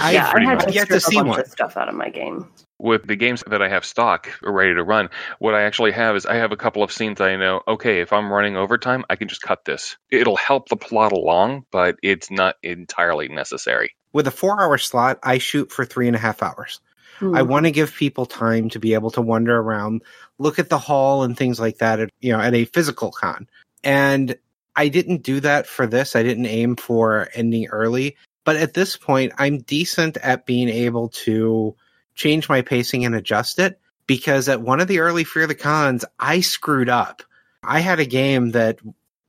I, 0.00 0.12
yeah, 0.12 0.28
I 0.28 0.30
pretty 0.32 0.46
had 0.46 0.54
much 0.58 0.66
to 0.66 0.72
yet 0.72 0.88
to 0.88 1.00
see 1.00 1.16
a 1.16 1.20
bunch 1.20 1.28
one. 1.30 1.40
of 1.40 1.46
stuff 1.46 1.76
out 1.76 1.88
of 1.88 1.94
my 1.94 2.08
game. 2.08 2.48
with 2.80 3.06
the 3.06 3.14
games 3.16 3.44
that 3.46 3.62
I 3.62 3.68
have 3.68 3.84
stock 3.84 4.28
ready 4.42 4.74
to 4.74 4.82
run, 4.82 5.08
what 5.38 5.54
I 5.54 5.62
actually 5.62 5.92
have 5.92 6.16
is 6.16 6.26
I 6.26 6.34
have 6.34 6.50
a 6.52 6.56
couple 6.56 6.82
of 6.82 6.90
scenes 6.90 7.20
I 7.20 7.36
know, 7.36 7.60
okay, 7.68 8.00
if 8.00 8.12
I'm 8.12 8.32
running 8.32 8.56
overtime, 8.56 9.04
I 9.08 9.14
can 9.16 9.28
just 9.28 9.42
cut 9.42 9.64
this. 9.64 9.96
It'll 10.10 10.36
help 10.36 10.68
the 10.68 10.76
plot 10.76 11.12
along, 11.12 11.64
but 11.70 11.96
it's 12.02 12.30
not 12.30 12.56
entirely 12.62 13.28
necessary. 13.28 13.94
With 14.12 14.26
a 14.26 14.30
four-hour 14.32 14.78
slot, 14.78 15.18
I 15.22 15.38
shoot 15.38 15.70
for 15.70 15.84
three 15.84 16.08
and 16.08 16.16
a 16.16 16.20
half 16.20 16.42
hours. 16.42 16.80
I 17.20 17.42
Mhm. 17.42 17.46
want 17.46 17.66
to 17.66 17.70
give 17.72 17.94
people 17.94 18.26
time 18.26 18.68
to 18.70 18.78
be 18.78 18.94
able 18.94 19.10
to 19.12 19.20
wander 19.20 19.58
around, 19.58 20.02
look 20.38 20.58
at 20.58 20.68
the 20.68 20.78
hall 20.78 21.22
and 21.22 21.36
things 21.36 21.60
like 21.60 21.78
that 21.78 22.00
at 22.00 22.10
you 22.20 22.32
know 22.32 22.40
at 22.40 22.54
a 22.54 22.64
physical 22.66 23.10
con. 23.10 23.48
And 23.82 24.36
I 24.76 24.88
didn't 24.88 25.22
do 25.22 25.40
that 25.40 25.66
for 25.66 25.86
this. 25.86 26.16
I 26.16 26.22
didn't 26.22 26.46
aim 26.46 26.76
for 26.76 27.28
ending 27.34 27.68
early, 27.68 28.16
but 28.44 28.56
at 28.56 28.74
this 28.74 28.96
point 28.96 29.32
I'm 29.38 29.58
decent 29.58 30.16
at 30.16 30.46
being 30.46 30.68
able 30.68 31.10
to 31.24 31.76
change 32.14 32.48
my 32.48 32.62
pacing 32.62 33.04
and 33.04 33.14
adjust 33.14 33.58
it 33.58 33.78
because 34.06 34.48
at 34.48 34.62
one 34.62 34.80
of 34.80 34.88
the 34.88 35.00
early 35.00 35.24
Fear 35.24 35.46
the 35.46 35.54
Cons 35.54 36.04
I 36.18 36.40
screwed 36.40 36.88
up. 36.88 37.22
I 37.62 37.80
had 37.80 38.00
a 38.00 38.04
game 38.04 38.50
that 38.50 38.78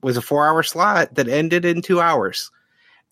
was 0.02 0.18
a 0.18 0.22
4-hour 0.22 0.62
slot 0.64 1.16
that 1.16 1.28
ended 1.28 1.66
in 1.66 1.82
2 1.82 2.02
hours. 2.02 2.52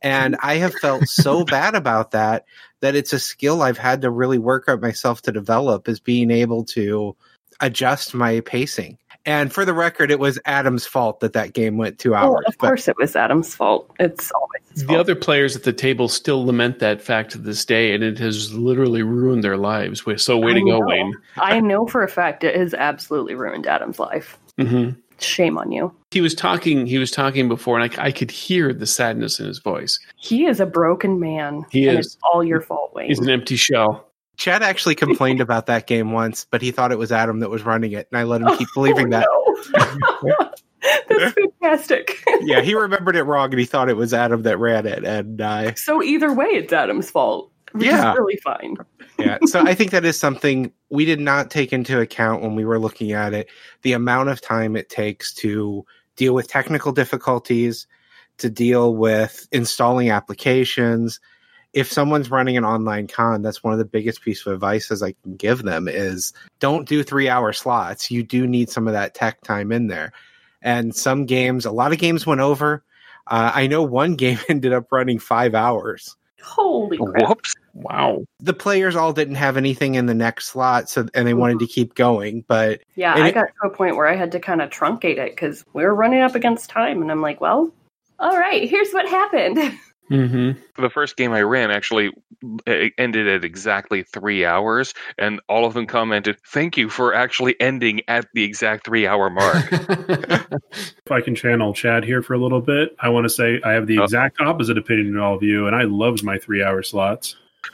And 0.04 0.36
I 0.44 0.56
have 0.58 0.74
felt 0.76 1.08
so 1.08 1.44
bad 1.46 1.76
about 1.76 2.12
that 2.12 2.46
that 2.82 2.96
it's 2.96 3.14
a 3.14 3.20
skill 3.20 3.62
I've 3.62 3.78
had 3.78 4.02
to 4.02 4.10
really 4.12 4.38
work 4.38 4.68
on 4.68 4.82
myself 4.82 5.22
to 5.24 5.32
develop 5.32 5.88
is 5.88 6.00
being 6.02 6.30
able 6.30 6.66
to 6.66 7.16
adjust 7.62 8.14
my 8.14 8.42
pacing. 8.42 8.98
And 9.26 9.54
for 9.54 9.64
the 9.64 9.74
record, 9.74 10.12
it 10.12 10.20
was 10.20 10.38
Adam's 10.44 10.86
fault 10.86 11.22
that 11.22 11.32
that 11.32 11.54
game 11.54 11.78
went 11.78 11.98
two 11.98 12.14
Oh, 12.14 12.18
hours. 12.18 12.44
of 12.46 12.58
course 12.58 12.90
it 12.90 12.98
was 12.98 13.16
Adam's 13.16 13.56
fault. 13.56 13.90
It's 13.98 14.30
always 14.34 14.62
his 14.72 14.82
the 14.82 14.88
fault. 14.88 15.00
other 15.00 15.16
players 15.16 15.56
at 15.56 15.64
the 15.64 15.72
table 15.72 16.10
still 16.10 16.46
lament 16.46 16.80
that 16.80 17.02
fact 17.02 17.32
to 17.32 17.38
this 17.38 17.64
day, 17.64 17.94
and 17.94 18.04
it 18.04 18.18
has 18.18 18.54
literally 18.54 19.02
ruined 19.02 19.42
their 19.42 19.56
lives. 19.56 20.06
Wa- 20.06 20.18
So, 20.18 20.38
way 20.38 20.52
I 20.52 20.56
to 20.56 20.66
go. 20.66 20.82
Wayne. 20.86 21.14
I 21.38 21.62
know 21.62 21.88
for 21.88 22.04
a 22.04 22.10
fact 22.10 22.44
it 22.44 22.58
has 22.58 22.74
absolutely 22.74 23.36
ruined 23.36 23.66
Adam's 23.66 23.98
life. 23.98 24.38
hmm 24.60 24.90
Shame 25.24 25.58
on 25.58 25.72
you. 25.72 25.94
He 26.12 26.22
was 26.22 26.36
talking. 26.36 26.86
He 26.86 26.98
was 26.98 27.12
talking 27.12 27.48
before, 27.48 27.80
and 27.80 27.92
I, 27.98 28.06
I 28.06 28.12
could 28.12 28.32
hear 28.32 28.74
the 28.74 28.88
sadness 28.88 29.40
in 29.40 29.46
his 29.46 29.60
voice. 29.60 30.00
He 30.16 30.46
is 30.46 30.60
a 30.60 30.66
broken 30.66 31.20
man. 31.20 31.66
He 31.70 31.88
and 31.88 32.00
is. 32.00 32.08
It's 32.08 32.18
all 32.24 32.44
your 32.44 32.62
fault, 32.62 32.94
Wayne. 32.94 33.08
He's 33.08 33.20
an 33.20 33.30
empty 33.30 33.56
shell. 33.56 34.10
Chad 34.38 34.64
actually 34.64 34.96
complained 34.96 35.42
about 35.42 35.68
that 35.68 35.86
game 35.88 36.12
once, 36.12 36.46
but 36.50 36.62
he 36.62 36.72
thought 36.72 36.92
it 36.92 36.98
was 36.98 37.12
Adam 37.12 37.40
that 37.40 37.50
was 37.50 37.64
running 37.64 37.92
it, 37.92 38.08
and 38.12 38.20
I 38.20 38.24
let 38.24 38.42
him 38.42 38.58
keep 38.58 38.68
believing 38.74 39.10
that. 39.12 39.28
Oh, 39.30 40.20
no. 40.24 40.50
That's 41.08 41.34
fantastic. 41.34 42.24
Yeah, 42.42 42.62
he 42.62 42.76
remembered 42.76 43.16
it 43.16 43.24
wrong, 43.24 43.52
and 43.52 43.60
he 43.60 43.66
thought 43.66 43.90
it 43.90 43.96
was 43.96 44.14
Adam 44.14 44.44
that 44.44 44.58
ran 44.58 44.86
it. 44.86 45.06
And 45.06 45.40
uh, 45.40 45.76
so 45.76 46.04
either 46.04 46.34
way, 46.34 46.48
it's 46.48 46.74
Adam's 46.74 47.10
fault. 47.10 47.53
Which 47.74 47.88
Yeah. 47.88 48.12
is 48.14 48.18
really 48.18 48.38
fine. 48.38 48.78
yeah, 49.20 49.38
so 49.46 49.62
I 49.62 49.74
think 49.76 49.92
that 49.92 50.06
is 50.06 50.20
something 50.20 50.72
we 50.90 51.06
did 51.06 51.20
not 51.20 51.50
take 51.52 51.74
into 51.74 52.00
account 52.00 52.42
when 52.42 52.56
we 52.56 52.66
were 52.66 52.80
looking 52.80 53.12
at 53.12 53.34
it. 53.34 53.50
The 53.82 53.94
amount 53.94 54.30
of 54.30 54.42
time 54.42 54.76
it 54.76 54.90
takes 54.90 55.34
to 55.36 55.86
deal 56.16 56.34
with 56.34 56.48
technical 56.48 56.92
difficulties, 56.92 57.88
to 58.38 58.50
deal 58.50 58.96
with 58.96 59.48
installing 59.52 60.10
applications. 60.12 61.20
If 61.74 61.92
someone's 61.92 62.30
running 62.30 62.56
an 62.58 62.66
online 62.66 63.08
con, 63.08 63.42
that's 63.42 63.64
one 63.64 63.74
of 63.74 63.80
the 63.80 63.86
biggest 63.86 64.22
piece 64.22 64.46
of 64.46 64.54
advice 64.54 64.92
I 65.02 65.16
can 65.24 65.36
give 65.36 65.64
them 65.64 65.88
is 65.88 66.32
don't 66.60 66.88
do 66.88 67.02
three 67.04 67.30
hour 67.30 67.52
slots. 67.54 68.12
You 68.12 68.22
do 68.24 68.46
need 68.46 68.70
some 68.70 68.88
of 68.88 68.94
that 68.94 69.16
tech 69.16 69.42
time 69.42 69.72
in 69.72 69.88
there. 69.88 70.12
And 70.62 70.96
some 70.96 71.26
games, 71.26 71.66
a 71.66 71.72
lot 71.72 71.92
of 71.92 71.98
games 71.98 72.26
went 72.28 72.42
over. 72.42 72.84
Uh, 73.26 73.52
I 73.56 73.66
know 73.68 73.82
one 73.82 74.16
game 74.18 74.38
ended 74.50 74.72
up 74.74 74.92
running 74.92 75.18
five 75.18 75.56
hours 75.56 76.16
Holy 76.44 76.98
crap. 76.98 77.30
Whoops. 77.30 77.54
Wow. 77.74 78.26
the 78.40 78.54
players 78.54 78.96
all 78.96 79.14
didn't 79.14 79.34
have 79.36 79.58
anything 79.58 79.96
in 79.96 80.06
the 80.06 80.14
next 80.14 80.48
slot 80.50 80.90
so 80.90 81.08
and 81.16 81.28
they 81.28 81.34
wanted 81.34 81.58
to 81.60 81.66
keep 81.66 81.96
going 81.96 82.44
but 82.48 82.82
Yeah, 82.96 83.16
And 83.16 83.24
I 83.24 83.30
it- 83.30 83.34
got 83.34 83.46
to 83.62 83.68
a 83.68 83.70
point 83.72 83.96
where 83.96 84.08
I 84.08 84.16
had 84.16 84.32
to 84.34 84.40
kind 84.40 84.62
of 84.62 84.70
truncate 84.70 85.18
it 85.18 85.32
because 85.32 85.64
we 85.74 85.84
were 85.84 85.96
running 85.96 86.22
up 86.22 86.36
against 86.36 86.70
time, 86.70 87.02
and 87.02 87.10
I'm 87.12 87.22
like, 87.22 87.42
well, 87.42 87.72
all 88.20 88.38
right, 88.38 88.70
here's 88.70 88.92
what 88.92 89.08
happened. 89.10 89.58
hmm 90.10 90.52
The 90.78 90.90
first 90.94 91.16
game 91.18 91.32
I 91.32 91.42
ran 91.42 91.72
actually 91.72 92.12
ended 92.68 93.28
at 93.28 93.44
exactly 93.46 94.04
three 94.04 94.46
hours, 94.46 94.94
and 95.18 95.40
all 95.48 95.66
of 95.66 95.74
them 95.74 95.86
commented, 95.88 96.38
Thank 96.48 96.78
you 96.78 96.90
for 96.90 97.14
actually 97.14 97.60
ending 97.60 98.02
at 98.08 98.26
the 98.34 98.44
exact 98.44 98.86
three 98.86 99.08
hour 99.08 99.30
mark. 99.30 99.66
If 101.06 101.12
I 101.12 101.20
can 101.20 101.36
channel 101.36 101.74
Chad 101.74 102.06
here 102.06 102.22
for 102.22 102.34
a 102.34 102.38
little 102.38 102.62
bit, 102.62 102.96
I 103.00 103.10
want 103.10 103.26
to 103.26 103.30
say 103.30 103.60
I 103.64 103.74
have 103.74 103.88
the 103.88 104.00
Oh. 104.00 104.04
exact 104.04 104.40
opposite 104.40 104.78
opinion 104.78 105.14
to 105.14 105.22
all 105.22 105.36
of 105.36 105.44
you, 105.44 105.68
and 105.68 105.76
I 105.76 105.84
loved 105.84 106.24
my 106.24 106.38
three 106.38 106.64
hour 106.64 106.82
slots. 106.82 107.36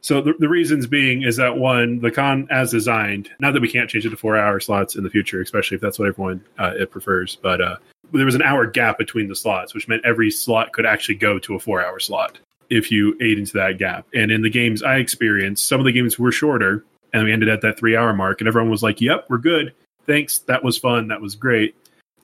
so 0.00 0.20
the, 0.22 0.34
the 0.38 0.48
reasons 0.48 0.86
being 0.86 1.22
is 1.22 1.36
that 1.36 1.56
one, 1.56 2.00
the 2.00 2.10
con 2.10 2.48
as 2.50 2.70
designed, 2.70 3.30
not 3.40 3.52
that 3.52 3.60
we 3.60 3.68
can't 3.68 3.90
change 3.90 4.06
it 4.06 4.10
to 4.10 4.16
four 4.16 4.36
hour 4.36 4.58
slots 4.60 4.96
in 4.96 5.04
the 5.04 5.10
future, 5.10 5.40
especially 5.42 5.74
if 5.74 5.80
that's 5.80 5.98
what 5.98 6.08
everyone 6.08 6.42
uh, 6.58 6.72
it 6.78 6.90
prefers, 6.90 7.36
but 7.42 7.60
uh, 7.60 7.76
there 8.12 8.24
was 8.24 8.34
an 8.34 8.42
hour 8.42 8.66
gap 8.66 8.96
between 8.98 9.28
the 9.28 9.36
slots, 9.36 9.74
which 9.74 9.88
meant 9.88 10.02
every 10.04 10.30
slot 10.30 10.72
could 10.72 10.86
actually 10.86 11.16
go 11.16 11.38
to 11.40 11.54
a 11.54 11.58
four 11.58 11.84
hour 11.84 11.98
slot 11.98 12.38
if 12.70 12.90
you 12.90 13.16
ate 13.20 13.38
into 13.38 13.54
that 13.54 13.78
gap. 13.78 14.06
And 14.14 14.30
in 14.30 14.42
the 14.42 14.50
games 14.50 14.82
I 14.82 14.96
experienced, 14.96 15.66
some 15.66 15.80
of 15.80 15.84
the 15.84 15.92
games 15.92 16.18
were 16.18 16.32
shorter, 16.32 16.84
and 17.12 17.24
we 17.24 17.32
ended 17.32 17.48
at 17.48 17.60
that 17.62 17.78
three 17.78 17.96
hour 17.96 18.12
mark, 18.12 18.40
and 18.40 18.48
everyone 18.48 18.70
was 18.70 18.82
like, 18.82 19.00
"Yep, 19.00 19.26
we're 19.28 19.38
good. 19.38 19.74
Thanks. 20.06 20.38
That 20.40 20.64
was 20.64 20.78
fun. 20.78 21.08
That 21.08 21.20
was 21.20 21.34
great." 21.34 21.74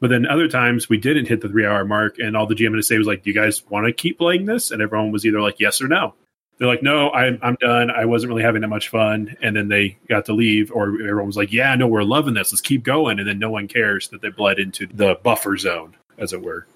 But 0.00 0.10
then 0.10 0.26
other 0.26 0.48
times 0.48 0.88
we 0.88 0.96
didn't 0.98 1.26
hit 1.26 1.40
the 1.40 1.48
three 1.48 1.66
hour 1.66 1.84
mark, 1.84 2.18
and 2.18 2.36
all 2.36 2.46
the 2.46 2.54
GM 2.54 2.72
had 2.72 2.76
to 2.76 2.82
say 2.82 2.98
was 2.98 3.06
like, 3.06 3.22
"Do 3.22 3.30
you 3.30 3.34
guys 3.34 3.62
want 3.68 3.86
to 3.86 3.92
keep 3.92 4.18
playing 4.18 4.46
this?" 4.46 4.70
And 4.70 4.80
everyone 4.80 5.12
was 5.12 5.26
either 5.26 5.40
like, 5.40 5.60
"Yes" 5.60 5.82
or 5.82 5.88
"No." 5.88 6.14
They're 6.58 6.68
like, 6.68 6.82
"No, 6.82 7.10
I'm 7.10 7.38
I'm 7.42 7.56
done. 7.60 7.90
I 7.90 8.04
wasn't 8.04 8.30
really 8.30 8.42
having 8.42 8.62
that 8.62 8.68
much 8.68 8.88
fun." 8.88 9.36
And 9.42 9.56
then 9.56 9.68
they 9.68 9.96
got 10.08 10.24
to 10.26 10.32
leave, 10.32 10.70
or 10.72 10.88
everyone 11.00 11.26
was 11.26 11.36
like, 11.36 11.52
"Yeah, 11.52 11.74
no, 11.74 11.86
we're 11.88 12.02
loving 12.02 12.34
this. 12.34 12.52
Let's 12.52 12.60
keep 12.60 12.82
going." 12.82 13.18
And 13.18 13.28
then 13.28 13.38
no 13.38 13.50
one 13.50 13.68
cares 13.68 14.08
that 14.08 14.22
they 14.22 14.30
bled 14.30 14.58
into 14.58 14.86
the 14.86 15.18
buffer 15.22 15.56
zone, 15.56 15.96
as 16.16 16.32
it 16.32 16.42
were. 16.42 16.66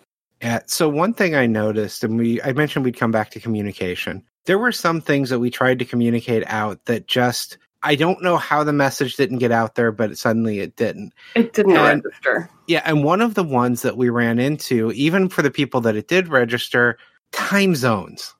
Yeah 0.42 0.61
so 0.66 0.88
one 0.88 1.12
thing 1.14 1.35
i 1.35 1.46
noticed 1.46 2.05
and 2.05 2.18
we 2.18 2.40
i 2.42 2.52
mentioned 2.52 2.85
we'd 2.85 2.96
come 2.96 3.11
back 3.11 3.31
to 3.31 3.40
communication 3.40 4.22
there 4.44 4.59
were 4.59 4.72
some 4.72 5.00
things 5.00 5.31
that 5.31 5.38
we 5.38 5.50
tried 5.50 5.78
to 5.78 5.85
communicate 5.85 6.42
out 6.46 6.85
that 6.87 7.07
just 7.07 7.59
i 7.83 7.94
don't 7.94 8.22
know 8.22 8.37
how 8.37 8.62
the 8.64 8.72
message 8.72 9.16
didn't 9.16 9.38
get 9.38 9.52
out 9.52 9.74
there 9.76 9.92
but 9.92 10.16
suddenly 10.18 10.61
it 10.61 10.76
didn't 10.76 11.12
It 11.35 11.52
didn't 11.52 11.76
And- 11.76 12.05
register. 12.05 12.50
yeah 12.66 12.83
and 12.85 13.05
one 13.05 13.20
of 13.20 13.35
the 13.35 13.44
ones 13.44 13.83
that 13.83 13.96
we 13.96 14.09
ran 14.09 14.38
into 14.38 14.90
even 14.92 15.28
for 15.28 15.42
the 15.42 15.50
people 15.50 15.81
that 15.83 15.96
it 15.96 16.09
did 16.09 16.28
register 16.28 16.98
time 17.33 17.74
zones 17.74 18.35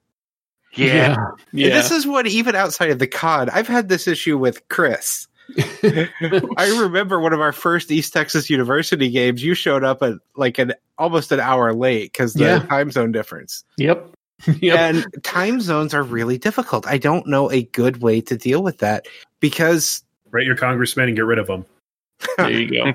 yeah. 0.75 1.17
Yeah. 1.53 1.69
This 1.69 1.91
is 1.91 2.07
what 2.07 2.27
even 2.27 2.55
outside 2.55 2.89
of 2.89 2.99
the 2.99 3.07
con, 3.07 3.51
I've 3.51 3.69
had 3.69 3.91
this 3.91 4.09
issue 4.09 4.39
with 4.39 4.67
Chris. 4.71 5.29
I 5.59 6.79
remember 6.81 7.21
one 7.21 7.33
of 7.33 7.41
our 7.41 7.53
first 7.53 7.91
East 7.91 8.13
Texas 8.13 8.49
University 8.51 9.11
games. 9.11 9.43
You 9.43 9.55
showed 9.55 9.85
up 9.85 10.03
at 10.03 10.15
like 10.37 10.59
an 10.59 10.75
almost 10.99 11.33
an 11.33 11.41
hour 11.41 11.73
late 11.75 12.13
because 12.13 12.35
the 12.35 12.45
Yeah. 12.45 12.59
time 12.61 12.91
zone 12.91 13.13
difference. 13.13 13.65
Yep. 13.77 14.09
Yep. 14.61 14.77
And 14.77 15.07
time 15.23 15.61
zones 15.61 15.95
are 15.95 16.03
really 16.03 16.37
difficult. 16.37 16.85
I 16.89 16.99
don't 16.99 17.29
know 17.29 17.49
a 17.53 17.63
good 17.63 18.03
way 18.03 18.21
to 18.23 18.37
deal 18.37 18.61
with 18.61 18.79
that 18.79 19.07
because 19.39 20.03
Write 20.33 20.47
your 20.47 20.57
congressman 20.57 21.07
and 21.07 21.15
get 21.17 21.25
rid 21.27 21.39
of 21.39 21.47
them. 21.47 21.65
there 22.39 22.51
you 22.51 22.69
go. 22.69 22.93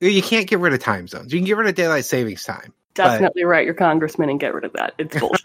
you 0.00 0.22
can't 0.22 0.46
get 0.48 0.60
rid 0.60 0.72
of 0.72 0.80
time 0.80 1.06
zones. 1.06 1.30
You 1.30 1.40
can 1.40 1.46
get 1.46 1.58
rid 1.58 1.68
of 1.68 1.74
daylight 1.74 2.06
savings 2.06 2.42
time. 2.42 2.72
Definitely 2.94 3.44
write 3.44 3.66
your 3.66 3.74
congressman 3.74 4.30
and 4.30 4.40
get 4.40 4.54
rid 4.54 4.64
of 4.64 4.72
that. 4.74 4.94
It's 4.96 5.18
bullshit. 5.18 5.44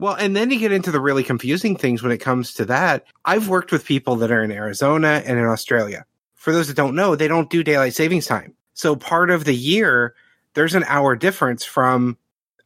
Well, 0.00 0.14
and 0.14 0.34
then 0.34 0.50
you 0.50 0.58
get 0.58 0.72
into 0.72 0.90
the 0.90 1.00
really 1.00 1.22
confusing 1.22 1.76
things 1.76 2.02
when 2.02 2.12
it 2.12 2.18
comes 2.18 2.54
to 2.54 2.64
that. 2.66 3.04
I've 3.24 3.48
worked 3.48 3.70
with 3.70 3.84
people 3.84 4.16
that 4.16 4.30
are 4.30 4.42
in 4.42 4.50
Arizona 4.50 5.22
and 5.24 5.38
in 5.38 5.44
Australia. 5.44 6.06
For 6.34 6.52
those 6.52 6.68
that 6.68 6.76
don't 6.76 6.94
know, 6.94 7.14
they 7.14 7.28
don't 7.28 7.50
do 7.50 7.62
daylight 7.62 7.94
savings 7.94 8.26
time. 8.26 8.54
So 8.72 8.96
part 8.96 9.30
of 9.30 9.44
the 9.44 9.54
year, 9.54 10.14
there's 10.54 10.74
an 10.74 10.84
hour 10.84 11.16
difference 11.16 11.64
from 11.64 12.16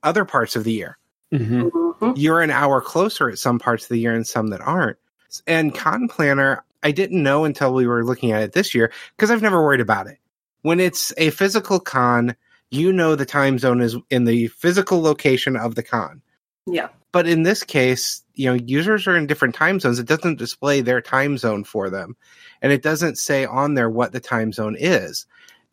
other 0.03 0.25
parts 0.25 0.55
of 0.55 0.65
the 0.65 0.73
year. 0.73 0.97
hmm 1.33 1.69
Mhm. 2.01 2.15
You're 2.17 2.41
an 2.41 2.51
hour 2.51 2.81
closer 2.81 3.29
at 3.29 3.39
some 3.39 3.59
parts 3.59 3.85
of 3.85 3.89
the 3.89 3.99
year 3.99 4.15
and 4.15 4.27
some 4.27 4.49
that 4.49 4.61
aren't. 4.61 4.99
And 5.47 5.75
Con 5.75 6.09
Planner, 6.09 6.65
I 6.83 6.93
didn't 6.93 7.23
know 7.23 7.45
until 7.45 7.73
we 7.73 7.87
were 7.87 8.05
looking 8.05 8.33
at 8.33 8.43
it 8.43 8.53
this 8.53 8.75
year 8.75 8.93
because 9.17 9.31
I've 9.31 9.43
never 9.43 9.63
worried 9.63 9.81
about 9.81 10.07
it. 10.07 10.19
When 10.63 10.81
it's 10.81 11.13
a 11.17 11.31
physical 11.31 11.81
con, 11.81 12.37
you 12.71 12.93
know 12.93 13.15
the 13.15 13.27
time 13.27 13.59
zone 13.59 13.81
is 13.81 13.97
in 14.11 14.25
the 14.25 14.49
physical 14.49 15.03
location 15.03 15.57
of 15.57 15.75
the 15.75 15.83
con. 15.83 16.23
Yeah. 16.67 16.89
But 17.15 17.29
in 17.29 17.45
this 17.45 17.63
case, 17.63 18.25
you 18.35 18.49
know, 18.49 18.55
users 18.67 19.07
are 19.07 19.17
in 19.17 19.29
different 19.29 19.55
time 19.55 19.79
zones. 19.79 20.01
It 20.01 20.09
doesn't 20.09 20.37
display 20.41 20.81
their 20.81 21.01
time 21.01 21.39
zone 21.39 21.63
for 21.63 21.89
them. 21.89 22.17
And 22.61 22.73
it 22.73 22.83
doesn't 22.83 23.19
say 23.19 23.47
on 23.47 23.75
there 23.75 23.89
what 23.89 24.11
the 24.11 24.19
time 24.19 24.53
zone 24.53 24.75
is. 24.77 25.25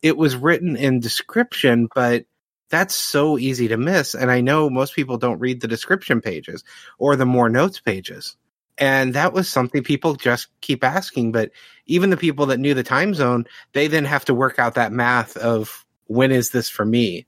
it 0.02 0.16
was 0.16 0.36
written 0.36 0.76
in 0.76 1.00
description, 1.00 1.88
but 1.92 2.26
that's 2.70 2.94
so 2.94 3.38
easy 3.38 3.66
to 3.68 3.76
miss. 3.76 4.14
And 4.14 4.30
I 4.30 4.40
know 4.40 4.70
most 4.70 4.94
people 4.94 5.18
don't 5.18 5.40
read 5.40 5.60
the 5.60 5.68
description 5.68 6.20
pages 6.20 6.62
or 6.96 7.16
the 7.16 7.26
more 7.26 7.48
notes 7.48 7.80
pages. 7.80 8.36
And 8.78 9.14
that 9.14 9.32
was 9.32 9.48
something 9.48 9.82
people 9.82 10.14
just 10.14 10.46
keep 10.60 10.84
asking. 10.84 11.32
But 11.32 11.50
even 11.86 12.10
the 12.10 12.16
people 12.16 12.46
that 12.46 12.60
knew 12.60 12.74
the 12.74 12.84
time 12.84 13.14
zone, 13.14 13.46
they 13.72 13.88
then 13.88 14.04
have 14.04 14.26
to 14.26 14.34
work 14.34 14.60
out 14.60 14.76
that 14.76 14.92
math 14.92 15.36
of 15.36 15.84
when 16.06 16.30
is 16.30 16.50
this 16.50 16.68
for 16.68 16.84
me? 16.84 17.26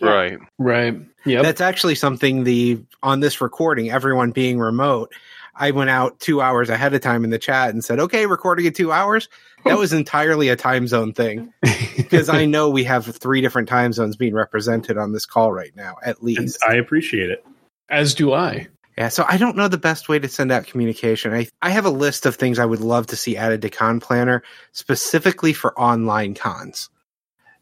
Right. 0.00 0.38
Right. 0.58 0.96
Yeah. 1.24 1.42
That's 1.42 1.60
actually 1.60 1.94
something 1.94 2.44
the 2.44 2.82
on 3.02 3.20
this 3.20 3.40
recording, 3.40 3.90
everyone 3.90 4.32
being 4.32 4.58
remote, 4.58 5.12
I 5.54 5.70
went 5.72 5.90
out 5.90 6.18
two 6.18 6.40
hours 6.40 6.70
ahead 6.70 6.94
of 6.94 7.00
time 7.02 7.24
in 7.24 7.30
the 7.30 7.38
chat 7.38 7.70
and 7.70 7.84
said, 7.84 8.00
okay, 8.00 8.26
recording 8.26 8.66
in 8.66 8.72
two 8.72 8.90
hours. 8.90 9.28
That 9.64 9.78
was 9.78 9.92
entirely 9.92 10.48
a 10.48 10.56
time 10.56 10.88
zone 10.88 11.12
thing 11.12 11.52
because 11.96 12.28
I 12.28 12.46
know 12.46 12.70
we 12.70 12.84
have 12.84 13.04
three 13.06 13.40
different 13.40 13.68
time 13.68 13.92
zones 13.92 14.16
being 14.16 14.34
represented 14.34 14.98
on 14.98 15.12
this 15.12 15.26
call 15.26 15.52
right 15.52 15.74
now, 15.76 15.96
at 16.02 16.16
And 16.16 16.24
least. 16.24 16.58
I 16.66 16.74
appreciate 16.74 17.30
it. 17.30 17.44
As 17.88 18.14
do 18.14 18.32
I. 18.32 18.68
Yeah, 18.98 19.08
so 19.08 19.24
I 19.26 19.36
don't 19.36 19.56
know 19.56 19.68
the 19.68 19.78
best 19.78 20.08
way 20.08 20.18
to 20.18 20.28
send 20.28 20.52
out 20.52 20.66
communication. 20.66 21.32
I 21.32 21.46
I 21.62 21.70
have 21.70 21.86
a 21.86 21.90
list 21.90 22.26
of 22.26 22.36
things 22.36 22.58
I 22.58 22.64
would 22.64 22.80
love 22.80 23.06
to 23.08 23.16
see 23.16 23.36
added 23.36 23.62
to 23.62 23.70
Con 23.70 24.00
Planner 24.00 24.42
specifically 24.72 25.52
for 25.52 25.78
online 25.78 26.34
cons. 26.34 26.90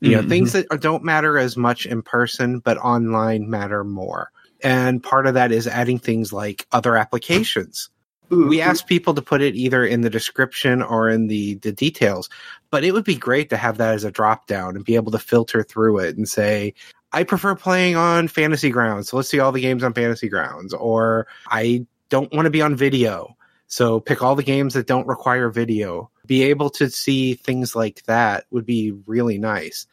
You 0.01 0.17
know, 0.17 0.23
Mhm. 0.23 0.29
things 0.29 0.53
that 0.53 0.67
don't 0.81 1.05
matter 1.05 1.39
as 1.39 1.57
much 1.57 1.87
in 1.87 2.03
person, 2.03 2.59
but 2.61 2.79
online 2.79 3.51
matter 3.51 3.85
more. 3.85 4.31
And 4.63 5.03
part 5.03 5.27
of 5.27 5.35
that 5.35 5.53
is 5.53 5.67
adding 5.67 5.99
things 5.99 6.33
like 6.33 6.67
other 6.73 6.97
applications. 6.97 7.91
We 8.31 8.61
asked 8.61 8.87
people 8.87 9.15
to 9.15 9.23
put 9.23 9.43
it 9.43 9.57
either 9.57 9.85
in 9.85 10.03
the 10.03 10.11
description 10.11 10.83
or 10.83 11.09
in 11.09 11.27
the, 11.27 11.55
the 11.57 11.73
details, 11.73 12.31
but 12.71 12.85
it 12.85 12.93
would 12.93 13.05
be 13.05 13.17
great 13.17 13.51
to 13.51 13.57
have 13.57 13.79
that 13.79 13.95
as 13.95 14.05
a 14.05 14.11
drop 14.13 14.47
down 14.47 14.77
and 14.77 14.85
be 14.85 14.95
able 14.95 15.11
to 15.13 15.19
filter 15.19 15.65
through 15.65 15.99
it 15.99 16.17
and 16.17 16.29
say, 16.29 16.75
I 17.13 17.25
prefer 17.25 17.57
playing 17.57 17.97
on 17.97 18.29
Fantasy 18.29 18.71
Grounds, 18.71 19.09
so 19.09 19.17
let's 19.17 19.29
see 19.29 19.41
all 19.41 19.51
the 19.51 19.61
games 19.61 19.83
on 19.83 19.95
Fantasy 19.95 20.29
Grounds, 20.29 20.73
or 20.73 21.27
I 21.49 21.85
don't 22.09 22.33
want 22.33 22.47
to 22.47 22.51
be 22.51 22.63
on 22.63 22.77
video, 22.77 23.37
so 23.67 23.99
pick 23.99 24.23
all 24.23 24.37
the 24.37 24.45
games 24.45 24.75
that 24.75 24.87
don't 24.87 25.09
require 25.09 25.51
video. 25.51 26.09
Be 26.27 26.43
able 26.45 26.71
to 26.71 26.89
see 26.89 27.35
things 27.35 27.75
like 27.75 28.05
that 28.05 28.45
would 28.53 28.65
be 28.65 28.93
really 29.07 29.39
nice. 29.39 29.87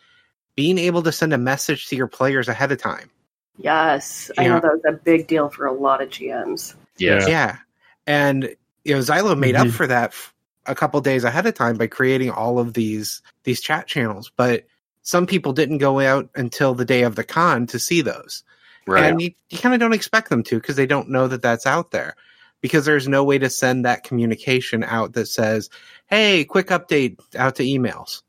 Being 0.58 0.78
able 0.78 1.03
to 1.03 1.12
send 1.14 1.32
a 1.32 1.38
message 1.38 1.88
to 1.88 1.95
your 1.95 2.08
players 2.08 2.49
ahead 2.49 2.74
of 2.74 2.82
time. 2.82 3.10
Yes, 3.58 4.30
I 4.38 4.41
Yeah. 4.43 4.47
know 4.49 4.60
that 4.60 4.72
was 4.74 4.82
a 4.89 4.91
big 4.91 5.28
deal 5.28 5.47
for 5.49 5.66
a 5.66 5.72
lot 5.72 6.01
of 6.01 6.10
GMs. 6.10 6.74
Yeah, 6.97 7.26
Yeah. 7.28 7.58
And 8.05 8.55
you 8.84 8.93
know, 8.95 8.99
Zylo 9.01 9.38
made 9.38 9.55
up 9.55 9.68
Mhm. 9.68 9.72
for 9.74 9.88
that 9.88 10.10
f- 10.10 10.34
a 10.66 10.74
couple 10.76 10.99
days 11.01 11.24
ahead 11.24 11.45
of 11.45 11.53
time 11.53 11.78
by 11.78 11.88
creating 11.88 12.32
all 12.32 12.60
of 12.60 12.74
these 12.74 13.22
these 13.45 13.62
chat 13.62 13.88
channels, 13.88 14.32
but 14.36 14.66
some 15.03 15.26
people 15.26 15.53
didn't 15.53 15.78
go 15.78 15.99
out 16.01 16.30
until 16.36 16.74
the 16.74 16.84
day 16.86 17.03
of 17.03 17.16
the 17.16 17.24
con 17.24 17.66
to 17.68 17.80
see 17.80 18.01
those. 18.01 18.43
Right. 18.86 19.03
And 19.05 19.22
you, 19.22 19.32
you 19.49 19.58
kind 19.58 19.74
of 19.76 19.80
don't 19.80 19.93
expect 19.93 20.30
them 20.30 20.43
to 20.43 20.55
because 20.55 20.76
they 20.76 20.86
don't 20.86 21.10
know 21.10 21.28
that 21.28 21.41
that's 21.41 21.66
out 21.66 21.91
there. 21.91 22.16
Because 22.62 22.86
there's 22.86 23.08
no 23.08 23.24
way 23.24 23.38
to 23.38 23.49
send 23.49 23.86
that 23.86 24.03
communication 24.03 24.84
out 24.84 25.14
that 25.14 25.28
says, 25.28 25.70
"Hey, 26.08 26.43
quick 26.45 26.68
update 26.68 27.20
out 27.38 27.55
to 27.58 27.64
emails." 27.64 28.24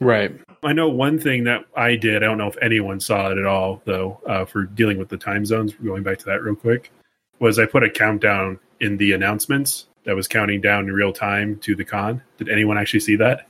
Right. 0.00 0.38
I 0.62 0.72
know 0.72 0.88
one 0.88 1.18
thing 1.18 1.44
that 1.44 1.64
I 1.76 1.96
did. 1.96 2.22
I 2.22 2.26
don't 2.26 2.38
know 2.38 2.48
if 2.48 2.56
anyone 2.60 3.00
saw 3.00 3.30
it 3.30 3.38
at 3.38 3.46
all, 3.46 3.82
though, 3.84 4.20
uh, 4.26 4.44
for 4.44 4.64
dealing 4.64 4.98
with 4.98 5.08
the 5.08 5.16
time 5.16 5.46
zones. 5.46 5.74
Going 5.74 6.02
back 6.02 6.18
to 6.18 6.24
that 6.26 6.42
real 6.42 6.56
quick, 6.56 6.90
was 7.38 7.58
I 7.58 7.66
put 7.66 7.84
a 7.84 7.90
countdown 7.90 8.58
in 8.80 8.96
the 8.96 9.12
announcements 9.12 9.86
that 10.04 10.16
was 10.16 10.28
counting 10.28 10.60
down 10.60 10.84
in 10.84 10.92
real 10.92 11.12
time 11.12 11.58
to 11.60 11.74
the 11.74 11.84
con. 11.84 12.22
Did 12.38 12.48
anyone 12.48 12.76
actually 12.76 13.00
see 13.00 13.16
that? 13.16 13.46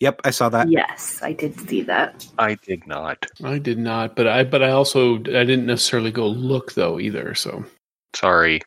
Yep, 0.00 0.22
I 0.24 0.30
saw 0.30 0.48
that. 0.48 0.68
Yes, 0.68 1.20
I 1.22 1.32
did 1.32 1.60
see 1.68 1.82
that. 1.82 2.26
I 2.38 2.56
did 2.66 2.86
not. 2.88 3.24
I 3.44 3.58
did 3.58 3.78
not, 3.78 4.16
but 4.16 4.26
I 4.26 4.42
but 4.42 4.60
I 4.60 4.70
also 4.70 5.16
I 5.16 5.44
didn't 5.44 5.66
necessarily 5.66 6.10
go 6.10 6.26
look 6.26 6.72
though 6.72 6.98
either. 6.98 7.34
So 7.36 7.64
Sorry. 8.14 8.60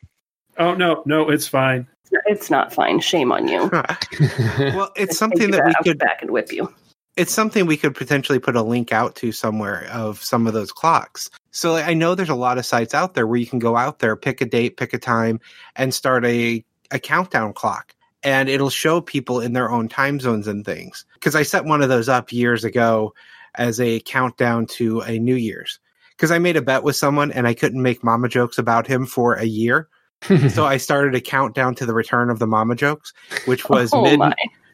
Oh 0.58 0.74
no, 0.74 1.02
no, 1.06 1.30
it's 1.30 1.46
fine. 1.46 1.86
It's 2.26 2.50
not 2.50 2.72
fine. 2.72 3.00
Shame 3.00 3.32
on 3.32 3.48
you. 3.48 3.68
well, 4.58 4.92
it's 4.96 5.18
something 5.18 5.50
do 5.50 5.52
that 5.52 5.66
we 5.66 5.74
I'll 5.74 5.82
could 5.82 5.98
back 5.98 6.22
and 6.22 6.30
whip 6.30 6.52
you. 6.52 6.72
It's 7.16 7.32
something 7.32 7.66
we 7.66 7.78
could 7.78 7.94
potentially 7.94 8.38
put 8.38 8.56
a 8.56 8.62
link 8.62 8.92
out 8.92 9.16
to 9.16 9.32
somewhere 9.32 9.88
of 9.90 10.22
some 10.22 10.46
of 10.46 10.52
those 10.52 10.70
clocks. 10.70 11.30
So 11.50 11.76
I 11.76 11.94
know 11.94 12.14
there's 12.14 12.28
a 12.28 12.34
lot 12.34 12.58
of 12.58 12.66
sites 12.66 12.92
out 12.92 13.14
there 13.14 13.26
where 13.26 13.38
you 13.38 13.46
can 13.46 13.58
go 13.58 13.76
out 13.76 13.98
there, 13.98 14.14
pick 14.16 14.42
a 14.42 14.44
date, 14.44 14.76
pick 14.76 14.92
a 14.92 14.98
time, 14.98 15.40
and 15.74 15.94
start 15.94 16.26
a, 16.26 16.64
a 16.90 16.98
countdown 16.98 17.54
clock. 17.54 17.94
And 18.22 18.48
it'll 18.48 18.70
show 18.70 19.00
people 19.00 19.40
in 19.40 19.52
their 19.52 19.70
own 19.70 19.88
time 19.88 20.20
zones 20.20 20.46
and 20.46 20.64
things. 20.64 21.06
Because 21.14 21.34
I 21.34 21.42
set 21.42 21.64
one 21.64 21.80
of 21.80 21.88
those 21.88 22.08
up 22.08 22.32
years 22.32 22.64
ago 22.64 23.14
as 23.54 23.80
a 23.80 24.00
countdown 24.00 24.66
to 24.66 25.00
a 25.00 25.18
New 25.18 25.36
Year's. 25.36 25.78
Because 26.10 26.30
I 26.30 26.38
made 26.38 26.56
a 26.56 26.62
bet 26.62 26.82
with 26.82 26.96
someone 26.96 27.30
and 27.30 27.46
I 27.46 27.54
couldn't 27.54 27.82
make 27.82 28.04
mama 28.04 28.28
jokes 28.28 28.58
about 28.58 28.86
him 28.86 29.06
for 29.06 29.34
a 29.34 29.44
year. 29.44 29.88
so 30.48 30.66
I 30.66 30.78
started 30.78 31.14
a 31.14 31.20
countdown 31.20 31.74
to 31.76 31.86
the 31.86 31.94
return 31.94 32.30
of 32.30 32.38
the 32.38 32.46
mama 32.46 32.74
jokes, 32.74 33.12
which 33.44 33.68
was 33.68 33.90
oh 33.92 34.02
mid, 34.02 34.20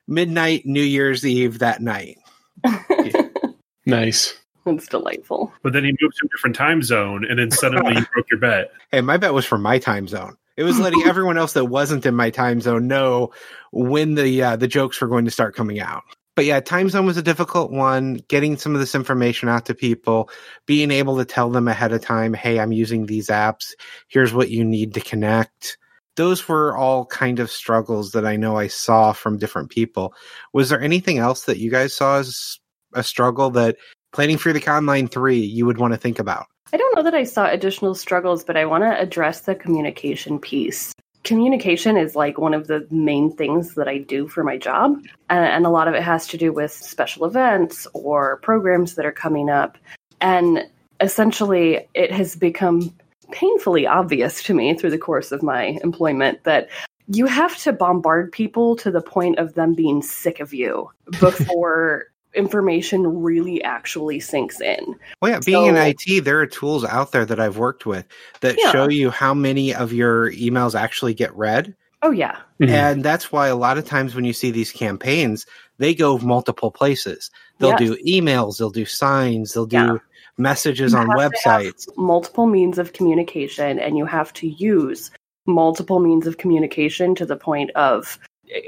midnight 0.06 0.64
New 0.64 0.82
Year's 0.82 1.26
Eve 1.26 1.58
that 1.58 1.82
night. 1.82 2.18
nice. 3.86 4.38
It's 4.64 4.88
delightful. 4.88 5.52
But 5.62 5.72
then 5.72 5.84
he 5.84 5.90
moved 6.00 6.16
to 6.20 6.26
a 6.26 6.28
different 6.28 6.56
time 6.56 6.82
zone, 6.82 7.26
and 7.28 7.38
then 7.38 7.50
suddenly 7.50 7.94
you 7.94 8.06
broke 8.14 8.26
your 8.30 8.40
bet. 8.40 8.72
Hey, 8.90 9.00
my 9.00 9.16
bet 9.16 9.34
was 9.34 9.44
for 9.44 9.58
my 9.58 9.78
time 9.78 10.06
zone. 10.06 10.36
It 10.56 10.62
was 10.62 10.78
letting 10.78 11.02
everyone 11.06 11.38
else 11.38 11.54
that 11.54 11.64
wasn't 11.64 12.06
in 12.06 12.14
my 12.14 12.30
time 12.30 12.60
zone 12.60 12.86
know 12.86 13.32
when 13.72 14.14
the 14.14 14.42
uh, 14.42 14.56
the 14.56 14.68
jokes 14.68 15.00
were 15.00 15.08
going 15.08 15.24
to 15.24 15.30
start 15.30 15.56
coming 15.56 15.80
out. 15.80 16.02
But 16.34 16.46
yeah, 16.46 16.60
time 16.60 16.88
zone 16.88 17.04
was 17.06 17.16
a 17.16 17.22
difficult 17.22 17.72
one. 17.72 18.20
Getting 18.28 18.56
some 18.56 18.74
of 18.74 18.80
this 18.80 18.94
information 18.94 19.48
out 19.48 19.66
to 19.66 19.74
people, 19.74 20.30
being 20.66 20.90
able 20.90 21.18
to 21.18 21.24
tell 21.24 21.50
them 21.50 21.68
ahead 21.68 21.92
of 21.92 22.00
time, 22.00 22.32
"Hey, 22.32 22.60
I'm 22.60 22.72
using 22.72 23.06
these 23.06 23.28
apps. 23.28 23.72
Here's 24.08 24.32
what 24.32 24.50
you 24.50 24.64
need 24.64 24.94
to 24.94 25.00
connect." 25.00 25.76
Those 26.16 26.46
were 26.46 26.76
all 26.76 27.06
kind 27.06 27.40
of 27.40 27.50
struggles 27.50 28.12
that 28.12 28.26
I 28.26 28.36
know 28.36 28.56
I 28.56 28.66
saw 28.66 29.12
from 29.12 29.38
different 29.38 29.70
people. 29.70 30.14
Was 30.52 30.68
there 30.68 30.80
anything 30.80 31.18
else 31.18 31.44
that 31.44 31.58
you 31.58 31.70
guys 31.70 31.94
saw 31.94 32.18
as 32.18 32.58
a 32.94 33.02
struggle 33.02 33.50
that 33.50 33.76
planning 34.12 34.36
for 34.36 34.52
the 34.52 34.60
Conline 34.60 35.10
three 35.10 35.40
you 35.40 35.64
would 35.64 35.78
want 35.78 35.94
to 35.94 35.98
think 35.98 36.18
about? 36.18 36.46
I 36.72 36.76
don't 36.76 36.94
know 36.96 37.02
that 37.02 37.14
I 37.14 37.24
saw 37.24 37.46
additional 37.48 37.94
struggles, 37.94 38.44
but 38.44 38.56
I 38.56 38.64
want 38.66 38.84
to 38.84 39.00
address 39.00 39.40
the 39.40 39.54
communication 39.54 40.38
piece. 40.38 40.92
Communication 41.24 41.96
is 41.96 42.16
like 42.16 42.36
one 42.36 42.52
of 42.52 42.66
the 42.66 42.86
main 42.90 43.34
things 43.34 43.74
that 43.74 43.88
I 43.88 43.98
do 43.98 44.26
for 44.26 44.42
my 44.42 44.56
job, 44.56 45.02
and 45.30 45.64
a 45.64 45.70
lot 45.70 45.86
of 45.86 45.94
it 45.94 46.02
has 46.02 46.26
to 46.28 46.36
do 46.36 46.52
with 46.52 46.72
special 46.72 47.24
events 47.26 47.86
or 47.94 48.38
programs 48.38 48.96
that 48.96 49.06
are 49.06 49.12
coming 49.12 49.48
up. 49.48 49.78
And 50.20 50.66
essentially, 51.00 51.86
it 51.94 52.10
has 52.10 52.36
become 52.36 52.92
painfully 53.32 53.86
obvious 53.86 54.42
to 54.44 54.54
me 54.54 54.74
through 54.74 54.90
the 54.90 54.98
course 54.98 55.32
of 55.32 55.42
my 55.42 55.78
employment 55.82 56.44
that 56.44 56.68
you 57.08 57.26
have 57.26 57.56
to 57.58 57.72
bombard 57.72 58.30
people 58.30 58.76
to 58.76 58.90
the 58.90 59.00
point 59.02 59.38
of 59.38 59.54
them 59.54 59.74
being 59.74 60.02
sick 60.02 60.38
of 60.40 60.54
you 60.54 60.88
before 61.20 62.06
information 62.34 63.22
really 63.22 63.62
actually 63.62 64.18
sinks 64.20 64.60
in. 64.60 64.94
Well, 65.20 65.32
yeah, 65.32 65.40
being 65.44 65.66
in 65.66 65.76
IT, 65.76 66.24
there 66.24 66.40
are 66.40 66.46
tools 66.46 66.84
out 66.84 67.12
there 67.12 67.26
that 67.26 67.38
I've 67.40 67.58
worked 67.58 67.84
with 67.84 68.06
that 68.40 68.56
Yeah. 68.58 68.70
show 68.70 68.88
you 68.88 69.10
how 69.10 69.34
many 69.34 69.74
of 69.74 69.92
your 69.92 70.30
emails 70.32 70.74
actually 70.78 71.12
get 71.12 71.34
read. 71.36 71.74
Oh, 72.00 72.10
yeah. 72.10 72.36
Mhm. 72.60 72.68
And 72.70 73.04
that's 73.04 73.30
why 73.30 73.48
a 73.48 73.54
lot 73.56 73.76
of 73.78 73.84
times 73.84 74.14
when 74.14 74.24
you 74.24 74.32
see 74.32 74.50
these 74.50 74.72
campaigns, 74.72 75.46
they 75.78 75.94
go 75.94 76.18
multiple 76.18 76.70
places. 76.70 77.30
They'll 77.58 77.70
Yes. 77.70 77.80
do 77.80 77.96
emails, 78.06 78.58
they'll 78.58 78.70
do 78.70 78.86
signs, 78.86 79.52
they'll 79.52 79.66
do 79.66 79.76
Yeah. 79.76 79.96
Messages 80.38 80.92
You 80.92 80.98
on 80.98 81.08
have 81.08 81.32
to 81.32 81.48
have 81.48 81.62
websites. 81.62 81.88
multiple 81.96 82.46
means 82.46 82.78
of 82.78 82.92
communication 82.92 83.78
and 83.78 83.96
you 83.96 84.06
have 84.06 84.32
to 84.34 84.48
use 84.48 85.10
multiple 85.46 85.98
means 86.00 86.26
of 86.26 86.38
communication 86.38 87.14
to 87.16 87.26
the 87.26 87.36
point 87.36 87.70
of 87.72 88.18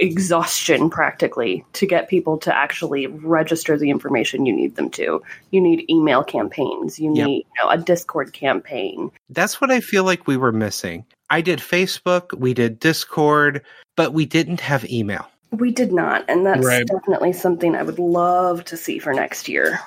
exhaustion 0.09 0.89
practically 0.91 1.65
to 1.75 1.87
get 1.87 2.09
people 2.09 2.39
to 2.39 2.55
actually 2.55 3.07
register 3.07 3.77
the 3.77 3.91
information 3.91 4.47
you 4.47 4.53
need 4.55 4.77
them 4.77 4.89
to 4.91 5.23
you 5.51 5.61
need 5.61 5.85
email 5.91 6.23
campaigns 6.25 6.99
you 6.99 7.15
Yep. 7.15 7.27
need 7.27 7.47
you 7.57 7.63
know, 7.65 7.71
a 7.71 7.79
discord 7.79 8.33
campaign 8.33 9.11
That's 9.31 9.61
what 9.61 9.71
I 9.71 9.81
feel 9.81 10.05
like 10.05 10.27
we 10.27 10.37
were 10.37 10.53
missing. 10.53 11.05
I 11.31 11.41
did 11.41 11.59
Facebook, 11.59 12.39
we 12.39 12.55
did 12.55 12.79
Discord, 12.79 13.63
but 13.97 14.13
we 14.13 14.25
didn't 14.27 14.61
have 14.61 14.85
email. 14.91 15.27
we 15.51 15.71
did 15.71 15.93
not 15.93 16.25
and 16.29 16.45
that's 16.47 16.65
Right. 16.67 16.87
definitely 16.87 17.33
something 17.33 17.75
i 17.77 17.83
would 17.83 17.99
love 17.99 18.65
to 18.65 18.77
see 18.77 18.99
for 18.99 19.13
next 19.13 19.49
year 19.49 19.79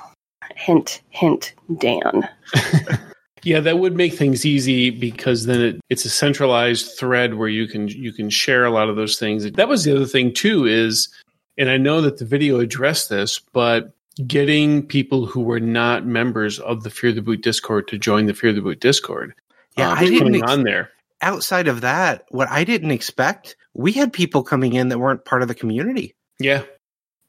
hint 0.56 1.02
hint 1.10 1.54
dan 1.78 2.28
Yeah, 3.44 3.60
that 3.62 3.80
would 3.80 3.96
make 3.96 4.14
things 4.14 4.46
easy 4.46 4.90
because 4.90 5.46
then 5.46 5.62
it, 5.62 5.82
it's 5.90 6.06
a 6.06 6.10
centralized 6.10 6.98
thread 6.98 7.36
where 7.36 7.48
you 7.48 7.68
can 7.68 7.88
you 7.88 8.12
can 8.12 8.30
share 8.30 8.66
a 8.66 8.72
lot 8.72 8.90
of 8.90 8.96
those 8.96 9.18
things. 9.18 9.50
That 9.50 9.70
was 9.70 9.84
the 9.84 9.96
other 9.96 10.06
thing 10.06 10.34
too 10.34 10.66
is, 10.66 11.08
and 11.58 11.70
I 11.70 11.78
know 11.78 12.02
that 12.02 12.18
the 12.18 12.26
video 12.26 12.60
addressed 12.60 13.10
this, 13.10 13.40
but 13.54 13.94
getting 14.26 14.86
people 14.86 15.26
who 15.26 15.42
were 15.42 15.60
not 15.60 16.06
members 16.06 16.60
of 16.60 16.84
the 16.84 16.90
Fear 16.90 17.14
the 17.14 17.22
Boot 17.22 17.42
Discord 17.42 17.88
to 17.90 17.98
join 17.98 18.26
the 18.26 18.34
Fear 18.34 18.54
the 18.54 18.62
Boot 18.62 18.80
Discord. 18.80 19.34
Yeah, 19.78 19.92
uh, 19.92 19.96
I 19.96 20.02
was 20.02 20.10
didn't 20.10 20.36
ex- 20.36 20.52
on 20.52 20.64
there. 20.64 20.90
Outside 21.22 21.68
of 21.68 21.82
that, 21.82 22.26
what 22.30 22.50
I 22.50 22.64
didn't 22.64 22.92
expect, 22.92 23.56
we 23.74 23.92
had 23.92 24.12
people 24.12 24.44
coming 24.44 24.74
in 24.74 24.90
that 24.90 25.00
weren't 25.00 25.26
part 25.26 25.42
of 25.42 25.48
the 25.48 25.56
community. 25.56 26.16
Yeah, 26.40 26.64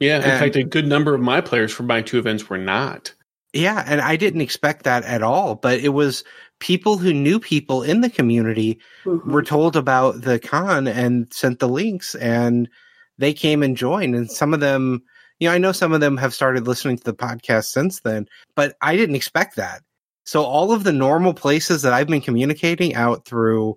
Yeah, 0.01 0.17
in 0.19 0.23
And- 0.23 0.39
fact, 0.41 0.57
a 0.57 0.63
good 0.63 0.87
number 0.87 1.15
of 1.15 1.21
my 1.21 1.41
players 1.41 1.73
for 1.73 1.83
my 1.83 2.03
two 2.03 2.19
events 2.19 2.49
were 2.49 2.59
not. 2.59 3.13
Yeah, 3.53 3.83
and 3.87 4.01
I 4.01 4.17
didn't 4.17 4.43
expect 4.43 4.85
that 4.85 5.05
at 5.05 5.23
all, 5.23 5.55
but 5.55 5.81
it 5.81 5.89
was 5.91 6.23
people 6.61 6.99
who 6.99 7.13
knew 7.15 7.41
people 7.41 7.83
in 7.83 8.03
the 8.03 8.11
community 8.11 8.79
Mhm. 9.05 9.25
were 9.25 9.43
told 9.43 9.75
about 9.77 10.21
the 10.23 10.39
con 10.39 10.87
and 10.87 11.27
sent 11.33 11.59
the 11.59 11.69
links 11.69 12.15
and 12.17 12.69
they 13.17 13.33
came 13.33 13.63
and 13.63 13.77
joined 13.77 14.15
and 14.15 14.31
some 14.31 14.53
of 14.55 14.61
them 14.61 15.03
you 15.41 15.49
know 15.49 15.55
i 15.55 15.59
know 15.59 15.71
some 15.73 15.93
of 15.93 16.01
them 16.01 16.17
have 16.17 16.35
started 16.35 16.67
listening 16.67 16.97
to 16.97 17.05
the 17.05 17.15
podcast 17.15 17.67
since 17.67 18.01
then 18.01 18.27
but 18.57 18.77
i 18.83 18.97
didn't 18.97 19.15
expect 19.15 19.55
that 19.55 19.83
so 20.25 20.43
all 20.43 20.73
of 20.73 20.83
the 20.85 20.93
normal 20.93 21.33
places 21.33 21.83
that 21.83 21.93
i've 21.93 22.09
been 22.09 22.21
communicating 22.21 22.95
out 22.97 23.25
through 23.25 23.75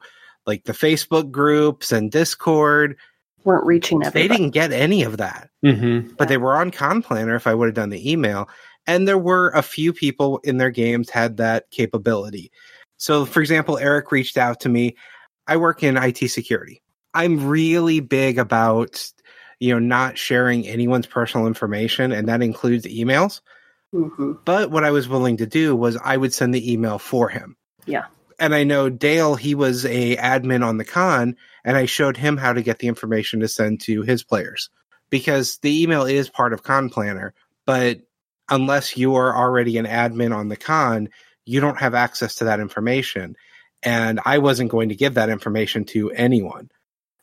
like 0.48 0.64
the 0.66 0.74
facebook 0.74 1.30
groups 1.32 1.92
and 1.92 2.10
discord 2.12 2.96
weren't 3.44 3.66
reaching 3.66 4.04
at 4.04 4.14
they 4.14 4.28
didn't 4.28 4.52
get 4.52 4.72
any 4.72 5.04
of 5.04 5.18
that. 5.18 5.50
Mm-hmm. 5.66 6.16
but 6.18 6.28
they 6.28 6.38
were 6.38 6.56
on 6.56 6.72
con 6.72 7.02
planner 7.02 7.36
if 7.36 7.46
i 7.48 7.54
would 7.54 7.68
have 7.68 7.76
done 7.76 7.90
the 7.90 8.12
email 8.12 8.50
and 8.88 9.08
there 9.08 9.18
were 9.18 9.50
a 9.50 9.62
few 9.62 9.94
people 9.94 10.40
in 10.44 10.58
their 10.58 10.72
games 10.72 11.10
had 11.10 11.38
that 11.38 11.70
capability. 11.70 12.52
So 12.98 13.26
for 13.26 13.42
example 13.42 13.78
eric 13.78 14.12
reached 14.12 14.38
out 14.38 14.62
to 14.62 14.70
me. 14.70 14.96
I 15.48 15.58
work 15.58 15.84
in 15.84 15.98
it 15.98 16.18
security. 16.30 16.82
I'm 17.14 17.48
really 17.48 18.00
big 18.00 18.40
about 18.40 19.06
you 19.60 19.74
know 19.74 19.80
not 19.80 20.18
sharing 20.18 20.68
anyone's 20.68 21.08
personal 21.08 21.48
information 21.48 22.12
and 22.12 22.28
that 22.28 22.42
includes 22.42 22.86
emails. 22.86 23.42
Mhm. 23.94 24.40
but 24.46 24.72
what 24.72 24.86
i 24.86 24.92
was 24.92 25.10
willing 25.10 25.36
to 25.38 25.46
do 25.46 25.76
was 25.76 25.98
i 25.98 26.16
would 26.16 26.34
send 26.34 26.54
the 26.56 26.72
email 26.72 26.98
for 26.98 27.28
him. 27.30 27.58
Yeah. 27.86 28.06
And 28.42 28.54
i 28.56 28.64
know 28.66 28.90
dale 28.90 29.36
he 29.36 29.56
was 29.56 29.86
a 29.86 30.18
admin 30.18 30.66
on 30.66 30.78
the 30.78 30.84
con 30.84 31.38
and 31.64 31.78
i 31.78 31.86
showed 31.86 32.18
him 32.18 32.36
how 32.36 32.52
to 32.52 32.64
get 32.64 32.80
the 32.80 32.88
information 32.88 33.40
to 33.40 33.48
send 33.48 33.80
to 33.80 34.02
his 34.02 34.24
players. 34.24 34.70
Because 35.10 35.60
the 35.62 35.84
email 35.84 36.06
is 36.06 36.30
part 36.30 36.52
of 36.52 36.64
con 36.64 36.90
planner 36.90 37.34
but 37.66 38.00
unless 38.50 38.98
you 38.98 39.16
are 39.16 39.36
already 39.36 39.78
an 39.78 39.86
admin 39.86 40.36
on 40.36 40.50
the 40.50 40.58
con 40.58 41.08
you 41.46 41.62
don't 41.62 41.80
have 41.80 41.96
access 41.96 42.36
to 42.36 42.46
that 42.46 42.60
information. 42.60 43.36
And 43.84 44.20
i 44.26 44.40
wasn't 44.40 44.72
going 44.72 44.90
to 44.90 44.96
give 44.96 45.14
that 45.14 45.30
information 45.30 45.86
to 45.86 46.12
anyone. 46.12 46.70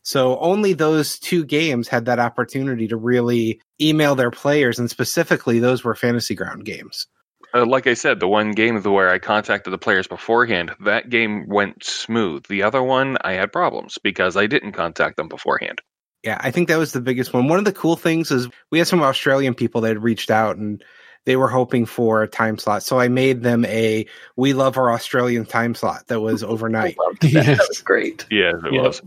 So 0.02 0.38
only 0.38 0.72
those 0.72 1.18
two 1.18 1.44
games 1.44 1.88
had 1.88 2.06
that 2.06 2.18
opportunity 2.18 2.88
to 2.88 2.96
really 2.96 3.60
email 3.80 4.14
their 4.14 4.30
players 4.30 4.78
and 4.78 4.88
specifically 4.88 5.58
those 5.58 5.82
were 5.82 5.94
fantasy 5.94 6.34
ground 6.34 6.64
games 6.64 7.06
Uh, 7.54 7.64
like 7.64 7.86
I 7.86 7.94
said, 7.94 8.20
the 8.20 8.28
one 8.28 8.52
game 8.52 8.80
where 8.82 9.08
I 9.10 9.18
contacted 9.18 9.72
the 9.72 9.78
players 9.78 10.06
beforehand, 10.06 10.72
that 10.80 11.08
game 11.08 11.48
went 11.48 11.82
smooth. 11.82 12.46
The 12.46 12.62
other 12.62 12.82
one, 12.82 13.16
I 13.22 13.32
had 13.32 13.52
problems 13.52 13.98
because 14.02 14.36
I 14.36 14.46
didn't 14.46 14.72
contact 14.72 15.16
them 15.16 15.28
beforehand. 15.28 15.80
Yeah, 16.22 16.36
I 16.40 16.50
think 16.50 16.68
that 16.68 16.78
was 16.78 16.92
the 16.92 17.00
biggest 17.00 17.32
one. 17.32 17.48
One 17.48 17.58
of 17.58 17.64
the 17.64 17.72
cool 17.72 17.96
things 17.96 18.30
is 18.30 18.48
we 18.70 18.78
had 18.78 18.88
some 18.88 19.00
Australian 19.02 19.54
people 19.54 19.80
that 19.82 19.88
had 19.88 20.02
reached 20.02 20.30
out 20.30 20.56
and 20.56 20.82
they 21.24 21.36
were 21.36 21.48
hoping 21.48 21.86
for 21.86 22.22
a 22.22 22.28
time 22.28 22.58
slot. 22.58 22.82
So 22.82 22.98
I 22.98 23.08
made 23.08 23.42
them 23.42 23.64
a 23.66 24.04
we 24.36 24.52
love 24.52 24.76
our 24.76 24.90
Australian 24.92 25.46
time 25.46 25.74
slot 25.74 26.06
that 26.08 26.20
was 26.20 26.42
overnight. 26.44 26.96
I 27.00 27.04
loved 27.04 27.22
that. 27.22 27.32
Yes. 27.32 27.58
That 27.58 27.68
was 27.68 27.82
great. 27.84 28.26
Yes, 28.30 28.56
it 28.64 28.72
Yeah. 28.74 28.82
was. 28.82 29.00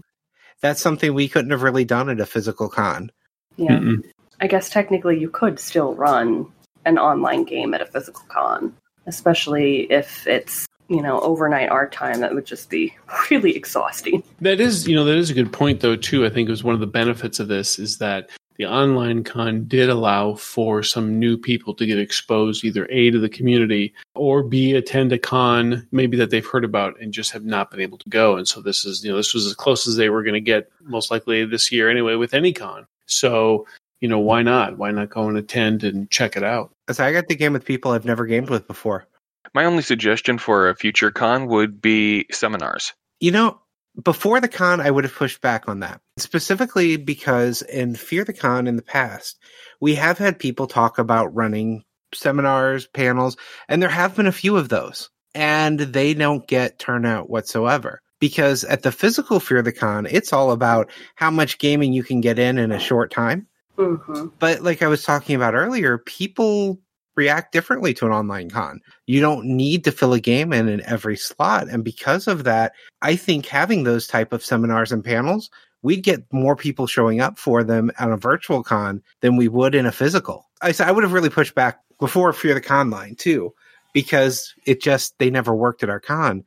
That's 0.62 0.82
something 0.82 1.14
we 1.14 1.28
couldn't 1.28 1.52
have 1.52 1.64
really 1.64 1.86
done 1.86 2.10
at 2.10 2.20
a 2.20 2.26
physical 2.26 2.70
con. 2.70 3.12
Yeah. 3.58 3.72
Mm-mm. 3.72 4.04
I 4.40 4.48
guess 4.48 4.70
technically 4.70 5.20
you 5.20 5.30
could 5.30 5.60
still 5.60 5.94
run 5.94 6.52
an 6.86 6.98
online 6.98 7.44
game 7.44 7.74
at 7.74 7.82
a 7.82 7.86
physical 7.86 8.24
con, 8.28 8.76
especially 9.08 9.92
if 9.92 10.26
it's, 10.28 10.68
you 10.90 11.02
know, 11.02 11.20
overnight 11.22 11.70
our 11.70 11.88
time. 11.88 12.20
That 12.20 12.34
would 12.34 12.46
just 12.46 12.70
be 12.70 12.96
really 13.32 13.56
exhausting. 13.56 14.24
That 14.42 14.60
is, 14.60 14.88
you 14.88 14.96
know, 14.96 15.06
that 15.06 15.18
is 15.18 15.30
a 15.30 15.34
good 15.34 15.54
point, 15.54 15.82
though. 15.82 15.96
Too, 15.96 16.26
I 16.26 16.30
think 16.30 16.48
it 16.48 16.52
was 16.52 16.64
one 16.64 16.76
of 16.76 16.82
the 16.82 16.88
benefits 16.88 17.40
of 17.40 17.48
this 17.48 17.80
is 17.80 17.98
that 18.00 18.30
the 18.62 18.68
online 18.68 19.24
con 19.24 19.64
did 19.64 19.90
allow 19.90 20.36
for 20.36 20.84
some 20.84 21.18
new 21.18 21.36
people 21.36 21.74
to 21.74 21.86
get 21.86 21.98
exposed, 21.98 22.64
either 22.64 22.88
a 22.92 23.10
to 23.10 23.20
the 23.20 23.28
community 23.28 23.92
or 24.14 24.44
b 24.44 24.74
attend 24.74 25.12
a 25.12 25.18
con 25.18 25.88
maybe 25.92 26.16
that 26.18 26.30
they've 26.30 26.46
heard 26.46 26.64
about 26.64 27.00
and 27.02 27.12
just 27.12 27.32
have 27.32 27.44
not 27.44 27.72
been 27.72 27.80
able 27.80 27.98
to 27.98 28.10
go. 28.10 28.36
And 28.36 28.48
so 28.48 28.62
this 28.62 28.86
is, 28.86 29.04
you 29.04 29.10
know, 29.10 29.18
this 29.18 29.34
was 29.34 29.48
as 29.48 29.56
close 29.56 29.88
as 29.88 29.96
they 29.96 30.10
were 30.10 30.22
going 30.22 30.36
to 30.36 30.40
get, 30.40 30.70
most 30.84 31.10
likely 31.10 31.44
this 31.44 31.72
year 31.72 31.90
anyway, 31.90 32.14
with 32.14 32.36
any 32.36 32.54
con. 32.54 32.86
So, 33.08 33.66
you 34.02 34.08
know, 34.10 34.20
why 34.20 34.42
not? 34.42 34.78
Why 34.78 34.92
not 34.92 35.12
go 35.12 35.30
and 35.30 35.38
attend 35.38 35.84
and 35.84 36.10
check 36.10 36.36
it 36.36 36.44
out? 36.44 36.74
So 36.92 37.06
I 37.06 37.14
got 37.14 37.28
the 37.28 37.36
game 37.36 37.54
with 37.54 37.64
people 37.64 37.92
I've 37.92 38.06
never 38.06 38.26
gamed 38.26 38.50
with 38.50 38.68
before. 38.68 39.08
My 39.54 39.66
only 39.66 39.84
suggestion 39.84 40.38
for 40.38 40.70
a 40.70 40.76
future 40.76 41.12
con 41.12 41.48
would 41.48 41.82
be 41.82 42.26
seminars. 42.32 42.94
You 43.20 43.32
know, 43.32 43.60
before 44.02 44.40
the 44.40 44.48
con, 44.48 44.82
I 44.82 44.90
would 44.90 45.04
have 45.04 45.14
pushed 45.14 45.42
back 45.42 45.68
on 45.68 45.82
that. 45.82 46.02
Specifically 46.18 46.98
because 46.98 47.62
in 47.62 47.96
Fear 47.96 48.26
the 48.26 48.34
Con 48.34 48.68
in 48.68 48.76
the 48.76 48.82
past, 48.82 49.40
we 49.80 49.96
have 49.96 50.18
had 50.18 50.40
people 50.40 50.68
talk 50.68 50.98
about 50.98 51.36
running 51.36 51.84
seminars, 52.14 52.88
panels, 52.88 53.38
and 53.68 53.82
there 53.82 53.90
have 53.90 54.16
been 54.16 54.28
a 54.28 54.32
few 54.32 54.58
of 54.58 54.70
those. 54.70 55.10
And 55.34 55.80
they 55.80 56.14
don't 56.14 56.48
get 56.48 56.80
turnout 56.80 57.30
whatsoever. 57.30 58.02
Because 58.20 58.64
at 58.64 58.84
the 58.84 58.92
physical 58.92 59.40
Fear 59.40 59.64
the 59.64 59.72
Con, 59.72 60.06
it's 60.06 60.34
all 60.34 60.52
about 60.52 60.92
how 61.16 61.32
much 61.32 61.58
gaming 61.58 61.94
you 61.94 62.04
can 62.04 62.22
get 62.22 62.38
in 62.38 62.58
in 62.58 62.72
a 62.72 62.80
short 62.80 63.12
time. 63.12 63.48
Hmm 63.78 64.28
But 64.40 64.62
like 64.62 64.82
I 64.82 64.88
was 64.88 65.04
talking 65.04 65.36
about 65.36 65.56
earlier, 65.56 65.98
people 65.98 66.80
react 67.16 67.52
differently 67.52 67.94
to 67.96 68.06
an 68.06 68.12
online 68.12 68.50
con. 68.50 68.80
You 69.06 69.22
don't 69.22 69.46
need 69.46 69.84
to 69.84 69.92
fill 69.92 70.14
a 70.14 70.20
game 70.20 70.54
in 70.54 70.70
in 70.70 70.82
every 70.86 71.18
slot. 71.18 71.68
And 71.70 71.84
because 71.84 72.28
of 72.28 72.44
that, 72.46 72.74
I 73.02 73.16
think 73.16 73.46
having 73.46 73.84
those 73.84 74.08
type 74.08 74.34
of 74.34 74.46
seminars 74.46 74.92
and 74.92 75.04
panels, 75.04 75.50
we'd 75.82 76.04
get 76.04 76.32
more 76.32 76.56
people 76.56 76.88
showing 76.88 77.20
up 77.20 77.38
for 77.38 77.64
them 77.64 77.92
on 78.00 78.12
a 78.12 78.18
virtual 78.18 78.64
con 78.64 79.02
than 79.22 79.36
we 79.36 79.48
would 79.48 79.76
in 79.76 79.86
a 79.86 79.92
physical. 79.92 80.50
I, 80.62 80.74
I 80.80 80.92
would 80.92 81.04
have 81.04 81.14
really 81.14 81.30
pushed 81.30 81.56
back 81.56 81.80
before 82.00 82.32
Fear 82.34 82.54
the 82.56 82.62
Conline 82.62 83.18
too, 83.18 83.54
because 83.94 84.54
it 84.66 84.82
just, 84.82 85.18
they 85.20 85.30
never 85.30 85.54
worked 85.54 85.84
at 85.84 85.90
our 85.90 86.00
con. 86.00 86.44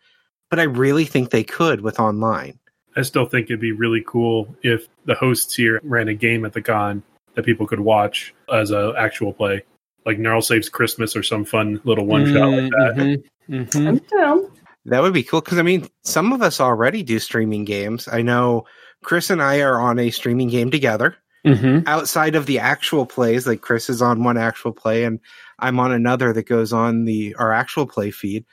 But 0.51 0.61
I 0.61 0.65
really 0.65 1.05
think 1.05 1.31
they 1.31 1.45
could 1.45 1.81
with 1.81 1.99
online. 1.99 2.59
I 2.97 3.03
still 3.03 3.27
think 3.27 3.47
it'd 3.47 3.61
be 3.61 3.73
really 3.73 4.05
cool 4.07 4.55
if 4.63 4.87
the 5.05 5.15
hosts 5.15 5.55
here 5.57 5.81
ran 5.83 6.07
a 6.09 6.15
game 6.15 6.45
at 6.45 6.53
the 6.53 6.63
con 6.63 7.03
that 7.35 7.45
people 7.45 7.67
could 7.67 7.81
watch 7.81 8.35
as 8.53 8.71
a 8.71 8.95
actual 8.97 9.33
play, 9.33 9.63
like 10.07 10.19
Gnarl 10.19 10.43
Saves 10.43 10.69
Christmas 10.69 11.17
or 11.17 11.23
some 11.23 11.45
fun 11.45 11.81
little 11.85 12.07
one 12.07 12.27
shot 12.33 12.49
like 12.51 12.71
that. 12.71 12.95
Mhm, 12.97 13.71
mhm. 13.71 13.89
I'm 13.89 13.99
down. 13.99 14.51
That 14.87 15.03
would 15.03 15.15
be 15.15 15.23
cool 15.23 15.41
because 15.41 15.59
I 15.59 15.63
mean, 15.63 15.89
some 16.03 16.33
of 16.33 16.43
us 16.43 16.61
already 16.61 17.03
do 17.03 17.19
streaming 17.19 17.65
games. 17.65 18.09
I 18.11 18.23
know 18.23 18.65
Chris 19.03 19.31
and 19.31 19.43
I 19.43 19.61
are 19.63 19.81
on 19.81 19.99
a 19.99 20.11
streaming 20.11 20.49
game 20.49 20.71
together 20.71 21.17
Mhm. 21.47 21.85
outside 21.87 22.35
of 22.37 22.47
the 22.47 22.59
actual 22.59 23.07
plays. 23.07 23.47
Like 23.47 23.61
Chris 23.61 23.89
is 23.91 24.03
on 24.03 24.23
one 24.25 24.37
actual 24.37 24.73
play, 24.73 25.05
and 25.05 25.21
I'm 25.59 25.81
on 25.81 25.93
another 25.93 26.33
that 26.33 26.47
goes 26.49 26.73
on 26.73 27.05
the 27.05 27.35
our 27.39 27.53
actual 27.53 27.87
play 27.87 28.11
feed. 28.11 28.45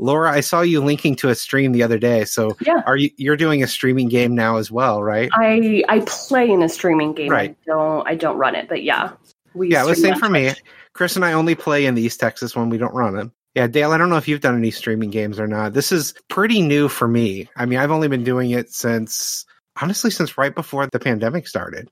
Laura, 0.00 0.32
I 0.32 0.40
saw 0.40 0.62
you 0.62 0.80
linking 0.82 1.14
to 1.16 1.28
a 1.28 1.34
stream 1.34 1.72
the 1.72 1.82
other 1.82 1.98
day. 1.98 2.24
So 2.24 2.56
Yeah. 2.60 2.82
are 2.86 2.96
you 2.96 3.10
you're 3.16 3.36
doing 3.36 3.62
a 3.62 3.66
streaming 3.66 4.08
game 4.08 4.34
now 4.34 4.56
as 4.56 4.70
well, 4.70 5.02
right? 5.02 5.28
I 5.32 5.84
I 5.88 6.00
play 6.06 6.50
in 6.50 6.62
a 6.62 6.68
streaming 6.68 7.12
game. 7.12 7.30
Right. 7.30 7.50
I 7.50 7.56
don't 7.66 8.08
I 8.08 8.14
don't 8.14 8.38
run 8.38 8.54
it, 8.54 8.68
but 8.68 8.82
yeah. 8.82 9.12
We 9.54 9.70
yeah, 9.70 9.84
it 9.84 9.86
was 9.86 10.00
same 10.00 10.14
on 10.14 10.18
for 10.18 10.28
me. 10.28 10.52
Chris 10.94 11.16
and 11.16 11.24
I 11.24 11.32
only 11.34 11.54
play 11.54 11.86
in 11.86 11.94
the 11.94 12.02
East 12.02 12.18
Texas 12.18 12.56
one. 12.56 12.70
We 12.70 12.78
don't 12.78 12.94
run 12.94 13.16
it. 13.16 13.30
Yeah, 13.54 13.66
Dale, 13.66 13.90
I 13.90 13.98
don't 13.98 14.10
know 14.10 14.16
if 14.16 14.28
you've 14.28 14.40
done 14.40 14.56
any 14.56 14.70
streaming 14.70 15.10
games 15.10 15.40
or 15.40 15.48
not. 15.48 15.72
This 15.72 15.90
is 15.90 16.14
pretty 16.28 16.62
new 16.62 16.88
for 16.88 17.08
me. 17.08 17.48
I 17.56 17.66
mean, 17.66 17.80
I've 17.80 17.90
only 17.90 18.06
been 18.06 18.22
doing 18.22 18.52
it 18.52 18.72
since, 18.72 19.44
honestly, 19.80 20.12
since 20.12 20.38
right 20.38 20.54
before 20.54 20.86
the 20.86 21.00
pandemic 21.00 21.48
started. 21.48 21.90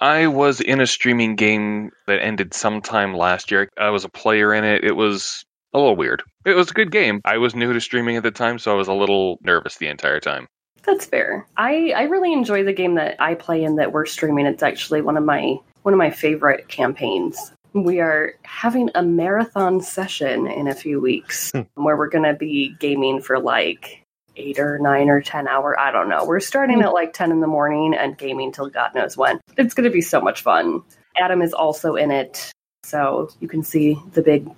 I 0.00 0.26
was 0.26 0.60
in 0.60 0.80
a 0.80 0.86
streaming 0.86 1.36
game 1.36 1.90
that 2.06 2.22
ended 2.22 2.54
sometime 2.54 3.14
last 3.14 3.50
year. 3.50 3.68
I 3.78 3.90
was 3.90 4.04
a 4.04 4.08
player 4.08 4.54
in 4.54 4.64
it. 4.64 4.84
It 4.84 4.96
was 4.96 5.44
a 5.74 5.78
little 5.78 5.96
weird. 5.96 6.22
It 6.44 6.54
was 6.54 6.70
a 6.70 6.74
good 6.74 6.90
game. 6.90 7.20
I 7.24 7.38
was 7.38 7.54
new 7.54 7.72
to 7.72 7.80
streaming 7.80 8.16
at 8.16 8.22
the 8.22 8.30
time, 8.30 8.58
so 8.58 8.72
I 8.72 8.74
was 8.74 8.88
a 8.88 8.92
little 8.92 9.38
nervous 9.42 9.76
the 9.76 9.88
entire 9.88 10.20
time. 10.20 10.46
That's 10.82 11.06
fair. 11.06 11.46
I 11.56 11.92
I 11.96 12.02
really 12.02 12.32
enjoy 12.32 12.62
the 12.64 12.72
game 12.74 12.94
that 12.96 13.16
I 13.20 13.34
play 13.34 13.64
in 13.64 13.76
that 13.76 13.92
we're 13.92 14.04
streaming. 14.06 14.44
It's 14.46 14.62
actually 14.62 15.00
one 15.00 15.16
of 15.16 15.24
my 15.24 15.56
one 15.82 15.94
of 15.94 15.98
my 15.98 16.10
favorite 16.10 16.68
campaigns. 16.68 17.52
We 17.72 18.00
are 18.00 18.34
having 18.44 18.90
a 18.94 19.02
marathon 19.02 19.80
session 19.80 20.46
in 20.46 20.68
a 20.68 20.74
few 20.74 21.00
weeks 21.00 21.50
Hmm. 21.52 21.62
where 21.74 21.96
we're 21.96 22.08
going 22.10 22.24
to 22.24 22.34
be 22.34 22.76
gaming 22.78 23.20
for 23.20 23.38
like 23.40 24.02
eight 24.36 24.58
or 24.58 24.78
nine 24.78 25.08
or 25.08 25.20
10 25.20 25.48
hour. 25.48 25.78
I 25.78 25.90
don't 25.90 26.08
know. 26.08 26.24
We're 26.24 26.40
starting 26.40 26.82
at 26.82 26.92
like 26.92 27.12
10 27.14 27.30
in 27.32 27.40
the 27.40 27.46
morning 27.46 27.94
and 27.94 28.16
gaming 28.18 28.52
till 28.52 28.68
God 28.68 28.94
knows 28.94 29.16
when. 29.16 29.40
It's 29.56 29.74
going 29.74 29.84
to 29.84 29.90
be 29.90 30.00
so 30.00 30.20
much 30.20 30.42
fun. 30.42 30.82
Adam 31.18 31.40
is 31.42 31.52
also 31.52 31.94
in 31.96 32.10
it. 32.10 32.50
So 32.84 33.30
you 33.40 33.48
can 33.48 33.62
see 33.62 33.96
the 34.12 34.22
big 34.22 34.48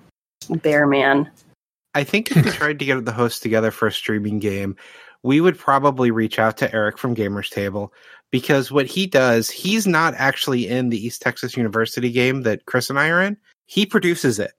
bear 0.51 0.87
man. 0.87 1.31
I 1.97 2.05
think 2.05 2.31
if 2.31 2.45
we 2.45 2.51
tried 2.51 2.79
to 2.79 2.85
get 2.85 3.05
the 3.05 3.13
hosts 3.13 3.41
together 3.41 3.71
for 3.71 3.89
a 3.89 3.93
streaming 3.93 4.39
game, 4.39 4.77
we 5.23 5.41
would 5.41 5.59
probably 5.59 6.11
reach 6.11 6.39
out 6.39 6.59
to 6.59 6.73
Eric 6.75 6.99
from 6.99 7.17
Gamers 7.17 7.51
Table 7.51 7.93
because 8.31 8.71
what 8.71 8.87
he 8.87 9.07
does, 9.07 9.51
he's 9.51 9.87
not 9.87 10.15
actually 10.15 10.69
in 10.69 10.91
the 10.91 11.05
East 11.05 11.23
Texas 11.23 11.57
University 11.57 12.13
game 12.13 12.43
that 12.43 12.67
Chris 12.67 12.91
and 12.91 12.99
I 12.99 13.09
are 13.09 13.23
in. 13.23 13.37
He 13.65 13.87
produces 13.87 14.39
it. 14.39 14.53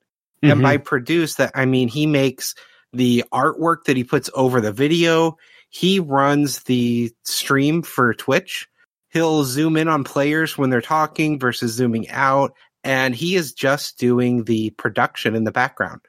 And 0.44 0.60
Mhm. 0.60 0.64
by 0.64 0.78
produce 0.78 1.36
that 1.36 1.52
I 1.56 1.66
mean 1.66 1.88
he 1.88 2.06
makes 2.06 2.54
the 2.94 3.24
artwork 3.32 3.86
that 3.86 3.98
he 3.98 4.04
puts 4.04 4.30
over 4.34 4.60
the 4.62 4.72
video. 4.72 5.38
He 5.70 6.00
runs 6.00 6.64
the 6.64 7.12
stream 7.24 7.82
for 7.82 8.14
Twitch 8.14 8.68
He'll 9.10 9.44
zoom 9.44 9.78
in 9.78 9.88
on 9.88 10.04
players 10.04 10.58
when 10.58 10.70
they're 10.70 10.82
talking 10.82 11.40
versus 11.40 11.72
zooming 11.72 12.10
out. 12.10 12.54
And 12.84 13.16
he 13.16 13.36
is 13.36 13.54
just 13.54 13.98
doing 13.98 14.44
the 14.44 14.72
production 14.72 15.36
in 15.36 15.44
the 15.44 15.52
background. 15.52 16.02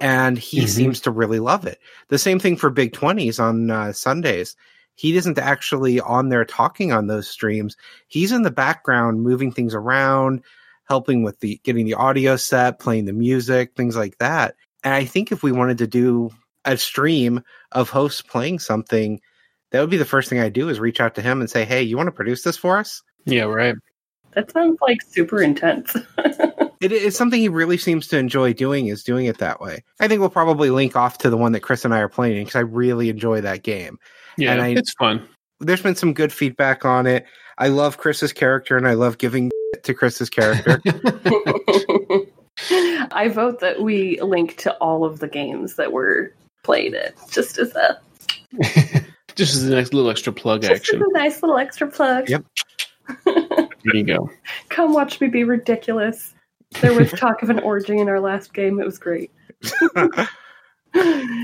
And 0.00 0.38
he 0.38 0.64
Mhm. 0.64 0.68
seems 0.68 1.00
to 1.00 1.10
really 1.10 1.38
love 1.38 1.66
it. 1.66 1.78
The 2.08 2.18
same 2.18 2.38
thing 2.38 2.56
for 2.56 2.70
Big 2.70 2.92
20s 2.92 3.38
on 3.38 3.70
uh, 3.70 3.92
Sundays. 3.92 4.56
He 4.96 5.16
isn't 5.16 5.38
actually 5.38 6.00
on 6.00 6.28
there 6.28 6.44
talking 6.44 6.92
on 6.92 7.06
those 7.08 7.28
streams. 7.28 7.76
He's 8.06 8.30
in 8.32 8.42
the 8.42 8.50
background 8.50 9.22
moving 9.22 9.50
things 9.50 9.74
around, 9.74 10.42
helping 10.88 11.22
with 11.22 11.40
the 11.40 11.60
getting 11.64 11.84
the 11.86 11.94
audio 11.94 12.36
set, 12.36 12.78
playing 12.78 13.06
the 13.06 13.12
music, 13.12 13.74
things 13.74 13.96
like 13.96 14.18
that. 14.18 14.54
And 14.84 14.94
I 14.94 15.04
think 15.04 15.32
if 15.32 15.42
we 15.42 15.50
wanted 15.52 15.78
to 15.78 15.86
do 15.86 16.30
a 16.64 16.76
stream 16.76 17.42
of 17.72 17.90
hosts 17.90 18.22
playing 18.22 18.58
something, 18.60 19.20
that 19.70 19.80
would 19.80 19.90
be 19.90 19.96
the 19.96 20.04
first 20.04 20.30
thing 20.30 20.38
I 20.38 20.48
do 20.48 20.68
is 20.68 20.78
reach 20.78 21.00
out 21.00 21.14
to 21.16 21.22
him 21.22 21.40
and 21.40 21.50
say, 21.50 21.64
"Hey, 21.64 21.82
you 21.82 21.96
want 21.96 22.06
to 22.06 22.12
produce 22.12 22.42
this 22.42 22.56
for 22.56 22.78
us?" 22.78 23.02
Yeah, 23.24 23.44
right. 23.44 23.74
That 24.32 24.50
sounds 24.52 24.78
like 24.80 25.02
super 25.02 25.42
intense. 25.42 25.96
It, 26.84 26.92
it's 26.92 27.16
something 27.16 27.40
he 27.40 27.48
really 27.48 27.76
seems 27.78 28.06
to 28.08 28.18
enjoy 28.18 28.52
doing 28.52 28.86
is 28.88 29.02
doing 29.02 29.26
it 29.26 29.38
that 29.38 29.60
way. 29.60 29.82
I 30.00 30.08
think 30.08 30.20
we'll 30.20 30.30
probably 30.30 30.70
link 30.70 30.96
off 30.96 31.18
to 31.18 31.30
the 31.30 31.36
one 31.36 31.52
that 31.52 31.60
Chris 31.60 31.84
and 31.84 31.94
I 31.94 31.98
are 32.00 32.08
playing 32.08 32.44
because 32.44 32.56
I 32.56 32.60
really 32.60 33.08
enjoy 33.08 33.40
that 33.40 33.62
game. 33.62 33.98
Yeah, 34.36 34.52
And 34.52 34.60
I- 34.62 34.68
it's 34.70 34.92
fun. 34.94 35.26
There's 35.60 35.82
been 35.82 35.94
some 35.96 36.12
good 36.12 36.32
feedback 36.32 36.84
on 36.84 37.06
it. 37.06 37.24
I 37.58 37.68
love 37.68 37.96
Chris's 37.98 38.32
character 38.32 38.76
and 38.76 38.86
I 38.88 38.94
love 38.94 39.18
giving 39.18 39.50
to 39.82 39.94
Chris's 39.94 40.28
character. 40.28 40.80
I 43.12 43.28
vote 43.32 43.60
that 43.60 43.80
we 43.80 44.20
link 44.20 44.56
to 44.58 44.72
all 44.74 45.04
of 45.04 45.20
the 45.20 45.28
games 45.28 45.76
that 45.76 45.92
were 45.92 46.32
played 46.62 46.94
it, 46.94 47.14
just 47.30 47.58
as 47.58 47.74
a 47.74 48.00
Just 49.34 49.54
as 49.56 49.64
a 49.64 49.70
nice 49.74 49.92
little 49.92 50.10
extra 50.10 50.32
plug 50.32 50.62
just 50.62 50.72
action. 50.72 50.96
as 51.02 51.08
a 51.08 51.12
nice 51.12 51.42
little 51.42 51.58
extra 51.58 51.88
plug. 51.88 52.28
Yep. 52.28 52.44
There 53.24 53.96
you 53.96 54.04
go. 54.04 54.30
Come 54.68 54.92
watch 54.92 55.20
me 55.20 55.28
be 55.28 55.44
ridiculous. 55.44 56.33
There 56.80 56.94
was 56.94 57.10
talk 57.16 57.42
of 57.42 57.50
an 57.50 57.60
orgy 57.60 57.98
in 57.98 58.08
our 58.08 58.20
last 58.20 58.52
game. 58.52 58.80
It 58.80 58.86
was 58.86 58.98
great. 58.98 59.30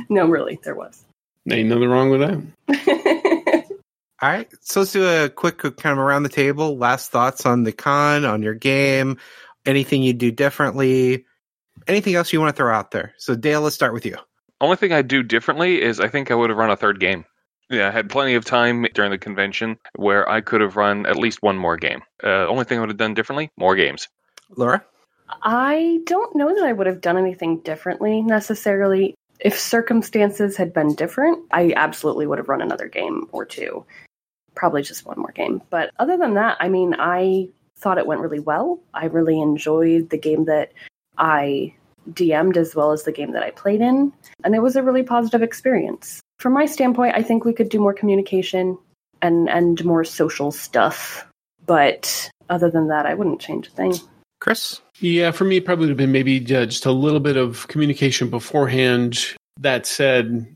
no, 0.09 0.29
really, 0.29 0.59
there 0.63 0.75
was. 0.75 1.05
Ain't 1.51 1.69
nothing 1.69 1.89
wrong 1.89 2.11
with 2.11 2.21
that. 2.21 3.67
All 4.23 4.29
right, 4.29 4.49
so 4.61 4.81
let's 4.81 4.93
do 4.93 5.07
a 5.07 5.31
quick 5.31 5.59
kind 5.59 5.93
of 5.93 5.99
around 5.99 6.25
the 6.25 6.29
table. 6.29 6.77
Last 6.77 7.11
thoughts 7.11 7.47
on 7.47 7.65
the 7.65 7.73
con, 7.73 8.27
on 8.27 8.43
your 8.43 8.55
game, 8.55 9.17
anything 9.65 10.03
you 10.03 10.13
do 10.13 10.31
differently, 10.31 11.25
anything 11.87 12.15
else 12.15 12.31
you 12.31 12.39
want 12.39 12.55
to 12.55 12.57
throw 12.61 12.75
out 12.75 12.91
there. 12.91 13.15
So 13.17 13.35
Dale, 13.35 13.63
let's 13.63 13.75
start 13.75 13.95
with 13.95 14.05
you. 14.05 14.17
Only 14.61 14.77
thing 14.77 14.93
I'd 14.93 15.09
do 15.09 15.23
differently 15.23 15.81
is 15.81 16.01
I 16.01 16.09
think 16.09 16.31
I 16.31 16.35
would 16.35 16.51
have 16.51 16.59
run 16.59 16.71
a 16.71 16.77
third 16.77 17.01
game. 17.01 17.25
Yeah, 17.71 17.89
I 17.89 17.93
had 17.93 18.11
plenty 18.11 18.35
of 18.35 18.45
time 18.45 18.87
during 18.95 19.11
the 19.11 19.17
convention 19.17 19.79
where 19.95 20.29
I 20.29 20.43
could 20.43 20.61
have 20.61 20.77
run 20.77 21.07
at 21.07 21.17
least 21.17 21.41
one 21.41 21.57
more 21.57 21.77
game. 21.77 22.03
Uh, 22.23 22.47
only 22.47 22.65
thing 22.65 22.77
I 22.77 22.81
would 22.83 22.91
have 22.91 22.99
done 22.99 23.15
differently, 23.15 23.51
more 23.57 23.77
games. 23.77 24.09
Laura. 24.57 24.85
I 25.43 26.01
don't 26.05 26.35
know 26.37 26.55
that 26.55 26.65
I 26.65 26.73
would 26.73 26.87
have 26.87 27.01
done 27.01 27.17
anything 27.17 27.61
differently 27.61 28.23
necessarily. 28.23 29.15
If 29.41 29.59
circumstances 29.59 30.57
had 30.57 30.73
been 30.73 30.95
different, 30.95 31.47
I 31.51 31.73
absolutely 31.77 32.27
would 32.27 32.39
have 32.39 32.49
run 32.49 32.61
another 32.61 32.89
game 32.89 33.27
or 33.33 33.45
two. 33.45 33.85
Probably 34.55 34.83
just 34.83 35.07
one 35.07 35.19
more 35.19 35.33
game. 35.33 35.63
But 35.71 35.91
other 35.99 36.19
than 36.19 36.35
that, 36.35 36.59
I 36.61 36.69
mean, 36.69 36.95
I 36.99 37.49
thought 37.79 37.99
it 37.99 38.07
went 38.07 38.21
really 38.21 38.41
well. 38.41 38.81
I 38.93 39.07
really 39.07 39.41
enjoyed 39.41 40.11
the 40.11 40.19
game 40.19 40.45
that 40.45 40.73
I 41.17 41.75
DM'd 42.13 42.57
as 42.57 42.75
well 42.75 42.93
as 42.93 43.05
the 43.05 43.13
game 43.13 43.33
that 43.33 43.43
I 43.43 43.51
played 43.51 43.81
in. 43.81 44.13
And 44.45 44.55
it 44.55 44.63
was 44.63 44.77
a 44.77 44.83
really 44.83 45.03
positive 45.03 45.43
experience. 45.43 46.21
From 46.39 46.53
my 46.53 46.67
standpoint, 46.67 47.17
I 47.17 47.23
think 47.23 47.45
we 47.45 47.53
could 47.53 47.69
do 47.69 47.81
more 47.81 47.95
communication 47.95 48.79
and, 49.23 49.49
and 49.49 49.83
more 49.85 50.05
social 50.05 50.51
stuff. 50.51 51.27
But 51.67 52.31
other 52.49 52.71
than 52.71 52.89
that, 52.89 53.07
I 53.07 53.15
wouldn't 53.15 53.41
change 53.41 53.69
a 53.69 53.71
thing. 53.71 53.95
Chris. 54.41 54.81
Yeah, 55.01 55.31
for 55.31 55.45
me, 55.45 55.57
it 55.57 55.65
probably 55.65 55.87
would 55.87 55.91
have 55.91 55.97
been 55.97 56.13
maybe 56.13 56.39
uh, 56.55 56.67
just 56.67 56.87
a 56.87 56.93
little 56.93 57.21
bit 57.21 57.37
of 57.37 57.67
communication 57.69 58.29
beforehand. 58.29 59.19
That 59.59 59.87
said, 59.87 60.55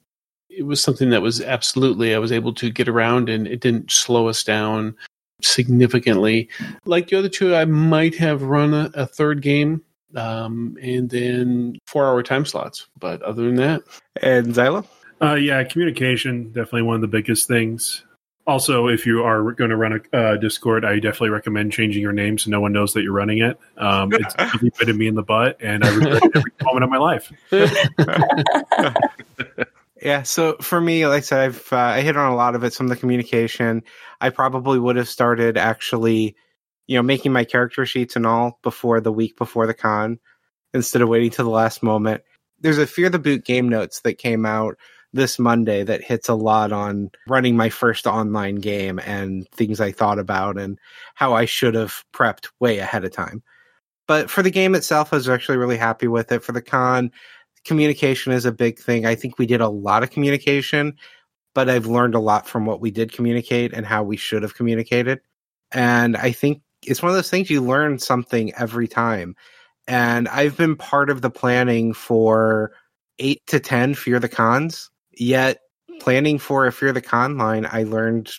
it 0.50 0.64
was 0.64 0.82
something 0.82 1.10
that 1.10 1.22
was 1.22 1.40
absolutely 1.40 2.14
I 2.14 2.18
was 2.18 2.30
able 2.30 2.52
to 2.54 2.70
get 2.70 2.88
around, 2.88 3.28
and 3.28 3.46
it 3.46 3.60
didn't 3.60 3.90
slow 3.90 4.28
us 4.28 4.44
down 4.44 4.94
significantly. 5.42 6.48
Like 6.84 7.08
the 7.08 7.18
other 7.18 7.28
two, 7.28 7.54
I 7.54 7.64
might 7.64 8.14
have 8.16 8.42
run 8.42 8.74
a, 8.74 8.90
a 8.94 9.06
third 9.06 9.40
game, 9.40 9.82
um, 10.14 10.76
and 10.82 11.08
then 11.08 11.78
four-hour 11.86 12.22
time 12.22 12.44
slots. 12.44 12.86
But 12.98 13.22
other 13.22 13.44
than 13.44 13.56
that, 13.56 13.82
And 14.22 14.48
Zylo, 14.48 14.86
Uh, 15.22 15.34
yeah, 15.34 15.64
communication 15.64 16.48
definitely 16.48 16.82
one 16.82 16.96
of 16.96 17.00
the 17.00 17.08
biggest 17.08 17.48
things. 17.48 18.04
Also, 18.46 18.88
if 18.88 19.06
you 19.06 19.22
are 19.22 19.52
going 19.52 19.70
to 19.70 19.76
run 19.76 20.02
a 20.12 20.16
uh, 20.16 20.36
Discord, 20.36 20.84
I 20.84 20.96
definitely 20.96 21.30
recommend 21.30 21.72
changing 21.72 22.02
your 22.02 22.12
name 22.12 22.36
so 22.36 22.50
no 22.50 22.60
one 22.60 22.72
knows 22.72 22.92
that 22.92 23.02
you're 23.02 23.12
running 23.12 23.38
it. 23.38 23.58
Um, 23.78 24.12
it's 24.12 24.34
really 24.54 24.70
bitten 24.78 24.98
me 24.98 25.06
in 25.06 25.14
the 25.14 25.22
butt, 25.22 25.56
and 25.60 25.82
I 25.82 25.94
regret 25.94 26.22
every 26.34 26.52
moment 26.62 26.84
of 26.84 26.90
my 26.90 26.98
life. 26.98 27.32
Yeah, 30.04 30.22
so 30.22 30.56
for 30.60 30.78
me, 30.78 31.06
like 31.06 31.18
I 31.18 31.20
said, 31.20 31.40
I've 31.40 31.72
uh, 31.72 31.76
I 31.76 32.00
hit 32.02 32.16
on 32.16 32.30
a 32.30 32.36
lot 32.36 32.54
of 32.54 32.62
it. 32.62 32.74
Some 32.74 32.86
of 32.86 32.90
the 32.90 32.96
communication, 32.96 33.82
I 34.20 34.28
probably 34.28 34.78
would 34.78 34.96
have 34.96 35.08
started 35.08 35.56
actually, 35.56 36.36
you 36.86 36.96
know, 36.96 37.02
making 37.02 37.32
my 37.32 37.44
character 37.44 37.86
sheets 37.86 38.14
and 38.14 38.26
all 38.26 38.58
before 38.62 39.00
the 39.00 39.12
week 39.12 39.38
before 39.38 39.66
the 39.66 39.72
con, 39.72 40.18
instead 40.74 41.00
of 41.00 41.08
waiting 41.08 41.30
till 41.30 41.46
the 41.46 41.50
last 41.50 41.82
moment. 41.82 42.22
There's 42.60 42.76
a 42.76 42.86
Fear 42.86 43.10
the 43.10 43.18
Boot 43.18 43.46
game 43.46 43.70
notes 43.70 44.00
that 44.00 44.18
came 44.18 44.44
out 44.44 44.76
this 45.14 45.38
Monday 45.38 45.84
that 45.84 46.02
hits 46.02 46.28
a 46.28 46.34
lot 46.34 46.72
on 46.72 47.10
running 47.28 47.56
my 47.56 47.70
first 47.70 48.06
online 48.06 48.56
game 48.56 48.98
and 48.98 49.48
things 49.50 49.80
I 49.80 49.92
thought 49.92 50.18
about 50.18 50.58
and 50.58 50.78
how 51.14 51.34
I 51.34 51.44
should 51.44 51.74
have 51.74 52.04
prepped 52.12 52.48
way 52.60 52.78
ahead 52.78 53.04
of 53.04 53.12
time. 53.12 53.42
But 54.06 54.28
for 54.28 54.42
the 54.42 54.50
game 54.50 54.74
itself, 54.74 55.12
I 55.12 55.16
was 55.16 55.28
actually 55.28 55.56
really 55.56 55.78
happy 55.78 56.08
with 56.08 56.32
it. 56.32 56.42
For 56.42 56.52
the 56.52 56.60
con, 56.60 57.10
communication 57.64 58.32
is 58.32 58.44
a 58.44 58.52
big 58.52 58.78
thing. 58.78 59.06
I 59.06 59.14
think 59.14 59.38
we 59.38 59.46
did 59.46 59.60
a 59.60 59.68
lot 59.68 60.02
of 60.02 60.10
communication, 60.10 60.96
but 61.54 61.70
I've 61.70 61.86
learned 61.86 62.14
a 62.14 62.20
lot 62.20 62.46
from 62.46 62.66
what 62.66 62.80
we 62.80 62.90
did 62.90 63.12
communicate 63.12 63.72
and 63.72 63.86
how 63.86 64.02
we 64.02 64.16
should 64.16 64.42
have 64.42 64.54
communicated. 64.54 65.20
And 65.72 66.16
I 66.16 66.32
think 66.32 66.60
it's 66.82 67.02
one 67.02 67.10
of 67.10 67.16
those 67.16 67.30
things 67.30 67.50
you 67.50 67.62
learn 67.62 67.98
something 67.98 68.52
every 68.54 68.88
time. 68.88 69.36
And 69.86 70.28
I've 70.28 70.56
been 70.56 70.76
part 70.76 71.08
of 71.08 71.22
the 71.22 71.30
planning 71.30 71.94
for 71.94 72.72
eight 73.18 73.46
to 73.46 73.60
10 73.60 73.94
Fear 73.94 74.18
the 74.18 74.28
Cons, 74.28 74.90
yet 75.20 75.60
planning 76.00 76.38
for 76.38 76.66
a 76.66 76.72
Fear 76.72 76.92
the 76.92 77.02
Conline, 77.02 77.68
I 77.70 77.84
learned 77.84 78.30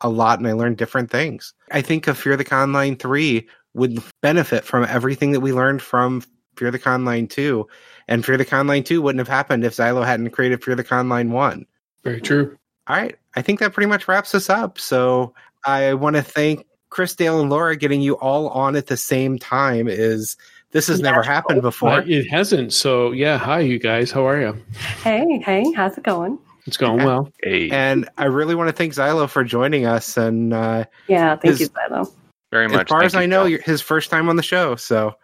a 0.00 0.08
lot 0.08 0.38
and 0.38 0.48
I 0.48 0.52
learned 0.52 0.76
different 0.76 1.10
things. 1.10 1.54
I 1.70 1.82
think 1.82 2.06
a 2.06 2.14
Fear 2.14 2.36
the 2.36 2.44
Conline 2.44 2.98
3 2.98 3.48
would 3.74 4.02
benefit 4.22 4.64
from 4.64 4.84
everything 4.84 5.32
that 5.32 5.40
we 5.40 5.52
learned 5.52 5.82
from 5.82 6.22
Fear 6.56 6.70
the 6.70 6.78
Conline 6.78 7.28
2 7.28 7.66
and 8.08 8.24
Fear 8.24 8.36
the 8.36 8.44
Conline 8.44 8.84
2 8.84 9.02
wouldn't 9.02 9.20
have 9.20 9.28
happened 9.28 9.64
if 9.64 9.74
Zylo 9.74 10.04
hadn't 10.04 10.30
created 10.30 10.62
Fear 10.62 10.76
the 10.76 10.84
Conline 10.84 11.30
1. 11.30 11.66
very 12.02 12.20
true. 12.20 12.56
All 12.86 12.96
right. 12.96 13.16
I 13.34 13.42
think 13.42 13.60
that 13.60 13.72
pretty 13.72 13.88
much 13.88 14.06
wraps 14.06 14.34
us 14.34 14.50
up. 14.50 14.78
So 14.78 15.34
I 15.64 15.94
want 15.94 16.16
to 16.16 16.22
thank 16.22 16.66
Chris, 16.90 17.16
Dale, 17.16 17.40
and 17.40 17.50
Laura 17.50 17.76
getting 17.76 18.02
you 18.02 18.14
all 18.14 18.48
on 18.50 18.76
at 18.76 18.86
the 18.86 18.96
same 18.96 19.38
time 19.38 19.88
is 19.88 20.36
this 20.74 20.88
has 20.88 21.00
never 21.00 21.22
happened 21.22 21.62
before. 21.62 21.88
Uh, 21.90 22.04
it 22.06 22.26
hasn't. 22.28 22.74
So 22.74 23.12
yeah, 23.12 23.38
hi 23.38 23.60
you 23.60 23.78
guys. 23.78 24.10
How 24.10 24.26
are 24.28 24.38
you? 24.40 24.62
Hey, 25.02 25.38
hey, 25.44 25.72
how's 25.72 25.96
it 25.96 26.04
going? 26.04 26.38
It's 26.66 26.76
going 26.76 27.04
well. 27.04 27.30
Hey, 27.42 27.70
And 27.70 28.08
I 28.18 28.24
really 28.26 28.54
want 28.54 28.68
to 28.68 28.72
thank 28.74 28.92
Zylo 28.94 29.28
for 29.28 29.44
joining 29.44 29.86
us. 29.86 30.16
And 30.16 30.52
uh, 30.52 30.84
Yeah, 31.08 31.36
thank 31.36 31.54
Is- 31.54 31.60
you, 31.60 31.68
Zylo. 31.68 32.10
very 32.50 32.68
much. 32.68 32.82
as 32.86 32.88
far 32.88 33.00
Thank 33.00 33.06
as 33.06 33.14
I 33.14 33.26
know, 33.26 33.44
you're 33.44 33.60
his 33.62 33.80
first 33.82 34.10
time 34.10 34.28
on 34.28 34.36
the 34.36 34.42
show. 34.42 34.74
So 34.76 35.14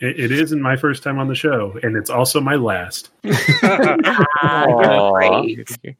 It, 0.00 0.18
it 0.18 0.32
isn't 0.32 0.60
my 0.60 0.76
first 0.76 1.02
time 1.02 1.18
on 1.18 1.28
the 1.28 1.34
show, 1.34 1.78
and 1.82 1.96
it's 1.96 2.10
also 2.10 2.40
my 2.40 2.54
last. 2.56 3.10
Aw. 3.62 5.12
great. 5.12 5.96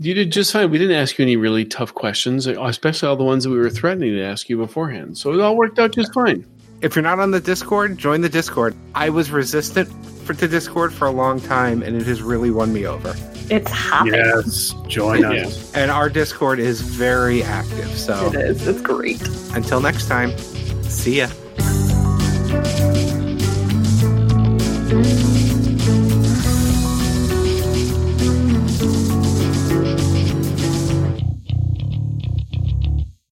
You 0.00 0.14
did 0.14 0.30
just 0.32 0.52
fine. 0.52 0.70
We 0.70 0.78
didn't 0.78 0.96
ask 0.96 1.18
you 1.18 1.24
any 1.24 1.36
really 1.36 1.64
tough 1.64 1.92
questions, 1.92 2.46
especially 2.46 3.08
all 3.08 3.16
the 3.16 3.24
ones 3.24 3.44
that 3.44 3.50
we 3.50 3.58
were 3.58 3.68
threatening 3.70 4.14
to 4.14 4.22
ask 4.22 4.48
you 4.48 4.56
beforehand. 4.56 5.18
So 5.18 5.32
it 5.32 5.40
all 5.40 5.56
worked 5.56 5.78
out 5.78 5.92
just 5.92 6.14
fine. 6.14 6.46
If 6.80 6.94
you're 6.94 7.02
not 7.02 7.18
on 7.18 7.30
the 7.30 7.40
Discord, 7.40 7.98
join 7.98 8.20
the 8.20 8.28
Discord. 8.28 8.74
I 8.94 9.10
was 9.10 9.30
resistant 9.30 9.88
for 10.24 10.34
to 10.34 10.48
Discord 10.48 10.92
for 10.92 11.06
a 11.06 11.10
long 11.10 11.40
time, 11.40 11.82
and 11.82 11.96
it 11.96 12.06
has 12.06 12.22
really 12.22 12.50
won 12.50 12.72
me 12.72 12.86
over. 12.86 13.14
It's 13.50 13.70
hopping. 13.70 14.12
Yes, 14.14 14.74
join 14.88 15.20
Yeah. 15.22 15.46
us. 15.46 15.72
And 15.74 15.90
our 15.90 16.08
Discord 16.10 16.58
is 16.58 16.80
very 16.82 17.42
active. 17.42 17.88
So 17.98 18.26
It 18.28 18.34
is. 18.34 18.68
It's 18.68 18.80
great. 18.82 19.22
until 19.54 19.80
next 19.80 20.06
time, 20.06 20.36
see 20.82 21.18
ya. 21.18 21.28